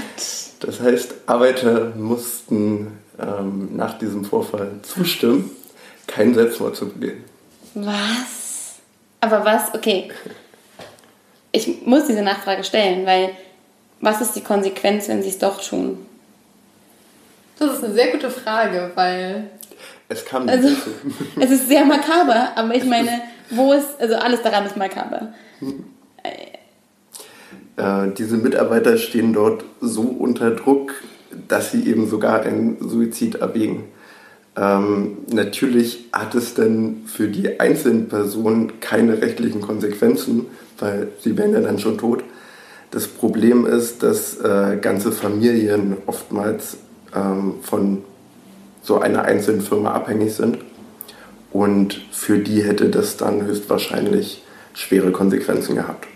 Das 0.61 0.81
heißt, 0.81 1.15
Arbeiter 1.27 1.93
mussten 1.97 2.99
ähm, 3.19 3.71
nach 3.75 3.99
diesem 3.99 4.25
Vorfall 4.25 4.71
zustimmen, 4.83 5.51
keinen 6.07 6.35
Selbstmord 6.35 6.77
zu 6.77 6.89
begehen. 6.89 7.25
Was? 7.75 8.44
Aber 9.25 9.43
was, 9.43 9.73
okay. 9.75 10.11
Ich 11.51 11.87
muss 11.87 12.07
diese 12.07 12.21
Nachfrage 12.21 12.63
stellen, 12.63 13.07
weil 13.07 13.31
was 14.01 14.21
ist 14.21 14.37
die 14.37 14.43
Konsequenz, 14.43 15.09
wenn 15.09 15.23
sie 15.23 15.31
es 15.31 15.39
doch 15.39 15.67
tun? 15.67 16.05
Das 17.59 17.79
ist 17.79 17.85
eine 17.85 17.95
sehr 17.95 18.09
gute 18.13 18.31
Frage, 18.31 18.91
weil. 18.95 19.49
Es 20.11 20.27
kam 20.27 20.45
nicht 20.45 20.55
Also, 20.55 20.69
es 21.41 21.51
ist 21.51 21.69
sehr 21.69 21.87
makaber, 21.87 22.53
aber 22.55 22.75
ich 22.75 22.85
meine, 22.85 23.23
wo 23.49 23.73
ist, 23.73 23.99
also 23.99 24.17
alles 24.17 24.43
daran 24.43 24.67
ist 24.67 24.77
makaber. 24.77 25.33
Äh, 27.77 28.11
diese 28.19 28.37
Mitarbeiter 28.37 28.99
stehen 28.99 29.33
dort 29.33 29.65
so 29.81 30.03
unter 30.03 30.51
Druck, 30.51 31.03
dass 31.49 31.73
sie 31.73 31.89
eben 31.89 32.07
sogar 32.11 32.43
einen 32.43 32.77
Suizid 32.87 33.37
erwägen. 33.37 33.85
Ähm, 34.57 35.19
natürlich 35.33 36.09
hat 36.13 36.35
es 36.35 36.55
dann 36.55 37.03
für 37.07 37.29
die 37.29 37.59
einzelnen 37.59 38.09
Personen 38.09 38.81
keine 38.81 39.21
rechtlichen 39.21 39.61
Konsequenzen, 39.61 40.47
weil 40.79 41.09
sie 41.21 41.37
wären 41.37 41.53
ja 41.53 41.61
dann 41.61 41.79
schon 41.79 41.99
tot. 41.99 42.23
Das 42.91 43.09
Problem 43.09 43.67
ist, 43.67 44.03
dass 44.03 44.39
äh, 44.39 44.79
ganze 44.81 45.11
Familien 45.11 45.97
oftmals 46.07 46.77
ähm, 47.15 47.55
von 47.63 48.05
so 48.83 49.01
einer 49.01 49.23
einzelnen 49.23 49.63
Firma 49.63 49.93
abhängig 49.93 50.35
sind. 50.35 50.59
Und 51.51 52.01
für 52.13 52.39
die 52.39 52.63
hätte 52.63 52.91
das 52.91 53.17
dann 53.17 53.45
höchstwahrscheinlich 53.45 54.45
schwere 54.75 55.11
Konsequenzen 55.11 55.77
gehabt. 55.77 56.07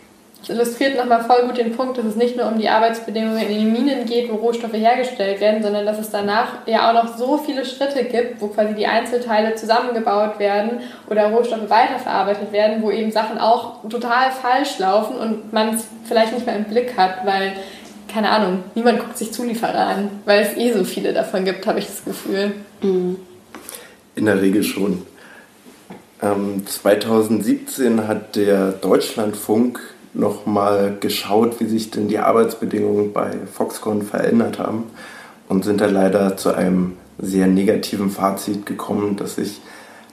Illustriert 0.50 0.96
nochmal 0.96 1.24
voll 1.24 1.46
gut 1.46 1.58
den 1.58 1.76
Punkt, 1.76 1.98
dass 1.98 2.04
es 2.04 2.16
nicht 2.16 2.36
nur 2.36 2.46
um 2.46 2.58
die 2.58 2.68
Arbeitsbedingungen 2.68 3.42
in 3.42 3.48
den 3.48 3.72
Minen 3.72 4.06
geht, 4.06 4.30
wo 4.30 4.36
Rohstoffe 4.36 4.72
hergestellt 4.72 5.40
werden, 5.40 5.62
sondern 5.62 5.84
dass 5.84 5.98
es 5.98 6.10
danach 6.10 6.66
ja 6.66 6.88
auch 6.88 6.94
noch 6.94 7.16
so 7.16 7.38
viele 7.38 7.64
Schritte 7.64 8.04
gibt, 8.04 8.40
wo 8.40 8.48
quasi 8.48 8.74
die 8.74 8.86
Einzelteile 8.86 9.54
zusammengebaut 9.54 10.38
werden 10.38 10.80
oder 11.08 11.28
Rohstoffe 11.30 11.68
weiterverarbeitet 11.68 12.52
werden, 12.52 12.82
wo 12.82 12.90
eben 12.90 13.10
Sachen 13.10 13.38
auch 13.38 13.88
total 13.88 14.30
falsch 14.30 14.78
laufen 14.78 15.16
und 15.16 15.52
man 15.52 15.74
es 15.74 15.86
vielleicht 16.04 16.32
nicht 16.32 16.46
mehr 16.46 16.56
im 16.56 16.64
Blick 16.64 16.96
hat, 16.96 17.26
weil, 17.26 17.52
keine 18.12 18.30
Ahnung, 18.30 18.64
niemand 18.74 19.00
guckt 19.00 19.18
sich 19.18 19.32
Zulieferer 19.32 19.86
an, 19.86 20.10
weil 20.24 20.42
es 20.42 20.56
eh 20.56 20.72
so 20.72 20.84
viele 20.84 21.12
davon 21.12 21.44
gibt, 21.44 21.66
habe 21.66 21.78
ich 21.78 21.86
das 21.86 22.04
Gefühl. 22.04 22.52
In 22.80 24.26
der 24.26 24.40
Regel 24.40 24.62
schon. 24.62 25.06
Ähm, 26.20 26.66
2017 26.66 28.08
hat 28.08 28.34
der 28.34 28.72
Deutschlandfunk 28.72 29.80
nochmal 30.14 30.96
geschaut, 31.00 31.60
wie 31.60 31.66
sich 31.66 31.90
denn 31.90 32.08
die 32.08 32.18
Arbeitsbedingungen 32.18 33.12
bei 33.12 33.30
Foxconn 33.52 34.02
verändert 34.02 34.58
haben 34.58 34.84
und 35.48 35.64
sind 35.64 35.80
da 35.80 35.86
leider 35.86 36.36
zu 36.36 36.54
einem 36.54 36.96
sehr 37.18 37.46
negativen 37.46 38.10
Fazit 38.10 38.66
gekommen, 38.66 39.16
dass 39.16 39.36
sich 39.36 39.60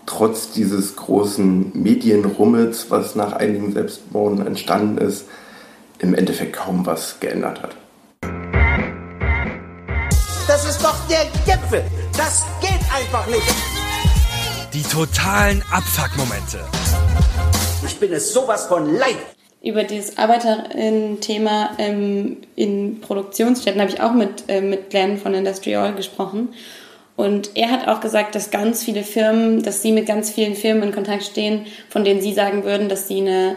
trotz 0.06 0.52
dieses 0.52 0.96
großen 0.96 1.72
Medienrummels, 1.74 2.88
was 2.90 3.16
nach 3.16 3.34
einigen 3.34 3.74
Selbstmorden 3.74 4.46
entstanden 4.46 4.98
ist, 4.98 5.26
im 6.00 6.14
Endeffekt 6.14 6.54
kaum 6.54 6.86
was 6.86 7.20
geändert 7.20 7.62
hat. 7.62 7.76
Das 10.48 10.70
ist 10.70 10.84
doch 10.84 10.96
der 11.10 11.26
Gipfel. 11.46 11.84
Das 12.16 12.44
geht 12.62 12.80
einfach 12.94 13.26
nicht. 13.28 13.54
Die 14.74 14.84
totalen 14.84 15.64
Abfuck-Momente. 15.72 16.60
Ich 17.86 18.00
bin 18.00 18.14
es 18.14 18.32
sowas 18.34 18.66
von 18.66 18.96
leid. 18.96 19.35
Über 19.66 19.84
dieses 19.84 20.18
Arbeiterinnen-Thema 20.20 21.72
ähm, 21.80 22.38
in 22.56 23.02
Produktionsstätten 23.02 23.82
habe 23.82 23.92
ich 23.92 24.00
auch 24.00 24.14
mit, 24.14 24.44
äh, 24.48 24.62
mit 24.62 24.92
Glenn 24.92 25.18
von 25.18 25.34
Industrial 25.34 25.92
gesprochen. 25.96 26.50
Und 27.16 27.50
er 27.56 27.72
hat 27.72 27.88
auch 27.88 28.00
gesagt, 28.00 28.36
dass 28.36 28.52
ganz 28.52 28.84
viele 28.84 29.02
Firmen, 29.02 29.64
dass 29.64 29.82
sie 29.82 29.92
mit 29.92 30.06
ganz 30.06 30.30
vielen 30.30 30.54
Firmen 30.54 30.84
in 30.84 30.92
Kontakt 30.92 31.24
stehen, 31.24 31.66
von 31.90 32.04
denen 32.04 32.22
sie 32.22 32.34
sagen 32.34 32.64
würden, 32.64 32.90
dass 32.90 33.08
sie 33.08 33.22
eine 33.22 33.56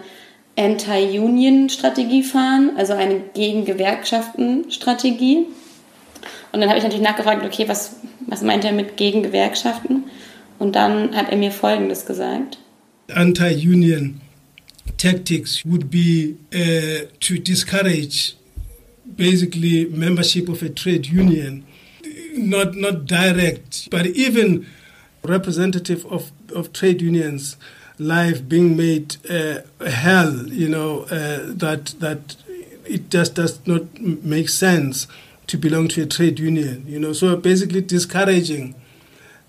Anti-Union-Strategie 0.57 2.23
fahren, 2.23 2.71
also 2.79 2.95
eine 2.95 3.21
Gegen-Gewerkschaften-Strategie. 3.35 5.45
Und 6.53 6.61
dann 6.61 6.71
habe 6.71 6.79
ich 6.79 6.85
natürlich 6.85 7.05
nachgefragt, 7.05 7.45
okay, 7.45 7.69
was, 7.69 7.97
was 8.27 8.41
meint 8.43 8.65
er 8.65 8.73
mit 8.73 8.97
Gegen-Gewerkschaften? 8.97 10.05
Und 10.59 10.75
dann 10.75 11.15
hat 11.15 11.31
er 11.31 11.37
mir 11.37 11.53
Folgendes 11.53 12.07
gesagt. 12.07 12.57
anti-union 13.15 14.23
tactics 14.97 15.65
would 15.65 15.91
be 15.91 16.37
uh, 16.53 17.07
to 17.21 17.39
discourage 17.39 18.35
basically 19.17 19.87
membership 19.87 20.49
of 20.49 20.63
a 20.63 20.69
trade 20.69 21.07
union. 21.07 21.67
Not 22.35 22.77
not 22.77 23.07
direct 23.07 23.91
but 23.91 24.07
even 24.07 24.67
representative 25.25 26.07
of, 26.07 26.31
of 26.55 26.73
trade 26.73 27.03
unions 27.03 27.57
life 27.99 28.49
being 28.49 28.77
made 28.77 29.17
uh, 29.29 29.59
hell 29.85 30.47
you 30.47 30.69
know 30.69 31.01
uh, 31.11 31.41
that 31.47 31.95
that 31.99 32.37
it 32.85 33.11
just 33.11 33.35
does 33.35 33.59
not 33.67 34.01
make 34.01 34.49
sense 34.49 35.09
to 35.49 35.59
belong 35.59 35.89
to 35.89 36.03
a 36.03 36.07
trade 36.07 36.39
union 36.39 36.85
you 36.87 36.99
know. 37.01 37.13
So 37.13 37.37
basically 37.37 37.81
discouraging 37.81 38.75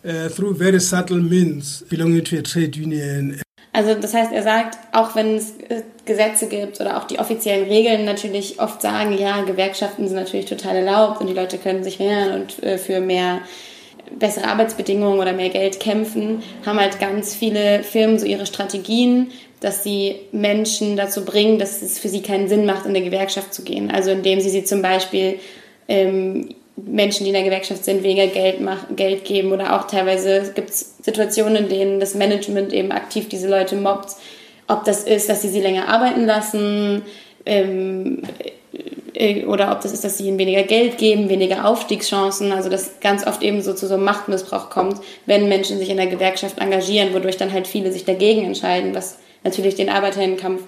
uh, 0.03 0.29
through 0.29 0.55
very 0.55 0.79
subtle 0.79 1.21
means 1.21 1.83
belonging 1.83 2.23
to 2.25 2.39
a 2.39 2.41
trade 2.41 2.75
union 2.75 3.39
Also 3.71 3.93
das 3.93 4.13
heißt, 4.13 4.31
er 4.31 4.43
sagt, 4.43 4.77
auch 4.93 5.15
wenn 5.15 5.35
es 5.35 5.51
äh, 5.69 5.83
Gesetze 6.05 6.47
gibt 6.47 6.81
oder 6.81 6.97
auch 6.97 7.03
die 7.03 7.19
offiziellen 7.19 7.67
Regeln 7.67 8.03
natürlich 8.03 8.59
oft 8.59 8.81
sagen, 8.81 9.15
ja, 9.17 9.41
Gewerkschaften 9.43 10.07
sind 10.07 10.17
natürlich 10.17 10.47
total 10.47 10.77
erlaubt 10.77 11.21
und 11.21 11.27
die 11.27 11.33
Leute 11.33 11.57
können 11.57 11.83
sich 11.83 11.99
wehren 11.99 12.41
und 12.41 12.63
äh, 12.63 12.77
für 12.77 12.99
mehr 12.99 13.41
bessere 14.17 14.47
Arbeitsbedingungen 14.47 15.19
oder 15.19 15.33
mehr 15.33 15.49
Geld 15.49 15.79
kämpfen, 15.79 16.41
haben 16.65 16.79
halt 16.79 16.99
ganz 16.99 17.35
viele 17.35 17.83
Firmen 17.83 18.17
so 18.17 18.25
ihre 18.25 18.47
Strategien, 18.47 19.29
dass 19.59 19.83
sie 19.83 20.15
Menschen 20.31 20.95
dazu 20.95 21.25
bringen, 21.25 21.59
dass 21.59 21.81
es 21.81 21.99
für 21.99 22.09
sie 22.09 22.21
keinen 22.21 22.47
Sinn 22.47 22.65
macht, 22.65 22.85
in 22.85 22.93
der 22.93 23.03
Gewerkschaft 23.03 23.53
zu 23.53 23.63
gehen. 23.63 23.91
Also 23.91 24.09
indem 24.11 24.39
sie 24.39 24.49
sie 24.49 24.63
zum 24.63 24.81
Beispiel 24.81 25.39
ähm, 25.87 26.55
Menschen, 26.85 27.23
die 27.23 27.29
in 27.29 27.35
der 27.35 27.43
Gewerkschaft 27.43 27.85
sind, 27.85 28.03
weniger 28.03 28.27
Geld, 28.27 28.61
mach, 28.61 28.85
Geld 28.95 29.25
geben 29.25 29.51
oder 29.51 29.75
auch 29.75 29.87
teilweise 29.87 30.51
gibt 30.53 30.69
es 30.69 30.95
Situationen, 31.01 31.55
in 31.55 31.69
denen 31.69 31.99
das 31.99 32.15
Management 32.15 32.73
eben 32.73 32.91
aktiv 32.91 33.29
diese 33.29 33.49
Leute 33.49 33.75
mobbt. 33.75 34.15
Ob 34.67 34.83
das 34.85 35.03
ist, 35.03 35.29
dass 35.29 35.41
sie 35.41 35.49
sie 35.49 35.61
länger 35.61 35.87
arbeiten 35.87 36.25
lassen 36.25 37.01
ähm, 37.45 38.21
äh, 39.13 39.45
oder 39.45 39.71
ob 39.71 39.81
das 39.81 39.93
ist, 39.93 40.03
dass 40.03 40.17
sie 40.17 40.27
ihnen 40.27 40.37
weniger 40.37 40.63
Geld 40.63 40.97
geben, 40.97 41.29
weniger 41.29 41.65
Aufstiegschancen. 41.65 42.51
Also 42.51 42.69
dass 42.69 42.99
ganz 42.99 43.25
oft 43.25 43.41
eben 43.41 43.61
so 43.61 43.73
zu 43.73 43.87
so 43.87 43.95
einem 43.95 44.03
Machtmissbrauch 44.03 44.69
kommt, 44.69 45.01
wenn 45.25 45.49
Menschen 45.49 45.79
sich 45.79 45.89
in 45.89 45.97
der 45.97 46.07
Gewerkschaft 46.07 46.59
engagieren, 46.59 47.13
wodurch 47.13 47.37
dann 47.37 47.51
halt 47.51 47.67
viele 47.67 47.91
sich 47.91 48.05
dagegen 48.05 48.45
entscheiden, 48.45 48.93
was 48.93 49.17
natürlich 49.43 49.75
den 49.75 49.89
Arbeiterinnenkampf 49.89 50.61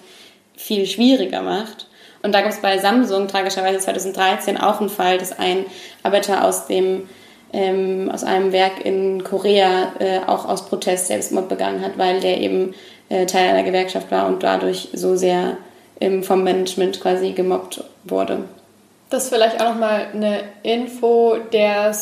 viel 0.56 0.86
schwieriger 0.86 1.42
macht. 1.42 1.88
Und 2.24 2.34
da 2.34 2.42
gab 2.42 2.52
es 2.52 2.60
bei 2.60 2.78
Samsung 2.78 3.28
tragischerweise 3.28 3.80
2013 3.80 4.58
auch 4.58 4.80
einen 4.80 4.90
Fall, 4.90 5.18
dass 5.18 5.38
ein 5.38 5.66
Arbeiter 6.04 6.46
aus 6.46 6.68
dem 6.68 7.10
ähm, 7.54 8.10
aus 8.14 8.24
einem 8.24 8.54
Werk 8.54 8.86
in 8.86 9.24
Korea 9.24 9.94
äh, 10.00 10.20
auch 10.26 10.48
aus 10.48 10.68
Protest 10.68 11.08
Selbstmord 11.08 11.50
begangen 11.50 11.84
hat, 11.84 11.98
weil 11.98 12.22
der 12.22 12.40
eben 12.40 12.74
äh, 13.10 13.26
Teil 13.26 13.50
einer 13.50 13.64
Gewerkschaft 13.64 14.10
war 14.10 14.28
und 14.28 14.42
dadurch 14.42 14.90
so 14.94 15.18
sehr 15.18 15.58
ähm, 16.00 16.24
vom 16.24 16.44
Management 16.44 17.02
quasi 17.02 17.32
gemobbt 17.34 17.84
wurde. 18.06 18.46
Das 19.10 19.26
ist 19.26 19.34
vielleicht 19.34 19.60
auch 19.60 19.70
nochmal 19.72 20.08
eine 20.14 20.40
Info, 20.64 21.36
der 21.52 21.94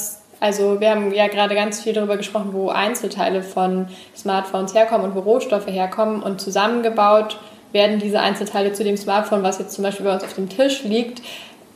also 0.41 0.79
wir 0.79 0.91
haben 0.91 1.13
ja 1.13 1.27
gerade 1.27 1.53
ganz 1.53 1.81
viel 1.81 1.91
darüber 1.91 2.15
gesprochen, 2.15 2.53
wo 2.53 2.69
Einzelteile 2.69 3.43
von 3.43 3.89
Smartphones 4.15 4.73
herkommen 4.73 5.09
und 5.09 5.15
wo 5.15 5.19
Rohstoffe 5.19 5.67
herkommen 5.67 6.23
und 6.23 6.39
zusammengebaut 6.39 7.37
werden 7.71 7.99
diese 7.99 8.19
Einzelteile 8.19 8.73
zu 8.73 8.83
dem 8.83 8.97
Smartphone, 8.97 9.43
was 9.43 9.59
jetzt 9.59 9.73
zum 9.73 9.83
Beispiel 9.83 10.05
bei 10.05 10.13
uns 10.13 10.23
auf 10.23 10.33
dem 10.33 10.49
Tisch 10.49 10.83
liegt, 10.83 11.21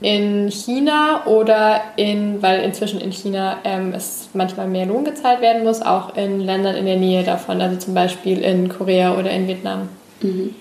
in 0.01 0.51
China 0.51 1.25
oder 1.25 1.81
in, 1.95 2.41
weil 2.41 2.61
inzwischen 2.61 2.99
in 2.99 3.11
China 3.11 3.59
ähm, 3.63 3.93
es 3.95 4.29
manchmal 4.33 4.67
mehr 4.67 4.85
Lohn 4.85 5.05
gezahlt 5.05 5.39
werden 5.39 5.63
muss, 5.63 5.81
auch 5.81 6.17
in 6.17 6.41
Ländern 6.41 6.75
in 6.75 6.85
der 6.85 6.97
Nähe 6.97 7.23
davon, 7.23 7.61
also 7.61 7.77
zum 7.77 7.93
Beispiel 7.93 8.41
in 8.41 8.67
Korea 8.67 9.17
oder 9.17 9.31
in 9.31 9.47
Vietnam. 9.47 9.89
Mhm. 10.21 10.55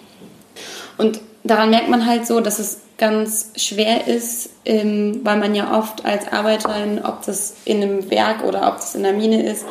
Und 0.97 1.21
daran 1.43 1.71
merkt 1.71 1.89
man 1.89 2.07
halt 2.07 2.27
so, 2.27 2.41
dass 2.41 2.61
es 2.61 2.83
ganz 2.99 3.51
schwer 3.57 4.07
ist, 4.07 4.51
ähm, 4.65 5.21
weil 5.25 5.39
man 5.39 5.57
ja 5.57 5.77
oft 5.77 6.05
als 6.05 6.31
Arbeiterin, 6.31 7.01
ob 7.03 7.27
das 7.27 7.57
in 7.65 7.83
einem 7.83 8.11
Werk 8.11 8.45
oder 8.45 8.69
ob 8.69 8.77
das 8.77 8.95
in 8.95 9.03
der 9.03 9.13
Mine 9.13 9.43
ist, 9.43 9.65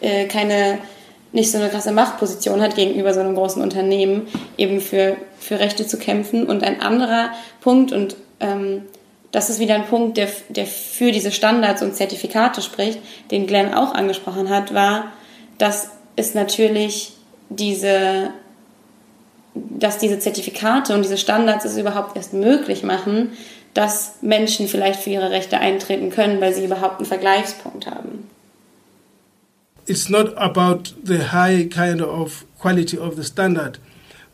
äh, 0.00 0.26
keine 0.26 0.78
nicht 1.32 1.50
so 1.50 1.58
eine 1.58 1.68
krasse 1.68 1.92
Machtposition 1.92 2.62
hat 2.62 2.76
gegenüber 2.76 3.12
so 3.12 3.20
einem 3.20 3.34
großen 3.34 3.62
Unternehmen, 3.62 4.26
eben 4.56 4.80
für, 4.80 5.16
für 5.38 5.60
Rechte 5.60 5.86
zu 5.86 5.98
kämpfen. 5.98 6.46
Und 6.46 6.62
ein 6.62 6.80
anderer 6.80 7.30
Punkt, 7.60 7.92
und 7.92 8.16
ähm, 8.40 8.82
das 9.30 9.50
ist 9.50 9.60
wieder 9.60 9.74
ein 9.74 9.86
Punkt, 9.86 10.16
der, 10.16 10.28
der 10.48 10.66
für 10.66 11.12
diese 11.12 11.32
Standards 11.32 11.82
und 11.82 11.94
Zertifikate 11.94 12.62
spricht, 12.62 13.00
den 13.30 13.46
Glenn 13.46 13.74
auch 13.74 13.94
angesprochen 13.94 14.48
hat, 14.48 14.72
war, 14.72 15.12
dass 15.58 15.90
es 16.16 16.34
natürlich 16.34 17.12
diese, 17.50 18.30
dass 19.54 19.98
diese 19.98 20.18
Zertifikate 20.18 20.94
und 20.94 21.02
diese 21.02 21.18
Standards 21.18 21.64
es 21.64 21.76
überhaupt 21.76 22.16
erst 22.16 22.32
möglich 22.32 22.82
machen, 22.82 23.32
dass 23.74 24.14
Menschen 24.22 24.66
vielleicht 24.66 25.00
für 25.00 25.10
ihre 25.10 25.30
Rechte 25.30 25.58
eintreten 25.58 26.10
können, 26.10 26.40
weil 26.40 26.54
sie 26.54 26.64
überhaupt 26.64 26.96
einen 26.96 27.06
Vergleichspunkt 27.06 27.86
haben. 27.86 28.17
It's 29.88 30.10
not 30.10 30.34
about 30.36 30.92
the 31.02 31.28
high 31.28 31.66
kind 31.66 32.02
of 32.02 32.44
quality 32.58 32.98
of 32.98 33.16
the 33.16 33.24
standard, 33.24 33.78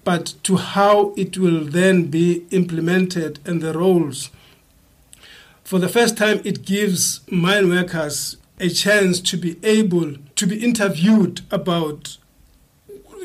but 0.03 0.35
to 0.43 0.57
how 0.57 1.15
it 1.17 1.39
will 1.39 1.65
then 1.65 2.07
be 2.09 2.45
implemented 2.51 3.39
and 3.47 3.63
the 3.63 3.73
roles. 3.73 4.31
For 5.63 5.79
the 5.79 5.89
first 5.89 6.19
time, 6.19 6.43
it 6.45 6.67
gives 6.67 7.21
mine 7.31 7.69
workers 7.69 8.37
a 8.59 8.69
chance 8.69 9.21
to 9.21 9.37
be 9.37 9.57
able 9.63 10.17
to 10.35 10.47
be 10.47 10.63
interviewed 10.63 11.43
about, 11.53 12.19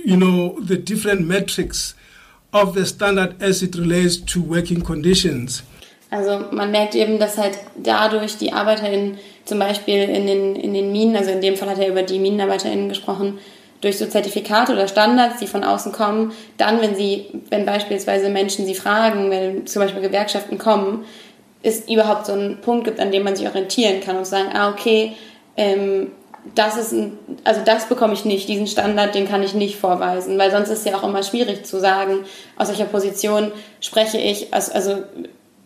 you 0.05 0.15
know, 0.15 0.59
the 0.59 0.77
different 0.77 1.27
metrics 1.27 1.95
of 2.53 2.75
the 2.75 2.85
standard 2.85 3.41
as 3.41 3.63
it 3.63 3.75
relates 3.75 4.17
to 4.17 4.41
working 4.41 4.81
conditions. 4.81 5.63
Also 6.11 6.39
man 6.51 6.71
merkt 6.71 6.95
eben, 6.95 7.19
dass 7.19 7.37
halt 7.37 7.57
dadurch 7.75 8.37
die 8.37 8.51
ArbeiterInnen 8.51 9.19
zum 9.45 9.59
Beispiel 9.59 10.03
in 10.03 10.25
den, 10.25 10.55
in 10.55 10.73
den 10.73 10.91
Minen, 10.91 11.15
also 11.15 11.31
in 11.31 11.41
dem 11.41 11.55
Fall 11.55 11.69
hat 11.69 11.79
er 11.79 11.87
über 11.89 12.03
die 12.03 12.19
MinenarbeiterInnen 12.19 12.89
gesprochen, 12.89 13.39
durch 13.81 13.97
so 13.97 14.05
Zertifikate 14.05 14.73
oder 14.73 14.87
Standards, 14.87 15.39
die 15.39 15.47
von 15.47 15.63
außen 15.63 15.91
kommen, 15.91 16.33
dann, 16.57 16.81
wenn 16.81 16.95
sie, 16.95 17.27
wenn 17.49 17.65
beispielsweise 17.65 18.29
Menschen 18.29 18.65
sie 18.65 18.75
fragen, 18.75 19.29
wenn 19.31 19.67
zum 19.67 19.81
Beispiel 19.81 20.01
Gewerkschaften 20.01 20.57
kommen, 20.57 21.05
es 21.61 21.87
überhaupt 21.89 22.25
so 22.25 22.33
einen 22.33 22.59
Punkt 22.61 22.85
gibt, 22.85 22.99
an 22.99 23.11
dem 23.11 23.23
man 23.23 23.35
sich 23.35 23.47
orientieren 23.47 24.01
kann 24.01 24.17
und 24.17 24.25
sagen, 24.25 24.49
ah, 24.53 24.69
okay, 24.69 25.13
ähm, 25.55 26.11
das 26.55 26.77
ist 26.77 26.93
ein, 26.93 27.17
also 27.43 27.61
das 27.63 27.87
bekomme 27.87 28.13
ich 28.13 28.25
nicht, 28.25 28.47
diesen 28.47 28.67
Standard, 28.67 29.13
den 29.13 29.27
kann 29.27 29.43
ich 29.43 29.53
nicht 29.53 29.75
vorweisen, 29.75 30.37
weil 30.37 30.51
sonst 30.51 30.69
ist 30.69 30.85
ja 30.85 30.97
auch 30.97 31.03
immer 31.03 31.21
schwierig 31.23 31.65
zu 31.65 31.79
sagen, 31.79 32.25
aus 32.57 32.69
welcher 32.69 32.85
Position 32.85 33.51
spreche 33.81 34.17
ich, 34.17 34.53
also, 34.53 34.71
also 34.73 35.03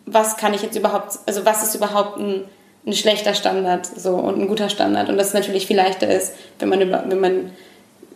was 0.06 0.36
kann 0.36 0.54
ich 0.54 0.62
jetzt 0.62 0.76
überhaupt, 0.76 1.18
also 1.26 1.44
was 1.44 1.62
ist 1.62 1.74
überhaupt 1.74 2.18
ein, 2.18 2.44
ein 2.86 2.92
schlechter 2.92 3.34
Standard 3.34 3.86
so 3.86 4.14
und 4.16 4.40
ein 4.40 4.48
guter 4.48 4.68
Standard 4.68 5.08
und 5.08 5.16
das 5.16 5.34
natürlich 5.34 5.66
viel 5.66 5.76
leichter 5.76 6.08
ist, 6.08 6.34
wenn 6.58 6.68
man, 6.68 6.80
über, 6.80 7.04
wenn 7.06 7.20
man 7.20 7.52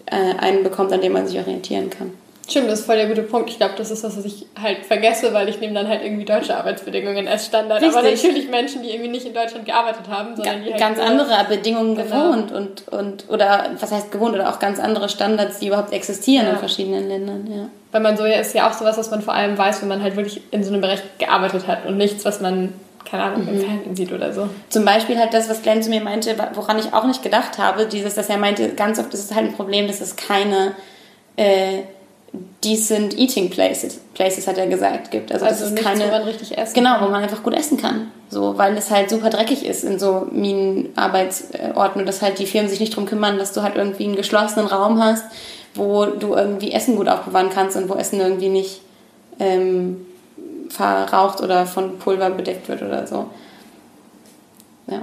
äh, 0.06 0.36
einen 0.38 0.62
bekommt, 0.62 0.92
an 0.92 1.00
dem 1.00 1.12
man 1.12 1.26
sich 1.26 1.38
orientieren 1.38 1.90
kann. 1.90 2.12
Stimmt, 2.48 2.70
das 2.70 2.80
ist 2.80 2.86
voll 2.86 2.96
der 2.96 3.08
gute 3.08 3.22
Punkt. 3.22 3.50
Ich 3.50 3.58
glaube, 3.58 3.74
das 3.76 3.90
ist 3.90 4.04
das, 4.04 4.16
was 4.16 4.24
ich 4.24 4.46
halt 4.58 4.86
vergesse, 4.86 5.34
weil 5.34 5.50
ich 5.50 5.60
nehme 5.60 5.74
dann 5.74 5.86
halt 5.86 6.02
irgendwie 6.02 6.24
deutsche 6.24 6.56
Arbeitsbedingungen 6.56 7.28
als 7.28 7.44
Standard. 7.44 7.82
Richtig. 7.82 7.98
Aber 7.98 8.10
natürlich 8.10 8.48
Menschen, 8.48 8.82
die 8.82 8.88
irgendwie 8.88 9.10
nicht 9.10 9.26
in 9.26 9.34
Deutschland 9.34 9.66
gearbeitet 9.66 10.08
haben, 10.08 10.34
sondern 10.34 10.64
die 10.64 10.70
halt 10.70 10.80
ganz 10.80 10.98
andere 10.98 11.44
Bedingungen 11.46 11.94
genau. 11.94 12.30
gewohnt 12.30 12.52
und, 12.52 12.88
und 12.88 13.28
oder 13.28 13.72
was 13.78 13.92
heißt 13.92 14.10
gewohnt 14.10 14.34
oder 14.34 14.48
auch 14.48 14.58
ganz 14.60 14.80
andere 14.80 15.10
Standards, 15.10 15.58
die 15.58 15.66
überhaupt 15.66 15.92
existieren 15.92 16.46
ja. 16.46 16.52
in 16.52 16.58
verschiedenen 16.58 17.06
Ländern. 17.06 17.46
Ja. 17.54 17.68
Weil 17.90 18.02
man 18.02 18.16
so 18.16 18.26
ja 18.26 18.40
ist 18.40 18.54
ja 18.54 18.68
auch 18.68 18.74
sowas, 18.74 18.98
was 18.98 19.10
man 19.10 19.22
vor 19.22 19.34
allem 19.34 19.56
weiß, 19.56 19.80
wenn 19.82 19.88
man 19.88 20.02
halt 20.02 20.16
wirklich 20.16 20.42
in 20.50 20.62
so 20.62 20.72
einem 20.72 20.80
Bereich 20.80 21.00
gearbeitet 21.18 21.66
hat 21.66 21.86
und 21.86 21.96
nichts, 21.96 22.24
was 22.24 22.40
man 22.40 22.74
keine 23.10 23.22
Ahnung, 23.22 23.42
mhm. 23.42 23.48
im 23.48 23.60
Fernsehen 23.60 23.96
sieht 23.96 24.12
oder 24.12 24.32
so. 24.32 24.48
Zum 24.68 24.84
Beispiel 24.84 25.18
halt 25.18 25.32
das, 25.32 25.48
was 25.48 25.62
Glenn 25.62 25.82
zu 25.82 25.88
mir 25.88 26.00
meinte, 26.00 26.36
woran 26.54 26.78
ich 26.78 26.92
auch 26.92 27.04
nicht 27.04 27.22
gedacht 27.22 27.58
habe, 27.58 27.86
dieses, 27.86 28.14
dass 28.14 28.28
er 28.28 28.36
meinte, 28.36 28.70
ganz 28.74 28.98
oft 28.98 29.12
ist 29.14 29.30
es 29.30 29.34
halt 29.34 29.46
ein 29.46 29.54
Problem, 29.54 29.86
dass 29.86 30.00
es 30.00 30.16
keine 30.16 30.74
äh, 31.36 31.82
decent 32.64 33.16
eating 33.18 33.48
places, 33.48 34.00
places 34.14 34.46
hat 34.46 34.58
er 34.58 34.66
gesagt, 34.66 35.10
gibt. 35.10 35.32
Also, 35.32 35.46
also 35.46 35.64
das 35.64 35.72
ist 35.72 35.82
keine, 35.82 36.04
wo 36.04 36.10
man 36.10 36.22
richtig 36.22 36.58
essen 36.58 36.74
Genau, 36.74 37.00
wo 37.00 37.06
man 37.06 37.22
einfach 37.22 37.42
gut 37.42 37.54
essen 37.54 37.78
kann. 37.78 38.10
So, 38.28 38.58
weil 38.58 38.76
es 38.76 38.90
halt 38.90 39.08
super 39.08 39.30
dreckig 39.30 39.64
ist 39.64 39.84
in 39.84 39.98
so 39.98 40.26
Minenarbeitsorten 40.30 42.02
und 42.02 42.06
dass 42.06 42.20
halt 42.20 42.38
die 42.38 42.46
Firmen 42.46 42.68
sich 42.68 42.80
nicht 42.80 42.92
darum 42.92 43.06
kümmern, 43.06 43.38
dass 43.38 43.52
du 43.52 43.62
halt 43.62 43.76
irgendwie 43.76 44.04
einen 44.04 44.16
geschlossenen 44.16 44.66
Raum 44.66 45.02
hast, 45.02 45.24
wo 45.78 46.06
du 46.06 46.34
irgendwie 46.34 46.72
Essen 46.72 46.96
gut 46.96 47.08
aufbewahren 47.08 47.50
kannst 47.50 47.76
und 47.76 47.88
wo 47.88 47.94
Essen 47.94 48.20
irgendwie 48.20 48.48
nicht 48.48 48.82
ähm, 49.38 50.06
verraucht 50.68 51.40
oder 51.40 51.66
von 51.66 51.98
Pulver 51.98 52.30
bedeckt 52.30 52.68
wird 52.68 52.82
oder 52.82 53.06
so. 53.06 53.30
Ja. 54.86 55.02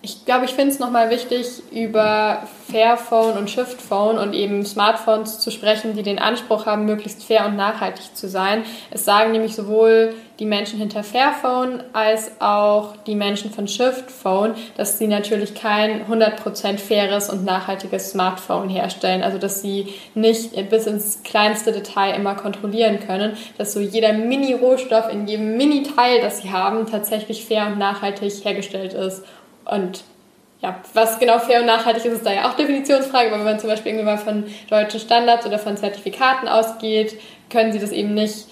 Ich 0.00 0.24
glaube, 0.24 0.44
ich 0.44 0.52
finde 0.52 0.72
es 0.72 0.78
nochmal 0.78 1.10
wichtig, 1.10 1.46
über 1.72 2.44
Fairphone 2.70 3.36
und 3.36 3.50
Shiftphone 3.50 4.16
und 4.16 4.32
eben 4.32 4.64
Smartphones 4.64 5.40
zu 5.40 5.50
sprechen, 5.50 5.96
die 5.96 6.04
den 6.04 6.20
Anspruch 6.20 6.66
haben, 6.66 6.84
möglichst 6.84 7.24
fair 7.24 7.46
und 7.46 7.56
nachhaltig 7.56 8.14
zu 8.14 8.28
sein. 8.28 8.62
Es 8.92 9.04
sagen 9.04 9.32
nämlich 9.32 9.56
sowohl 9.56 10.14
die 10.38 10.46
Menschen 10.46 10.78
hinter 10.78 11.02
Fairphone 11.02 11.82
als 11.92 12.40
auch 12.40 12.96
die 13.06 13.16
Menschen 13.16 13.50
von 13.50 13.66
Shiftphone, 13.66 14.54
dass 14.76 14.98
sie 14.98 15.08
natürlich 15.08 15.54
kein 15.54 16.06
100% 16.06 16.78
faires 16.78 17.28
und 17.28 17.44
nachhaltiges 17.44 18.10
Smartphone 18.10 18.68
herstellen. 18.68 19.22
Also, 19.22 19.38
dass 19.38 19.62
sie 19.62 19.92
nicht 20.14 20.52
bis 20.70 20.86
ins 20.86 21.22
kleinste 21.24 21.72
Detail 21.72 22.14
immer 22.14 22.36
kontrollieren 22.36 23.00
können, 23.00 23.36
dass 23.56 23.72
so 23.72 23.80
jeder 23.80 24.12
Mini-Rohstoff 24.12 25.12
in 25.12 25.26
jedem 25.26 25.56
Mini-Teil, 25.56 26.20
das 26.20 26.42
sie 26.42 26.52
haben, 26.52 26.86
tatsächlich 26.86 27.44
fair 27.44 27.66
und 27.66 27.78
nachhaltig 27.78 28.44
hergestellt 28.44 28.94
ist 28.94 29.24
und 29.64 30.04
ja, 30.60 30.80
was 30.92 31.20
genau 31.20 31.38
fair 31.38 31.60
und 31.60 31.66
nachhaltig 31.66 32.04
ist, 32.04 32.14
ist 32.14 32.26
da 32.26 32.32
ja 32.32 32.48
auch 32.48 32.54
Definitionsfrage, 32.54 33.28
aber 33.28 33.38
wenn 33.38 33.52
man 33.52 33.60
zum 33.60 33.70
Beispiel 33.70 33.92
irgendwie 33.92 34.06
mal 34.06 34.18
von 34.18 34.44
deutschen 34.68 34.98
Standards 34.98 35.46
oder 35.46 35.58
von 35.58 35.76
Zertifikaten 35.76 36.48
ausgeht, 36.48 37.14
können 37.48 37.72
sie 37.72 37.78
das 37.78 37.92
eben 37.92 38.14
nicht 38.14 38.46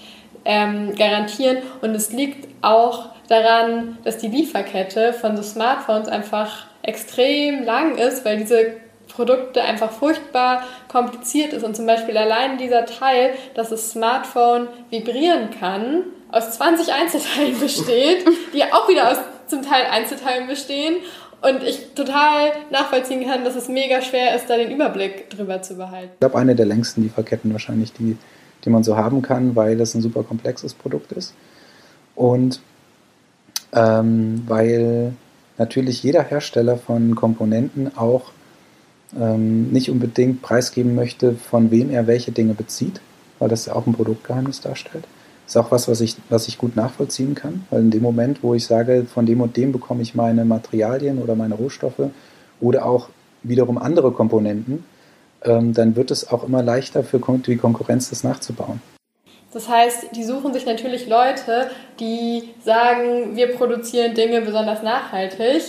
ähm, 0.47 0.95
garantieren. 0.95 1.57
Und 1.81 1.93
es 1.93 2.11
liegt 2.11 2.47
auch 2.63 3.09
daran, 3.27 3.99
dass 4.03 4.17
die 4.17 4.29
Lieferkette 4.29 5.13
von 5.13 5.35
so 5.37 5.43
Smartphones 5.43 6.07
einfach 6.07 6.65
extrem 6.81 7.63
lang 7.63 7.97
ist, 7.97 8.25
weil 8.25 8.37
diese 8.37 8.77
Produkte 9.09 9.61
einfach 9.61 9.91
furchtbar 9.91 10.63
kompliziert 10.87 11.53
ist. 11.53 11.63
Und 11.63 11.75
zum 11.75 11.85
Beispiel 11.85 12.17
allein 12.17 12.57
dieser 12.57 12.85
Teil, 12.85 13.31
dass 13.55 13.69
das 13.69 13.91
Smartphone 13.91 14.69
vibrieren 14.89 15.49
kann, 15.59 16.03
aus 16.31 16.51
20 16.51 16.93
Einzelteilen 16.93 17.59
besteht, 17.59 18.25
die 18.53 18.63
auch 18.63 18.87
wieder 18.89 19.11
aus 19.11 19.17
zum 19.47 19.61
Teil 19.61 19.85
Einzelteilen 19.91 20.47
bestehen 20.47 20.97
und 21.41 21.63
ich 21.63 21.93
total 21.93 22.51
nachvollziehen 22.69 23.25
kann, 23.25 23.43
dass 23.43 23.55
es 23.55 23.69
mega 23.69 24.01
schwer 24.01 24.35
ist, 24.35 24.49
da 24.49 24.57
den 24.57 24.71
Überblick 24.71 25.29
drüber 25.29 25.61
zu 25.61 25.75
behalten. 25.75 26.11
Ich 26.13 26.19
glaube, 26.19 26.37
eine 26.37 26.55
der 26.55 26.65
längsten 26.65 27.03
Lieferketten 27.03 27.51
wahrscheinlich, 27.51 27.93
die, 27.93 28.17
die 28.65 28.69
man 28.69 28.83
so 28.83 28.97
haben 28.97 29.21
kann, 29.21 29.55
weil 29.55 29.77
das 29.77 29.95
ein 29.95 30.01
super 30.01 30.23
komplexes 30.23 30.73
Produkt 30.73 31.11
ist. 31.11 31.33
Und 32.15 32.61
ähm, 33.73 34.43
weil 34.47 35.13
natürlich 35.57 36.03
jeder 36.03 36.23
Hersteller 36.23 36.77
von 36.77 37.15
Komponenten 37.15 37.95
auch 37.97 38.31
ähm, 39.19 39.71
nicht 39.71 39.89
unbedingt 39.89 40.41
preisgeben 40.41 40.95
möchte, 40.95 41.33
von 41.33 41.71
wem 41.71 41.89
er 41.89 42.07
welche 42.07 42.31
Dinge 42.31 42.53
bezieht, 42.53 43.01
weil 43.39 43.49
das 43.49 43.67
ja 43.67 43.73
auch 43.73 43.85
ein 43.85 43.93
Produktgeheimnis 43.93 44.61
darstellt 44.61 45.05
ist 45.47 45.55
auch 45.55 45.71
was, 45.71 45.87
was 45.87 46.01
ich, 46.01 46.17
was 46.29 46.47
ich 46.49 46.57
gut 46.57 46.75
nachvollziehen 46.75 47.33
kann, 47.33 47.65
weil 47.69 47.79
in 47.79 47.91
dem 47.91 48.03
Moment, 48.03 48.43
wo 48.43 48.53
ich 48.53 48.65
sage, 48.65 49.05
von 49.05 49.25
dem 49.25 49.41
und 49.41 49.55
dem 49.55 49.71
bekomme 49.71 50.01
ich 50.01 50.13
meine 50.13 50.43
Materialien 50.43 51.19
oder 51.19 51.35
meine 51.35 51.55
Rohstoffe 51.55 52.11
oder 52.59 52.85
auch 52.85 53.09
wiederum 53.43 53.77
andere 53.77 54.11
Komponenten, 54.11 54.83
ähm, 55.47 55.73
dann 55.73 55.95
wird 55.95 56.11
es 56.11 56.29
auch 56.29 56.43
immer 56.43 56.61
leichter 56.61 57.03
für 57.03 57.19
die 57.19 57.57
Konkurrenz, 57.57 58.09
das 58.09 58.23
nachzubauen. 58.23 58.81
Das 59.53 59.69
heißt, 59.69 60.15
die 60.15 60.23
suchen 60.23 60.53
sich 60.53 60.65
natürlich 60.65 61.07
Leute, 61.07 61.71
die 61.99 62.53
sagen, 62.63 63.35
wir 63.35 63.55
produzieren 63.55 64.13
Dinge 64.13 64.41
besonders 64.41 64.83
nachhaltig, 64.83 65.63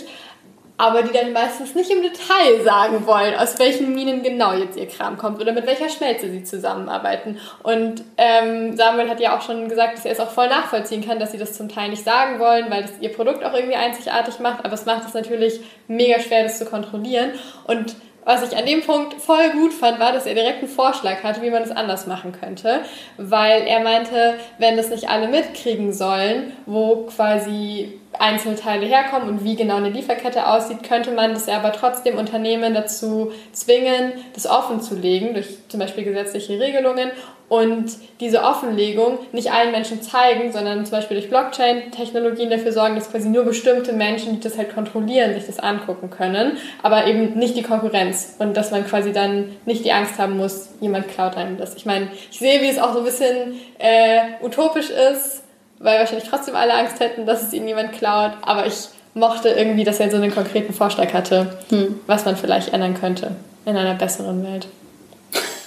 aber 0.76 1.02
die 1.02 1.12
dann 1.12 1.32
meistens 1.32 1.74
nicht 1.74 1.90
im 1.90 2.02
Detail 2.02 2.62
sagen 2.64 3.06
wollen, 3.06 3.34
aus 3.34 3.58
welchen 3.58 3.94
Minen 3.94 4.22
genau 4.22 4.52
jetzt 4.52 4.76
ihr 4.76 4.86
Kram 4.86 5.16
kommt 5.16 5.40
oder 5.40 5.52
mit 5.52 5.66
welcher 5.66 5.88
Schmelze 5.88 6.30
sie 6.30 6.44
zusammenarbeiten. 6.44 7.38
Und 7.64 8.04
ähm, 8.16 8.76
Samuel 8.76 9.08
hat 9.08 9.20
ja 9.20 9.36
auch 9.36 9.42
schon 9.42 9.68
gesagt, 9.68 9.98
dass 9.98 10.04
er 10.04 10.12
es 10.12 10.20
auch 10.20 10.30
voll 10.30 10.48
nachvollziehen 10.48 11.04
kann, 11.04 11.18
dass 11.18 11.32
sie 11.32 11.38
das 11.38 11.54
zum 11.54 11.68
Teil 11.68 11.90
nicht 11.90 12.04
sagen 12.04 12.38
wollen, 12.38 12.70
weil 12.70 12.82
das 12.82 12.92
ihr 13.00 13.12
Produkt 13.12 13.44
auch 13.44 13.54
irgendwie 13.54 13.74
einzigartig 13.74 14.38
macht, 14.38 14.64
aber 14.64 14.74
es 14.74 14.86
macht 14.86 15.06
es 15.06 15.14
natürlich 15.14 15.60
mega 15.88 16.20
schwer, 16.20 16.44
das 16.44 16.58
zu 16.58 16.64
kontrollieren. 16.64 17.32
Und 17.66 17.96
was 18.28 18.42
ich 18.42 18.58
an 18.58 18.66
dem 18.66 18.82
Punkt 18.82 19.14
voll 19.14 19.48
gut 19.52 19.72
fand, 19.72 19.98
war, 19.98 20.12
dass 20.12 20.26
er 20.26 20.34
direkt 20.34 20.58
einen 20.58 20.68
Vorschlag 20.68 21.22
hatte, 21.22 21.40
wie 21.40 21.48
man 21.48 21.62
das 21.62 21.74
anders 21.74 22.06
machen 22.06 22.32
könnte. 22.38 22.80
Weil 23.16 23.62
er 23.62 23.80
meinte, 23.80 24.34
wenn 24.58 24.76
das 24.76 24.90
nicht 24.90 25.08
alle 25.08 25.28
mitkriegen 25.28 25.94
sollen, 25.94 26.52
wo 26.66 27.06
quasi 27.06 27.98
Einzelteile 28.18 28.84
herkommen 28.84 29.30
und 29.30 29.44
wie 29.44 29.56
genau 29.56 29.76
eine 29.76 29.88
Lieferkette 29.88 30.46
aussieht, 30.46 30.82
könnte 30.82 31.12
man 31.12 31.32
das 31.32 31.48
aber 31.48 31.72
trotzdem 31.72 32.18
Unternehmen 32.18 32.74
dazu 32.74 33.32
zwingen, 33.52 34.12
das 34.34 34.46
offen 34.46 34.82
zu 34.82 34.94
legen, 34.94 35.32
durch 35.32 35.46
zum 35.68 35.80
Beispiel 35.80 36.04
gesetzliche 36.04 36.60
Regelungen 36.60 37.10
und 37.48 37.86
diese 38.20 38.42
Offenlegung 38.42 39.18
nicht 39.32 39.52
allen 39.52 39.70
Menschen 39.70 40.02
zeigen, 40.02 40.52
sondern 40.52 40.84
zum 40.84 40.98
Beispiel 40.98 41.16
durch 41.16 41.30
Blockchain-Technologien 41.30 42.50
dafür 42.50 42.72
sorgen, 42.72 42.94
dass 42.94 43.10
quasi 43.10 43.28
nur 43.28 43.44
bestimmte 43.44 43.92
Menschen, 43.92 44.34
die 44.34 44.40
das 44.40 44.58
halt 44.58 44.74
kontrollieren, 44.74 45.34
sich 45.34 45.46
das 45.46 45.58
angucken 45.58 46.10
können, 46.10 46.58
aber 46.82 47.06
eben 47.06 47.38
nicht 47.38 47.56
die 47.56 47.62
Konkurrenz 47.62 48.36
und 48.38 48.56
dass 48.56 48.70
man 48.70 48.86
quasi 48.86 49.12
dann 49.12 49.56
nicht 49.64 49.84
die 49.84 49.92
Angst 49.92 50.18
haben 50.18 50.36
muss, 50.36 50.68
jemand 50.80 51.08
klaut 51.08 51.36
einem 51.36 51.56
das. 51.56 51.74
Ich 51.74 51.86
meine, 51.86 52.08
ich 52.30 52.38
sehe, 52.38 52.60
wie 52.60 52.68
es 52.68 52.78
auch 52.78 52.92
so 52.92 52.98
ein 52.98 53.04
bisschen 53.04 53.54
äh, 53.78 54.44
utopisch 54.44 54.90
ist, 54.90 55.42
weil 55.78 55.98
wahrscheinlich 55.98 56.28
trotzdem 56.28 56.54
alle 56.54 56.74
Angst 56.74 57.00
hätten, 57.00 57.24
dass 57.24 57.42
es 57.42 57.52
ihnen 57.52 57.68
jemand 57.68 57.92
klaut, 57.92 58.32
aber 58.42 58.66
ich 58.66 58.88
mochte 59.14 59.48
irgendwie, 59.48 59.84
dass 59.84 60.00
er 60.00 60.10
so 60.10 60.16
einen 60.16 60.34
konkreten 60.34 60.74
Vorschlag 60.74 61.12
hatte, 61.14 61.58
hm. 61.70 62.00
was 62.06 62.24
man 62.24 62.36
vielleicht 62.36 62.72
ändern 62.74 62.94
könnte 62.94 63.32
in 63.64 63.76
einer 63.76 63.94
besseren 63.94 64.44
Welt. 64.44 64.68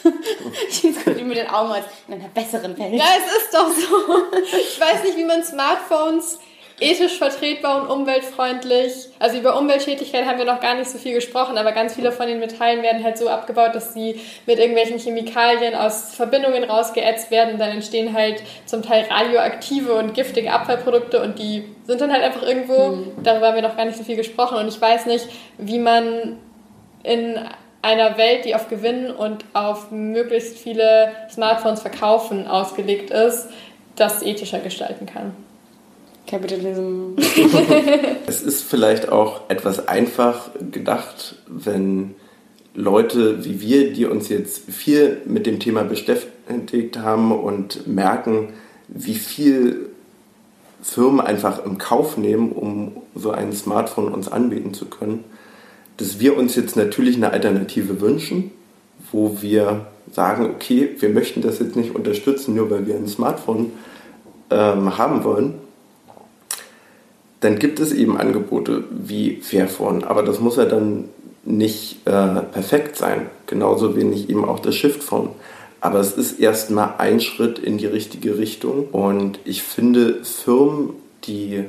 ich 0.70 0.82
finde 0.82 0.99
es 0.99 1.06
gut 1.06 1.24
mit 1.26 1.38
den 1.38 1.47
Augen 1.47 1.72
als 1.72 1.86
in 2.08 2.16
einer 2.16 2.28
besseren 2.30 2.78
Welt. 2.78 2.93
Ja, 2.93 3.06
es 3.18 3.43
ist 3.43 3.54
doch 3.54 3.70
so. 3.70 4.24
Ich 4.58 4.80
weiß 4.80 5.04
nicht, 5.04 5.18
wie 5.18 5.26
man 5.26 5.43
Smartphones 5.43 6.39
ethisch 6.82 7.18
vertretbar 7.20 7.84
und 7.84 7.89
umweltfreundlich. 7.89 9.10
Also 9.20 9.38
über 9.38 9.58
Umweltschädlichkeit 9.58 10.26
haben 10.26 10.39
wir 10.39 10.45
noch 10.45 10.60
gar 10.60 10.74
nicht 10.76 10.89
so 10.89 10.97
viel 10.97 11.14
gesprochen, 11.14 11.58
aber 11.58 11.72
ganz 11.74 11.93
viele 11.93 12.12
von 12.12 12.28
den 12.28 12.39
Metallen 12.39 12.82
werden 12.82 13.04
halt 13.04 13.20
so 13.20 13.30
abgebaut, 13.30 13.76
dass 13.76 13.93
sie 13.93 14.20
mit 14.47 14.58
irgendwelchen 14.58 14.97
Chemikalien 14.97 15.76
aus 15.76 16.16
Verbindungen 16.16 16.64
rausgeätzt 16.64 17.30
werden. 17.30 17.60
Dann 17.60 17.70
entstehen 17.70 18.14
halt 18.14 18.41
zum 18.66 18.82
Teil 18.82 19.06
radioaktive 19.10 19.93
und 19.93 20.16
giftige 20.16 20.52
Abfallprodukte 20.52 21.22
und 21.22 21.38
die 21.38 21.64
sind 21.86 22.02
dann 22.02 22.12
halt 22.12 22.24
einfach 22.24 22.41
irgendwo. 22.41 22.95
Mhm. 22.95 23.12
Darüber 23.24 23.49
haben 23.49 23.56
wir 23.56 23.62
noch 23.62 23.78
gar 23.78 23.86
nicht 23.86 23.97
so 23.97 24.04
viel 24.04 24.18
gesprochen 24.18 24.58
und 24.58 24.68
ich 24.68 24.82
weiß 24.82 25.06
nicht, 25.06 25.28
wie 25.60 25.78
man 25.78 26.39
in 27.04 27.39
einer 27.82 28.18
Welt, 28.18 28.46
die 28.46 28.56
auf 28.56 28.70
Gewinn 28.70 29.12
und 29.12 29.46
auf 29.54 29.92
möglichst 29.92 30.58
viele 30.58 31.12
Smartphones 31.32 31.82
verkaufen 31.82 32.48
ausgelegt 32.48 33.10
ist, 33.10 33.50
das 33.96 34.22
ethischer 34.22 34.60
gestalten 34.60 35.06
kann. 35.06 35.34
Capitalism. 36.28 37.16
es 38.28 38.42
ist 38.42 38.64
vielleicht 38.64 39.10
auch 39.10 39.50
etwas 39.50 39.88
einfach 39.88 40.52
gedacht, 40.72 41.36
wenn 41.48 42.16
Leute 42.74 43.44
wie 43.44 43.60
wir, 43.62 43.92
die 43.92 44.06
uns 44.06 44.30
jetzt 44.30 44.72
viel 44.72 45.22
mit 45.26 45.46
dem 45.46 45.60
Thema 45.60 45.84
beschäftigt 45.84 47.00
haben 47.00 47.32
und 47.32 47.88
merken, 47.88 48.54
wie 48.88 49.16
viel 49.16 49.90
Firmen 50.82 51.22
einfach 51.22 51.66
im 51.66 51.78
Kauf 51.78 52.18
nehmen, 52.18 52.52
um 52.52 52.98
so 53.14 53.32
ein 53.32 53.54
Smartphone 53.54 54.08
uns 54.08 54.32
anbieten 54.32 54.74
zu 54.74 54.86
können, 54.86 55.24
dass 56.02 56.20
wir 56.20 56.36
uns 56.36 56.56
jetzt 56.56 56.76
natürlich 56.76 57.16
eine 57.16 57.32
Alternative 57.32 58.02
wünschen, 58.02 58.52
wo 59.12 59.38
wir 59.41 59.86
sagen, 60.12 60.45
okay, 60.45 60.89
wir 60.99 61.10
möchten 61.10 61.41
das 61.41 61.60
jetzt 61.60 61.76
nicht 61.76 61.95
unterstützen, 61.95 62.56
nur 62.56 62.72
weil 62.72 62.88
wir 62.88 62.95
ein 62.95 63.08
Smartphone 63.08 63.72
ähm, 64.49 64.97
haben 64.97 65.24
wollen, 65.24 65.54
dann 67.39 67.60
gibt 67.60 67.80
es 67.80 67.91
eben 67.91 68.18
Angebote 68.18 68.84
wie 68.89 69.38
Fairphone, 69.41 70.04
aber 70.04 70.24
das 70.24 70.39
muss 70.39 70.58
ja 70.58 70.66
dann 70.66 71.06
nicht 71.43 72.06
äh, 72.06 72.41
perfekt 72.52 72.97
sein, 72.97 73.28
genauso 73.47 73.95
wenig 73.95 74.30
eben 74.30 74.45
auch 74.45 74.60
das 74.60 74.76
Shiftphone. 74.76 75.30
Aber 75.80 75.99
es 75.99 76.14
ist 76.14 76.39
erstmal 76.39 76.95
ein 76.99 77.20
Schritt 77.20 77.58
in 77.58 77.80
die 77.80 77.88
richtige 77.88 78.38
Richtung. 78.38 78.86
Und 78.91 79.39
ich 79.45 79.64
finde 79.64 80.24
Firmen, 80.24 80.91
die 81.24 81.64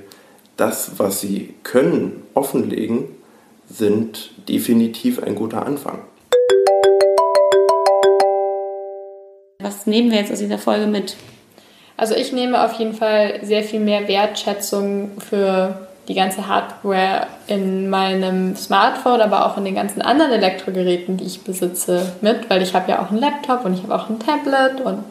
das, 0.59 0.93
was 0.99 1.23
sie 1.23 1.55
können, 1.63 2.23
offenlegen, 2.35 3.07
sind 3.73 4.31
definitiv 4.49 5.23
ein 5.23 5.35
guter 5.35 5.65
Anfang. 5.65 6.01
Was 9.61 9.87
nehmen 9.87 10.11
wir 10.11 10.19
jetzt 10.19 10.33
aus 10.33 10.39
dieser 10.39 10.59
Folge 10.59 10.87
mit? 10.87 11.17
Also 11.97 12.15
ich 12.15 12.33
nehme 12.33 12.65
auf 12.65 12.75
jeden 12.75 12.95
Fall 12.95 13.41
sehr 13.43 13.63
viel 13.63 13.81
mehr 13.81 14.09
Wertschätzung 14.09 15.13
für 15.19 15.89
die 16.09 16.15
ganze 16.15 16.49
Hardware 16.49 17.29
in 17.47 17.89
meinem 17.89 18.57
Smartphone, 18.57 19.21
aber 19.21 19.47
auch 19.47 19.57
in 19.57 19.65
den 19.65 19.77
ganzen 19.77 20.03
anderen 20.03 20.33
Elektrogeräten, 20.33 21.17
die 21.17 21.25
ich 21.25 21.43
besitze, 21.43 22.13
mit, 22.21 22.51
weil 22.51 22.61
ich 22.61 22.75
habe 22.75 22.91
ja 22.91 23.03
auch 23.03 23.11
einen 23.11 23.21
Laptop 23.21 23.65
und 23.65 23.75
ich 23.75 23.83
habe 23.85 23.95
auch 23.95 24.11
ein 24.11 24.19
Tablet 24.19 24.81
und 24.81 25.05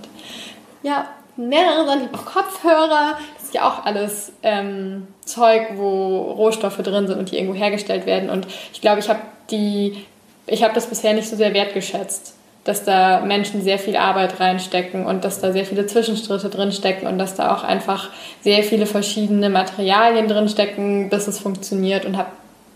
ja, 0.84 1.08
mehrere 1.38 1.86
Sachen, 1.86 2.02
ich 2.02 2.08
habe 2.08 2.18
auch 2.18 2.26
Kopfhörer. 2.26 3.18
Das 3.36 3.44
ist 3.44 3.54
ja 3.54 3.68
auch 3.68 3.86
alles 3.86 4.34
ähm, 4.44 5.08
Zeug, 5.32 5.62
wo 5.76 6.32
Rohstoffe 6.34 6.78
drin 6.78 7.08
sind 7.08 7.20
und 7.20 7.32
die 7.32 7.38
irgendwo 7.38 7.56
hergestellt 7.56 8.06
werden. 8.06 8.30
Und 8.30 8.48
ich 8.74 8.82
glaube, 8.82 9.00
ich 9.00 9.10
habe 9.10 9.20
die, 9.50 10.06
ich 10.48 10.64
habe 10.64 10.74
das 10.74 10.88
bisher 10.88 11.14
nicht 11.14 11.30
so 11.30 11.36
sehr 11.36 11.54
wertgeschätzt 11.54 12.36
dass 12.64 12.84
da 12.84 13.22
Menschen 13.22 13.64
sehr 13.64 13.80
viel 13.80 13.96
Arbeit 13.96 14.40
reinstecken 14.40 15.06
und 15.06 15.24
dass 15.26 15.42
da 15.42 15.52
sehr 15.52 15.66
viele 15.66 15.88
Zwischenschritte 15.88 16.50
drinstecken 16.50 17.08
und 17.08 17.18
dass 17.18 17.36
da 17.36 17.56
auch 17.56 17.64
einfach 17.64 18.10
sehr 18.42 18.64
viele 18.64 18.86
verschiedene 18.86 19.50
Materialien 19.50 20.28
drinstecken, 20.28 21.10
bis 21.10 21.28
es 21.28 21.40
funktioniert 21.40 22.06
und 22.06 22.18
habe 22.18 22.30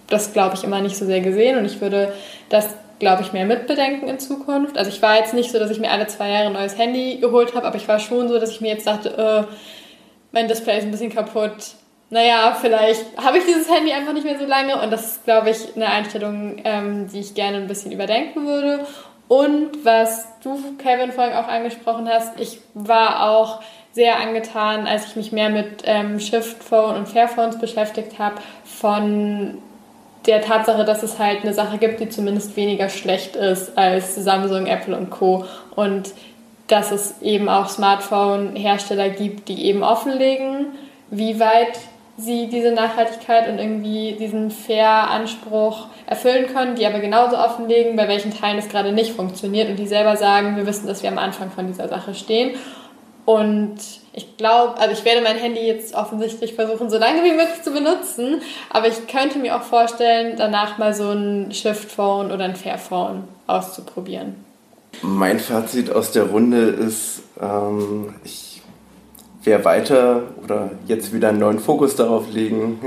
das, 0.08 0.34
glaube 0.34 0.56
ich, 0.56 0.64
immer 0.64 0.82
nicht 0.82 0.98
so 0.98 1.06
sehr 1.06 1.22
gesehen 1.22 1.58
und 1.58 1.66
ich 1.66 1.82
würde 1.82 2.14
das, 2.50 2.70
glaube 3.00 3.22
ich, 3.22 3.34
mehr 3.34 3.46
mitbedenken 3.46 4.08
in 4.08 4.20
Zukunft. 4.20 4.78
Also 4.78 4.90
ich 4.90 5.02
war 5.02 5.18
jetzt 5.18 5.34
nicht 5.34 5.52
so, 5.52 5.60
dass 5.60 5.70
ich 5.70 5.80
mir 5.80 5.92
alle 5.92 6.08
zwei 6.08 6.30
Jahre 6.30 6.48
ein 6.48 6.54
neues 6.54 6.78
Handy 6.78 7.18
geholt 7.18 7.54
habe, 7.54 7.68
aber 7.68 7.76
ich 7.76 7.88
war 7.88 8.00
schon 8.00 8.28
so, 8.28 8.40
dass 8.40 8.52
ich 8.52 8.62
mir 8.62 8.70
jetzt 8.70 8.88
dachte, 8.88 9.10
äh, 9.10 9.54
mein 10.32 10.48
Display 10.48 10.80
ist 10.80 10.86
ein 10.86 10.92
bisschen 10.92 11.14
kaputt. 11.14 11.76
Naja, 12.10 12.56
vielleicht 12.60 13.18
habe 13.18 13.40
ich 13.40 13.46
dieses 13.46 13.70
Handy 13.70 13.92
einfach 13.92 14.14
nicht 14.14 14.26
mehr 14.26 14.38
so 14.38 14.46
lange 14.46 14.80
und 14.82 14.92
das 14.92 15.06
ist, 15.06 15.26
glaube 15.26 15.50
ich, 15.50 15.76
eine 15.76 15.88
Einstellung, 15.88 16.58
ähm, 16.64 17.10
die 17.12 17.20
ich 17.20 17.34
gerne 17.34 17.58
ein 17.58 17.68
bisschen 17.68 17.92
überdenken 17.92 18.46
würde. 18.46 18.86
Und 19.28 19.84
was 19.84 20.28
du, 20.44 20.60
Kevin, 20.78 21.12
vorhin 21.12 21.34
auch 21.34 21.48
angesprochen 21.48 22.08
hast, 22.08 22.40
ich 22.40 22.60
war 22.76 23.32
auch 23.32 23.62
sehr 23.92 24.20
angetan, 24.20 24.86
als 24.88 25.08
ich 25.08 25.16
mich 25.16 25.32
mehr 25.32 25.50
mit 25.50 25.82
ähm, 25.86 26.20
Shift 26.20 26.64
Phone 26.64 26.96
und 26.96 27.08
Fairphones 27.08 27.58
beschäftigt 27.60 28.20
habe, 28.20 28.36
von 28.64 29.58
der 30.28 30.42
Tatsache, 30.42 30.86
dass 30.86 31.02
es 31.02 31.18
halt 31.18 31.44
eine 31.44 31.54
Sache 31.54 31.78
gibt, 31.78 32.00
die 32.00 32.10
zumindest 32.10 32.56
weniger 32.56 32.90
schlecht 32.90 33.36
ist 33.36 33.78
als 33.78 34.16
Samsung, 34.16 34.68
Apple 34.68 34.96
und 34.96 35.10
Co. 35.10 35.46
Und 35.76 36.14
dass 36.68 36.92
es 36.92 37.22
eben 37.22 37.48
auch 37.48 37.70
Smartphone-Hersteller 37.70 39.10
gibt, 39.10 39.48
die 39.50 39.66
eben 39.66 39.84
offenlegen, 39.84 40.68
wie 41.10 41.40
weit 41.40 41.80
sie 42.18 42.48
diese 42.48 42.72
Nachhaltigkeit 42.72 43.50
und 43.50 43.60
irgendwie 43.60 44.14
diesen 44.14 44.50
Fair-Anspruch 44.50 45.88
erfüllen 46.06 46.48
können, 46.48 46.76
die 46.76 46.86
aber 46.86 47.00
genauso 47.00 47.38
offenlegen, 47.38 47.96
bei 47.96 48.08
welchen 48.08 48.34
Teilen 48.34 48.58
es 48.58 48.70
gerade 48.70 48.94
nicht 48.94 49.12
funktioniert 49.12 49.70
und 49.70 49.78
die 49.78 49.88
selber 49.88 50.16
sagen, 50.16 50.56
wir 50.56 50.66
wissen, 50.66 50.88
dass 50.88 51.04
wir 51.04 51.10
am 51.10 51.18
Anfang 51.18 51.52
von 51.52 51.68
dieser 51.68 51.90
Sache 51.90 52.14
stehen. 52.14 52.56
Und 53.26 53.78
ich 54.14 54.38
glaube, 54.38 54.80
also 54.80 54.94
ich 54.94 55.04
werde 55.04 55.22
mein 55.22 55.36
Handy 55.36 55.62
jetzt 55.62 55.96
offensichtlich 55.96 56.54
versuchen, 56.54 56.90
so 56.90 56.98
lange 56.98 57.24
wie 57.24 57.32
möglich 57.32 57.64
zu 57.64 57.72
benutzen, 57.72 58.42
aber 58.70 58.88
ich 58.88 59.08
könnte 59.08 59.40
mir 59.40 59.58
auch 59.58 59.64
vorstellen, 59.64 60.36
danach 60.38 60.78
mal 60.78 60.94
so 60.94 61.10
ein 61.10 61.52
Shift-Phone 61.52 62.32
oder 62.32 62.46
ein 62.46 62.56
Fairphone 62.56 63.24
auszuprobieren. 63.48 64.36
Mein 65.02 65.40
Fazit 65.40 65.92
aus 65.92 66.12
der 66.12 66.26
Runde 66.26 66.68
ist, 66.68 67.24
ähm, 67.42 68.14
ich 68.24 68.62
wer 69.46 69.64
weiter 69.66 70.24
oder 70.44 70.72
jetzt 70.88 71.14
wieder 71.14 71.30
einen 71.30 71.40
neuen 71.40 71.60
Fokus 71.60 71.96
darauf 71.96 72.32
legen, 72.32 72.80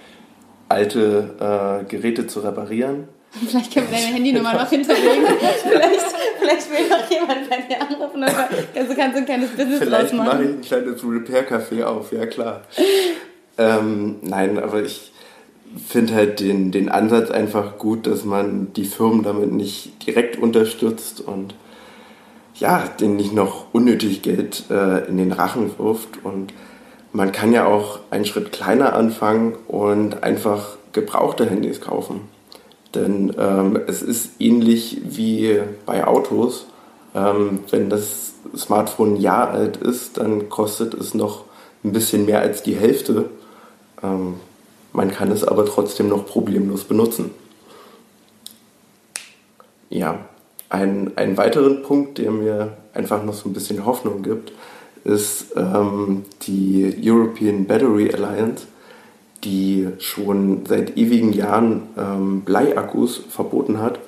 alte 0.68 1.82
äh, 1.84 1.84
Geräte 1.84 2.26
zu 2.26 2.40
reparieren. 2.40 3.08
Vielleicht 3.30 3.74
können 3.74 3.90
wir 3.90 3.98
deine 3.98 4.14
Handynummer 4.14 4.54
noch 4.54 4.68
hinterlegen. 4.68 5.26
vielleicht, 5.62 6.06
vielleicht 6.38 6.70
will 6.70 6.88
noch 6.88 7.10
jemand 7.10 7.50
bei 7.50 7.56
dir 7.58 7.80
anrufen. 7.80 8.22
Oder 8.22 8.48
also 8.74 8.94
kannst 8.94 9.16
du 9.16 9.18
ein 9.18 9.26
kleines 9.26 9.50
Business 9.50 9.78
Vielleicht 9.80 10.14
mache 10.14 10.42
ich 10.42 10.48
ein 10.48 10.60
kleines 10.62 11.04
Repair-Café 11.04 11.84
auf, 11.84 12.12
ja 12.12 12.26
klar. 12.26 12.62
Ähm, 13.58 14.16
nein, 14.22 14.58
aber 14.58 14.82
ich 14.82 15.12
finde 15.86 16.14
halt 16.14 16.40
den, 16.40 16.70
den 16.70 16.88
Ansatz 16.88 17.30
einfach 17.30 17.76
gut, 17.76 18.06
dass 18.06 18.24
man 18.24 18.72
die 18.72 18.86
Firmen 18.86 19.22
damit 19.22 19.52
nicht 19.52 20.06
direkt 20.06 20.38
unterstützt 20.38 21.20
und 21.20 21.54
ja, 22.58 22.84
denen 23.00 23.16
nicht 23.16 23.32
noch 23.32 23.66
unnötig 23.72 24.22
Geld 24.22 24.64
äh, 24.70 25.06
in 25.06 25.16
den 25.16 25.32
Rachen 25.32 25.70
wirft. 25.78 26.24
Und 26.24 26.52
man 27.12 27.32
kann 27.32 27.52
ja 27.52 27.66
auch 27.66 28.00
einen 28.10 28.24
Schritt 28.24 28.52
kleiner 28.52 28.94
anfangen 28.94 29.54
und 29.68 30.22
einfach 30.22 30.76
gebrauchte 30.92 31.48
Handys 31.48 31.80
kaufen. 31.80 32.22
Denn 32.94 33.34
ähm, 33.38 33.78
es 33.86 34.02
ist 34.02 34.40
ähnlich 34.40 35.00
wie 35.04 35.60
bei 35.86 36.06
Autos. 36.06 36.66
Ähm, 37.14 37.60
wenn 37.70 37.90
das 37.90 38.34
Smartphone 38.56 39.14
ein 39.14 39.20
Jahr 39.20 39.50
alt 39.50 39.76
ist, 39.76 40.16
dann 40.16 40.48
kostet 40.48 40.94
es 40.94 41.14
noch 41.14 41.44
ein 41.84 41.92
bisschen 41.92 42.26
mehr 42.26 42.40
als 42.40 42.62
die 42.62 42.74
Hälfte. 42.74 43.26
Ähm, 44.02 44.34
man 44.92 45.10
kann 45.10 45.30
es 45.30 45.44
aber 45.44 45.66
trotzdem 45.66 46.08
noch 46.08 46.26
problemlos 46.26 46.84
benutzen. 46.84 47.30
Ja, 49.90 50.26
ein, 50.68 51.16
einen 51.16 51.36
weiteren 51.36 51.82
Punkt, 51.82 52.18
der 52.18 52.30
mir 52.30 52.76
einfach 52.92 53.24
noch 53.24 53.34
so 53.34 53.48
ein 53.48 53.52
bisschen 53.52 53.84
Hoffnung 53.86 54.22
gibt, 54.22 54.52
ist 55.04 55.56
ähm, 55.56 56.24
die 56.42 56.94
European 57.02 57.66
Battery 57.66 58.12
Alliance, 58.12 58.66
die 59.44 59.88
schon 59.98 60.66
seit 60.66 60.96
ewigen 60.96 61.32
Jahren 61.32 61.82
ähm, 61.96 62.40
Bleiakkus 62.42 63.20
verboten 63.30 63.80
hat. 63.80 64.00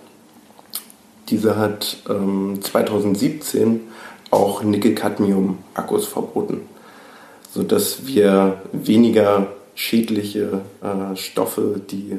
Diese 1.28 1.56
hat 1.56 1.98
ähm, 2.08 2.58
2017 2.60 3.80
auch 4.30 4.62
Nickel-Cadmium-Akkus 4.62 6.06
verboten, 6.06 6.62
sodass 7.52 8.06
wir 8.06 8.60
weniger 8.72 9.46
schädliche 9.74 10.62
äh, 10.82 11.16
Stoffe, 11.16 11.80
die 11.90 12.18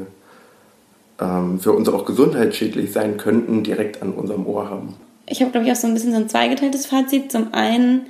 für 1.60 1.74
uns 1.74 1.88
auch 1.88 2.06
gesundheitsschädlich 2.06 2.92
sein 2.92 3.18
könnten, 3.18 3.64
direkt 3.64 4.02
an 4.02 4.14
unserem 4.14 4.48
Ohr 4.48 4.70
haben. 4.70 4.96
Ich 5.28 5.42
habe, 5.42 5.52
glaube 5.52 5.68
ich, 5.68 5.72
auch 5.72 5.78
so 5.78 5.88
ein 5.88 5.94
bisschen 5.94 6.12
so 6.12 6.18
ein 6.18 6.30
zweigeteiltes 6.30 6.88
Fazit. 6.88 7.32
Zum 7.32 7.54
einen, 7.54 8.08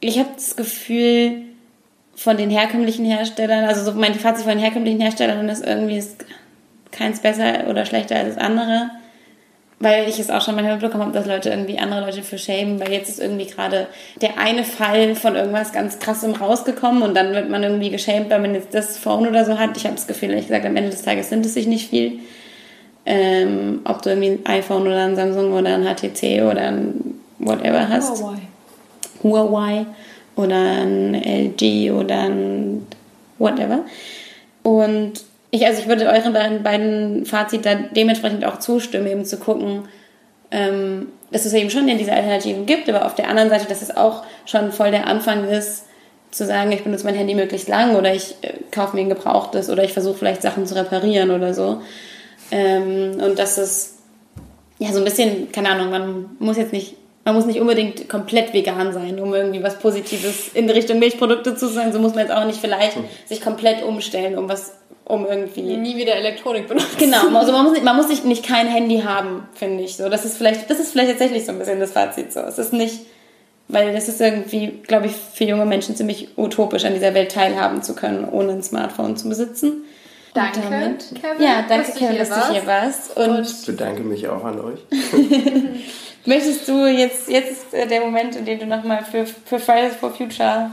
ich 0.00 0.18
habe 0.18 0.30
das 0.34 0.56
Gefühl, 0.56 1.42
von 2.16 2.36
den 2.36 2.50
herkömmlichen 2.50 3.04
Herstellern, 3.04 3.64
also 3.64 3.84
so 3.84 3.96
mein 3.96 4.14
Fazit 4.14 4.44
von 4.44 4.52
den 4.52 4.60
herkömmlichen 4.60 5.00
Herstellern 5.00 5.48
ist 5.48 5.64
irgendwie 5.64 5.98
ist 5.98 6.24
keins 6.90 7.20
besser 7.20 7.68
oder 7.68 7.84
schlechter 7.84 8.16
als 8.16 8.34
das 8.34 8.44
andere 8.44 8.90
weil 9.78 10.08
ich 10.08 10.18
es 10.18 10.30
auch 10.30 10.40
schon 10.40 10.54
manchmal 10.54 10.76
mitbekommen 10.76 11.04
habe, 11.04 11.12
dass 11.12 11.26
Leute 11.26 11.50
irgendwie 11.50 11.78
andere 11.78 12.00
Leute 12.00 12.22
für 12.22 12.38
schämen, 12.38 12.80
weil 12.80 12.92
jetzt 12.92 13.10
ist 13.10 13.20
irgendwie 13.20 13.46
gerade 13.46 13.86
der 14.22 14.38
eine 14.38 14.64
Fall 14.64 15.14
von 15.14 15.36
irgendwas 15.36 15.72
ganz 15.72 15.98
krassem 15.98 16.32
rausgekommen 16.32 17.02
und 17.02 17.14
dann 17.14 17.34
wird 17.34 17.50
man 17.50 17.62
irgendwie 17.62 17.90
geschämt, 17.90 18.30
weil 18.30 18.40
man 18.40 18.54
jetzt 18.54 18.72
das 18.72 18.96
Phone 18.96 19.28
oder 19.28 19.44
so 19.44 19.58
hat. 19.58 19.76
Ich 19.76 19.84
habe 19.84 19.94
das 19.94 20.06
Gefühl, 20.06 20.30
ehrlich 20.30 20.46
gesagt, 20.46 20.64
am 20.64 20.76
Ende 20.76 20.90
des 20.90 21.02
Tages 21.02 21.28
sind 21.28 21.44
es 21.44 21.54
sich 21.54 21.66
nicht 21.66 21.90
viel. 21.90 22.20
Ähm, 23.04 23.80
ob 23.84 24.02
du 24.02 24.10
irgendwie 24.10 24.30
ein 24.30 24.46
iPhone 24.46 24.82
oder 24.82 25.04
ein 25.04 25.14
Samsung 25.14 25.52
oder 25.52 25.74
ein 25.74 25.84
HTC 25.84 26.42
oder 26.42 26.62
ein 26.62 27.20
whatever 27.38 27.88
hast. 27.88 28.22
Huawei. 28.22 28.38
Huawei 29.22 29.86
oder 30.36 30.56
ein 30.56 31.14
LG 31.14 31.92
oder 31.92 32.22
ein 32.22 32.86
whatever. 33.38 33.80
Und 34.62 35.24
ich, 35.56 35.66
also 35.66 35.80
ich 35.80 35.88
würde 35.88 36.06
euren 36.06 36.62
beiden, 36.62 37.26
Fazit 37.26 37.66
da 37.66 37.74
dementsprechend 37.74 38.44
auch 38.44 38.58
zustimmen, 38.58 39.06
eben 39.06 39.24
zu 39.24 39.38
gucken, 39.38 39.88
ähm, 40.50 41.08
dass 41.32 41.44
es 41.44 41.52
eben 41.52 41.70
schon 41.70 41.88
ja 41.88 41.96
diese 41.96 42.12
Alternativen 42.12 42.66
gibt, 42.66 42.88
aber 42.88 43.06
auf 43.06 43.14
der 43.14 43.28
anderen 43.28 43.50
Seite, 43.50 43.66
dass 43.66 43.82
es 43.82 43.96
auch 43.96 44.22
schon 44.44 44.70
voll 44.72 44.90
der 44.90 45.06
Anfang 45.06 45.48
ist, 45.48 45.84
zu 46.30 46.44
sagen, 46.44 46.70
ich 46.72 46.84
benutze 46.84 47.04
mein 47.04 47.14
Handy 47.14 47.34
möglichst 47.34 47.68
lang 47.68 47.96
oder 47.96 48.14
ich 48.14 48.36
äh, 48.42 48.52
kaufe 48.70 48.94
mir 48.94 49.02
ein 49.02 49.08
gebrauchtes 49.08 49.70
oder 49.70 49.82
ich 49.82 49.92
versuche 49.92 50.18
vielleicht 50.18 50.42
Sachen 50.42 50.66
zu 50.66 50.76
reparieren 50.76 51.30
oder 51.30 51.54
so. 51.54 51.80
Ähm, 52.50 53.18
und 53.20 53.38
dass 53.38 53.58
es 53.58 53.98
ja 54.78 54.92
so 54.92 54.98
ein 54.98 55.04
bisschen, 55.04 55.50
keine 55.50 55.70
Ahnung, 55.70 55.90
man 55.90 56.36
muss 56.38 56.58
jetzt 56.58 56.72
nicht 56.72 56.96
man 57.26 57.34
muss 57.34 57.46
nicht 57.46 57.60
unbedingt 57.60 58.08
komplett 58.08 58.54
vegan 58.54 58.92
sein, 58.92 59.18
um 59.18 59.34
irgendwie 59.34 59.60
was 59.60 59.80
Positives 59.80 60.50
in 60.54 60.70
Richtung 60.70 61.00
Milchprodukte 61.00 61.56
zu 61.56 61.66
sein. 61.66 61.92
So 61.92 61.98
muss 61.98 62.14
man 62.14 62.20
jetzt 62.20 62.32
auch 62.32 62.44
nicht 62.44 62.60
vielleicht 62.60 62.98
sich 63.24 63.40
komplett 63.40 63.82
umstellen, 63.82 64.38
um 64.38 64.48
was, 64.48 64.76
um 65.06 65.24
irgendwie. 65.24 65.76
Nie 65.76 65.96
wieder 65.96 66.16
Elektronik 66.16 66.68
benutzen. 66.68 66.96
Genau, 66.98 67.28
also 67.36 67.52
man 67.52 67.64
muss, 67.64 67.80
man 67.80 67.96
muss 67.96 68.08
nicht, 68.08 68.24
nicht 68.24 68.44
kein 68.44 68.66
Handy 68.66 69.00
haben, 69.00 69.48
finde 69.54 69.84
ich. 69.84 69.96
So, 69.96 70.08
das 70.08 70.24
ist 70.24 70.36
vielleicht, 70.36 70.68
das 70.68 70.78
ist 70.78 70.92
vielleicht 70.92 71.10
tatsächlich 71.10 71.46
so 71.46 71.52
ein 71.52 71.58
bisschen 71.58 71.80
das 71.80 71.92
Fazit. 71.92 72.32
So, 72.32 72.40
es 72.40 72.58
ist 72.58 72.72
nicht, 72.72 73.00
weil 73.68 73.92
das 73.92 74.08
ist 74.08 74.20
irgendwie, 74.20 74.68
glaube 74.86 75.06
ich, 75.06 75.12
für 75.12 75.44
junge 75.44 75.64
Menschen 75.64 75.96
ziemlich 75.96 76.36
utopisch, 76.36 76.84
an 76.84 76.94
dieser 76.94 77.14
Welt 77.14 77.32
teilhaben 77.32 77.82
zu 77.82 77.94
können, 77.94 78.28
ohne 78.28 78.52
ein 78.52 78.62
Smartphone 78.62 79.16
zu 79.16 79.28
besitzen. 79.28 79.84
Danke, 80.34 80.60
damit, 80.60 81.06
Kevin. 81.14 81.42
Ja, 81.42 81.64
danke, 81.66 81.86
dass 81.86 81.96
Kevin, 81.96 82.18
dass 82.18 82.28
du 82.28 82.52
hier 82.52 82.66
warst. 82.66 83.16
Und 83.16 83.40
Ich 83.40 83.66
bedanke 83.66 84.02
mich 84.02 84.28
auch 84.28 84.44
an 84.44 84.60
euch. 84.60 84.80
möchtest 86.26 86.68
du 86.68 86.86
jetzt, 86.86 87.28
jetzt 87.28 87.52
ist 87.52 87.74
äh, 87.74 87.86
der 87.86 88.00
Moment, 88.00 88.36
in 88.36 88.44
dem 88.44 88.58
du 88.58 88.66
nochmal 88.66 89.04
für, 89.04 89.24
für 89.24 89.58
Fridays 89.58 89.96
for 89.96 90.10
Future 90.10 90.70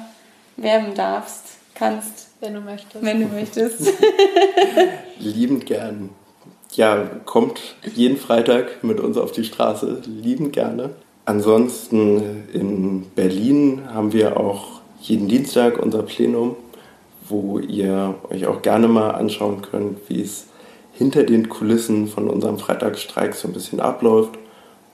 werben 0.58 0.94
darfst, 0.96 1.44
kannst, 1.76 2.33
Wenn 2.44 2.56
du 2.56 2.60
möchtest. 2.60 3.06
wenn 3.06 3.22
du 3.22 3.28
möchtest. 3.28 3.94
Liebend 5.20 5.66
gern. 5.66 6.10
Ja, 6.74 7.10
kommt 7.24 7.76
jeden 7.96 8.18
Freitag 8.18 8.84
mit 8.84 9.00
uns 9.00 9.18
auf 9.18 9.32
die 9.32 9.46
Straße. 9.46 10.02
Liebend 10.06 10.52
gerne. 10.52 10.90
Ansonsten 11.24 12.44
in 12.52 13.06
Berlin 13.16 13.84
haben 13.94 14.12
wir 14.12 14.38
auch 14.38 14.82
jeden 15.00 15.30
Dienstag 15.30 15.82
unser 15.82 16.04
Plenum, 16.04 16.58
wo 17.30 17.60
ihr 17.60 18.16
euch 18.30 18.46
auch 18.46 18.62
gerne 18.62 18.90
mal 18.90 19.12
anschauen 19.12 19.62
könnt, 19.62 20.10
wie 20.10 20.22
es 20.22 20.48
hinter 20.92 21.24
den 21.24 21.48
Kulissen 21.48 22.10
von 22.10 22.30
unserem 22.30 22.60
Freitagsstreik 22.60 23.36
so 23.36 23.48
ein 23.48 23.54
bisschen 23.54 23.80
abläuft. 23.80 24.38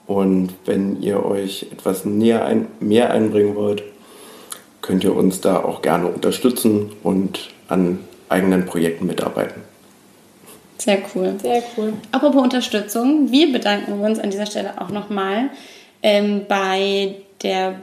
Und 0.06 0.50
wenn 0.66 1.02
ihr 1.02 1.26
euch 1.26 1.66
etwas 1.72 2.04
näher 2.04 2.44
ein, 2.44 2.68
mehr 2.78 3.10
einbringen 3.10 3.56
wollt, 3.56 3.82
könnt 4.82 5.04
ihr 5.04 5.14
uns 5.14 5.40
da 5.40 5.62
auch 5.62 5.82
gerne 5.82 6.06
unterstützen 6.06 6.92
und 7.02 7.50
an 7.68 7.98
eigenen 8.28 8.66
Projekten 8.66 9.06
mitarbeiten. 9.06 9.62
Sehr 10.78 10.98
cool. 11.14 11.34
Sehr 11.42 11.62
cool. 11.76 11.92
Apropos 12.10 12.42
Unterstützung, 12.42 13.30
wir 13.30 13.52
bedanken 13.52 14.00
uns 14.00 14.18
an 14.18 14.30
dieser 14.30 14.46
Stelle 14.46 14.80
auch 14.80 14.90
nochmal 14.90 15.50
ähm, 16.02 16.46
bei 16.48 17.16
der 17.42 17.82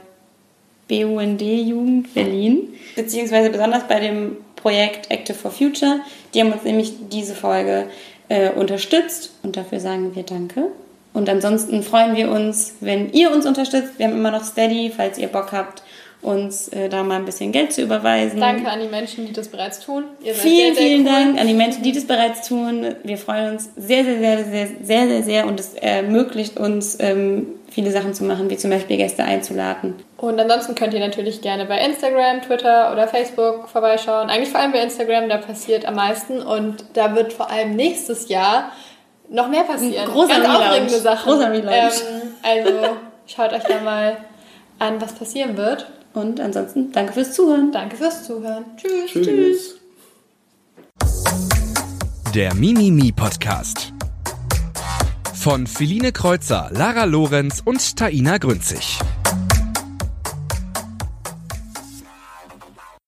BUND 0.88 1.40
Jugend 1.40 2.12
Berlin, 2.14 2.74
beziehungsweise 2.96 3.50
besonders 3.50 3.86
bei 3.86 4.00
dem 4.00 4.36
Projekt 4.56 5.10
Active 5.10 5.36
for 5.36 5.50
Future. 5.50 6.00
Die 6.34 6.40
haben 6.40 6.52
uns 6.52 6.64
nämlich 6.64 6.94
diese 7.10 7.34
Folge 7.34 7.86
äh, 8.28 8.50
unterstützt 8.50 9.32
und 9.42 9.56
dafür 9.56 9.80
sagen 9.80 10.16
wir 10.16 10.24
Danke. 10.24 10.68
Und 11.12 11.28
ansonsten 11.28 11.82
freuen 11.82 12.16
wir 12.16 12.30
uns, 12.30 12.74
wenn 12.80 13.12
ihr 13.12 13.32
uns 13.32 13.46
unterstützt. 13.46 13.98
Wir 13.98 14.06
haben 14.06 14.14
immer 14.14 14.30
noch 14.30 14.44
Steady, 14.44 14.92
falls 14.94 15.18
ihr 15.18 15.28
Bock 15.28 15.52
habt, 15.52 15.82
uns 16.20 16.68
äh, 16.68 16.88
da 16.88 17.04
mal 17.04 17.16
ein 17.16 17.24
bisschen 17.24 17.52
Geld 17.52 17.72
zu 17.72 17.82
überweisen. 17.82 18.40
Danke 18.40 18.68
an 18.68 18.80
die 18.80 18.88
Menschen, 18.88 19.26
die 19.26 19.32
das 19.32 19.48
bereits 19.48 19.80
tun. 19.80 20.04
Ihr 20.22 20.34
seid 20.34 20.42
Vielen, 20.42 20.74
sehr, 20.74 20.82
sehr 20.82 20.82
vielen 20.82 21.06
cool. 21.06 21.12
Dank 21.12 21.40
an 21.40 21.46
die 21.46 21.54
Menschen, 21.54 21.82
die 21.82 21.92
das 21.92 22.06
bereits 22.06 22.48
tun. 22.48 22.94
Wir 23.04 23.18
freuen 23.18 23.52
uns 23.52 23.70
sehr, 23.76 24.04
sehr, 24.04 24.18
sehr, 24.18 24.44
sehr, 24.44 24.68
sehr, 24.82 25.08
sehr, 25.08 25.22
sehr 25.22 25.46
und 25.46 25.60
es 25.60 25.74
ermöglicht 25.74 26.58
uns, 26.58 26.98
ähm, 27.00 27.46
viele 27.70 27.92
Sachen 27.92 28.14
zu 28.14 28.24
machen, 28.24 28.50
wie 28.50 28.56
zum 28.56 28.70
Beispiel 28.70 28.96
Gäste 28.96 29.22
einzuladen. 29.22 29.94
Und 30.16 30.40
ansonsten 30.40 30.74
könnt 30.74 30.94
ihr 30.94 31.00
natürlich 31.00 31.40
gerne 31.40 31.66
bei 31.66 31.78
Instagram, 31.78 32.42
Twitter 32.42 32.92
oder 32.92 33.06
Facebook 33.06 33.68
vorbeischauen. 33.68 34.30
Eigentlich 34.30 34.48
vor 34.48 34.60
allem 34.60 34.72
bei 34.72 34.82
Instagram, 34.82 35.28
da 35.28 35.36
passiert 35.36 35.86
am 35.86 35.94
meisten 35.94 36.40
und 36.40 36.84
da 36.94 37.14
wird 37.14 37.32
vor 37.32 37.50
allem 37.50 37.76
nächstes 37.76 38.28
Jahr 38.28 38.72
noch 39.28 39.48
mehr 39.48 39.62
passieren. 39.62 40.10
Großer 40.10 40.28
Ganz 40.28 40.44
Relaunch. 40.44 40.66
aufregende 40.66 40.98
Sachen. 40.98 41.30
Großer 41.30 41.52
Relaunch. 41.52 42.02
Ähm, 42.10 42.32
also 42.42 42.96
schaut 43.26 43.52
euch 43.52 43.64
da 43.64 43.80
mal 43.82 44.16
an, 44.78 45.00
was 45.00 45.12
passieren 45.12 45.56
wird. 45.56 45.86
Und 46.18 46.40
ansonsten 46.40 46.90
danke 46.90 47.12
fürs 47.12 47.32
Zuhören. 47.32 47.70
Danke 47.70 47.96
fürs 47.96 48.24
Zuhören. 48.24 48.64
Tschüss. 48.76 49.12
Tschüss. 49.12 49.74
Der 52.34 52.54
Mimimi 52.54 53.12
Podcast. 53.12 53.92
Von 55.32 55.68
Philine 55.68 56.10
Kreuzer, 56.10 56.70
Lara 56.72 57.04
Lorenz 57.04 57.62
und 57.64 57.96
Taina 57.96 58.38
Grünzig. 58.38 58.98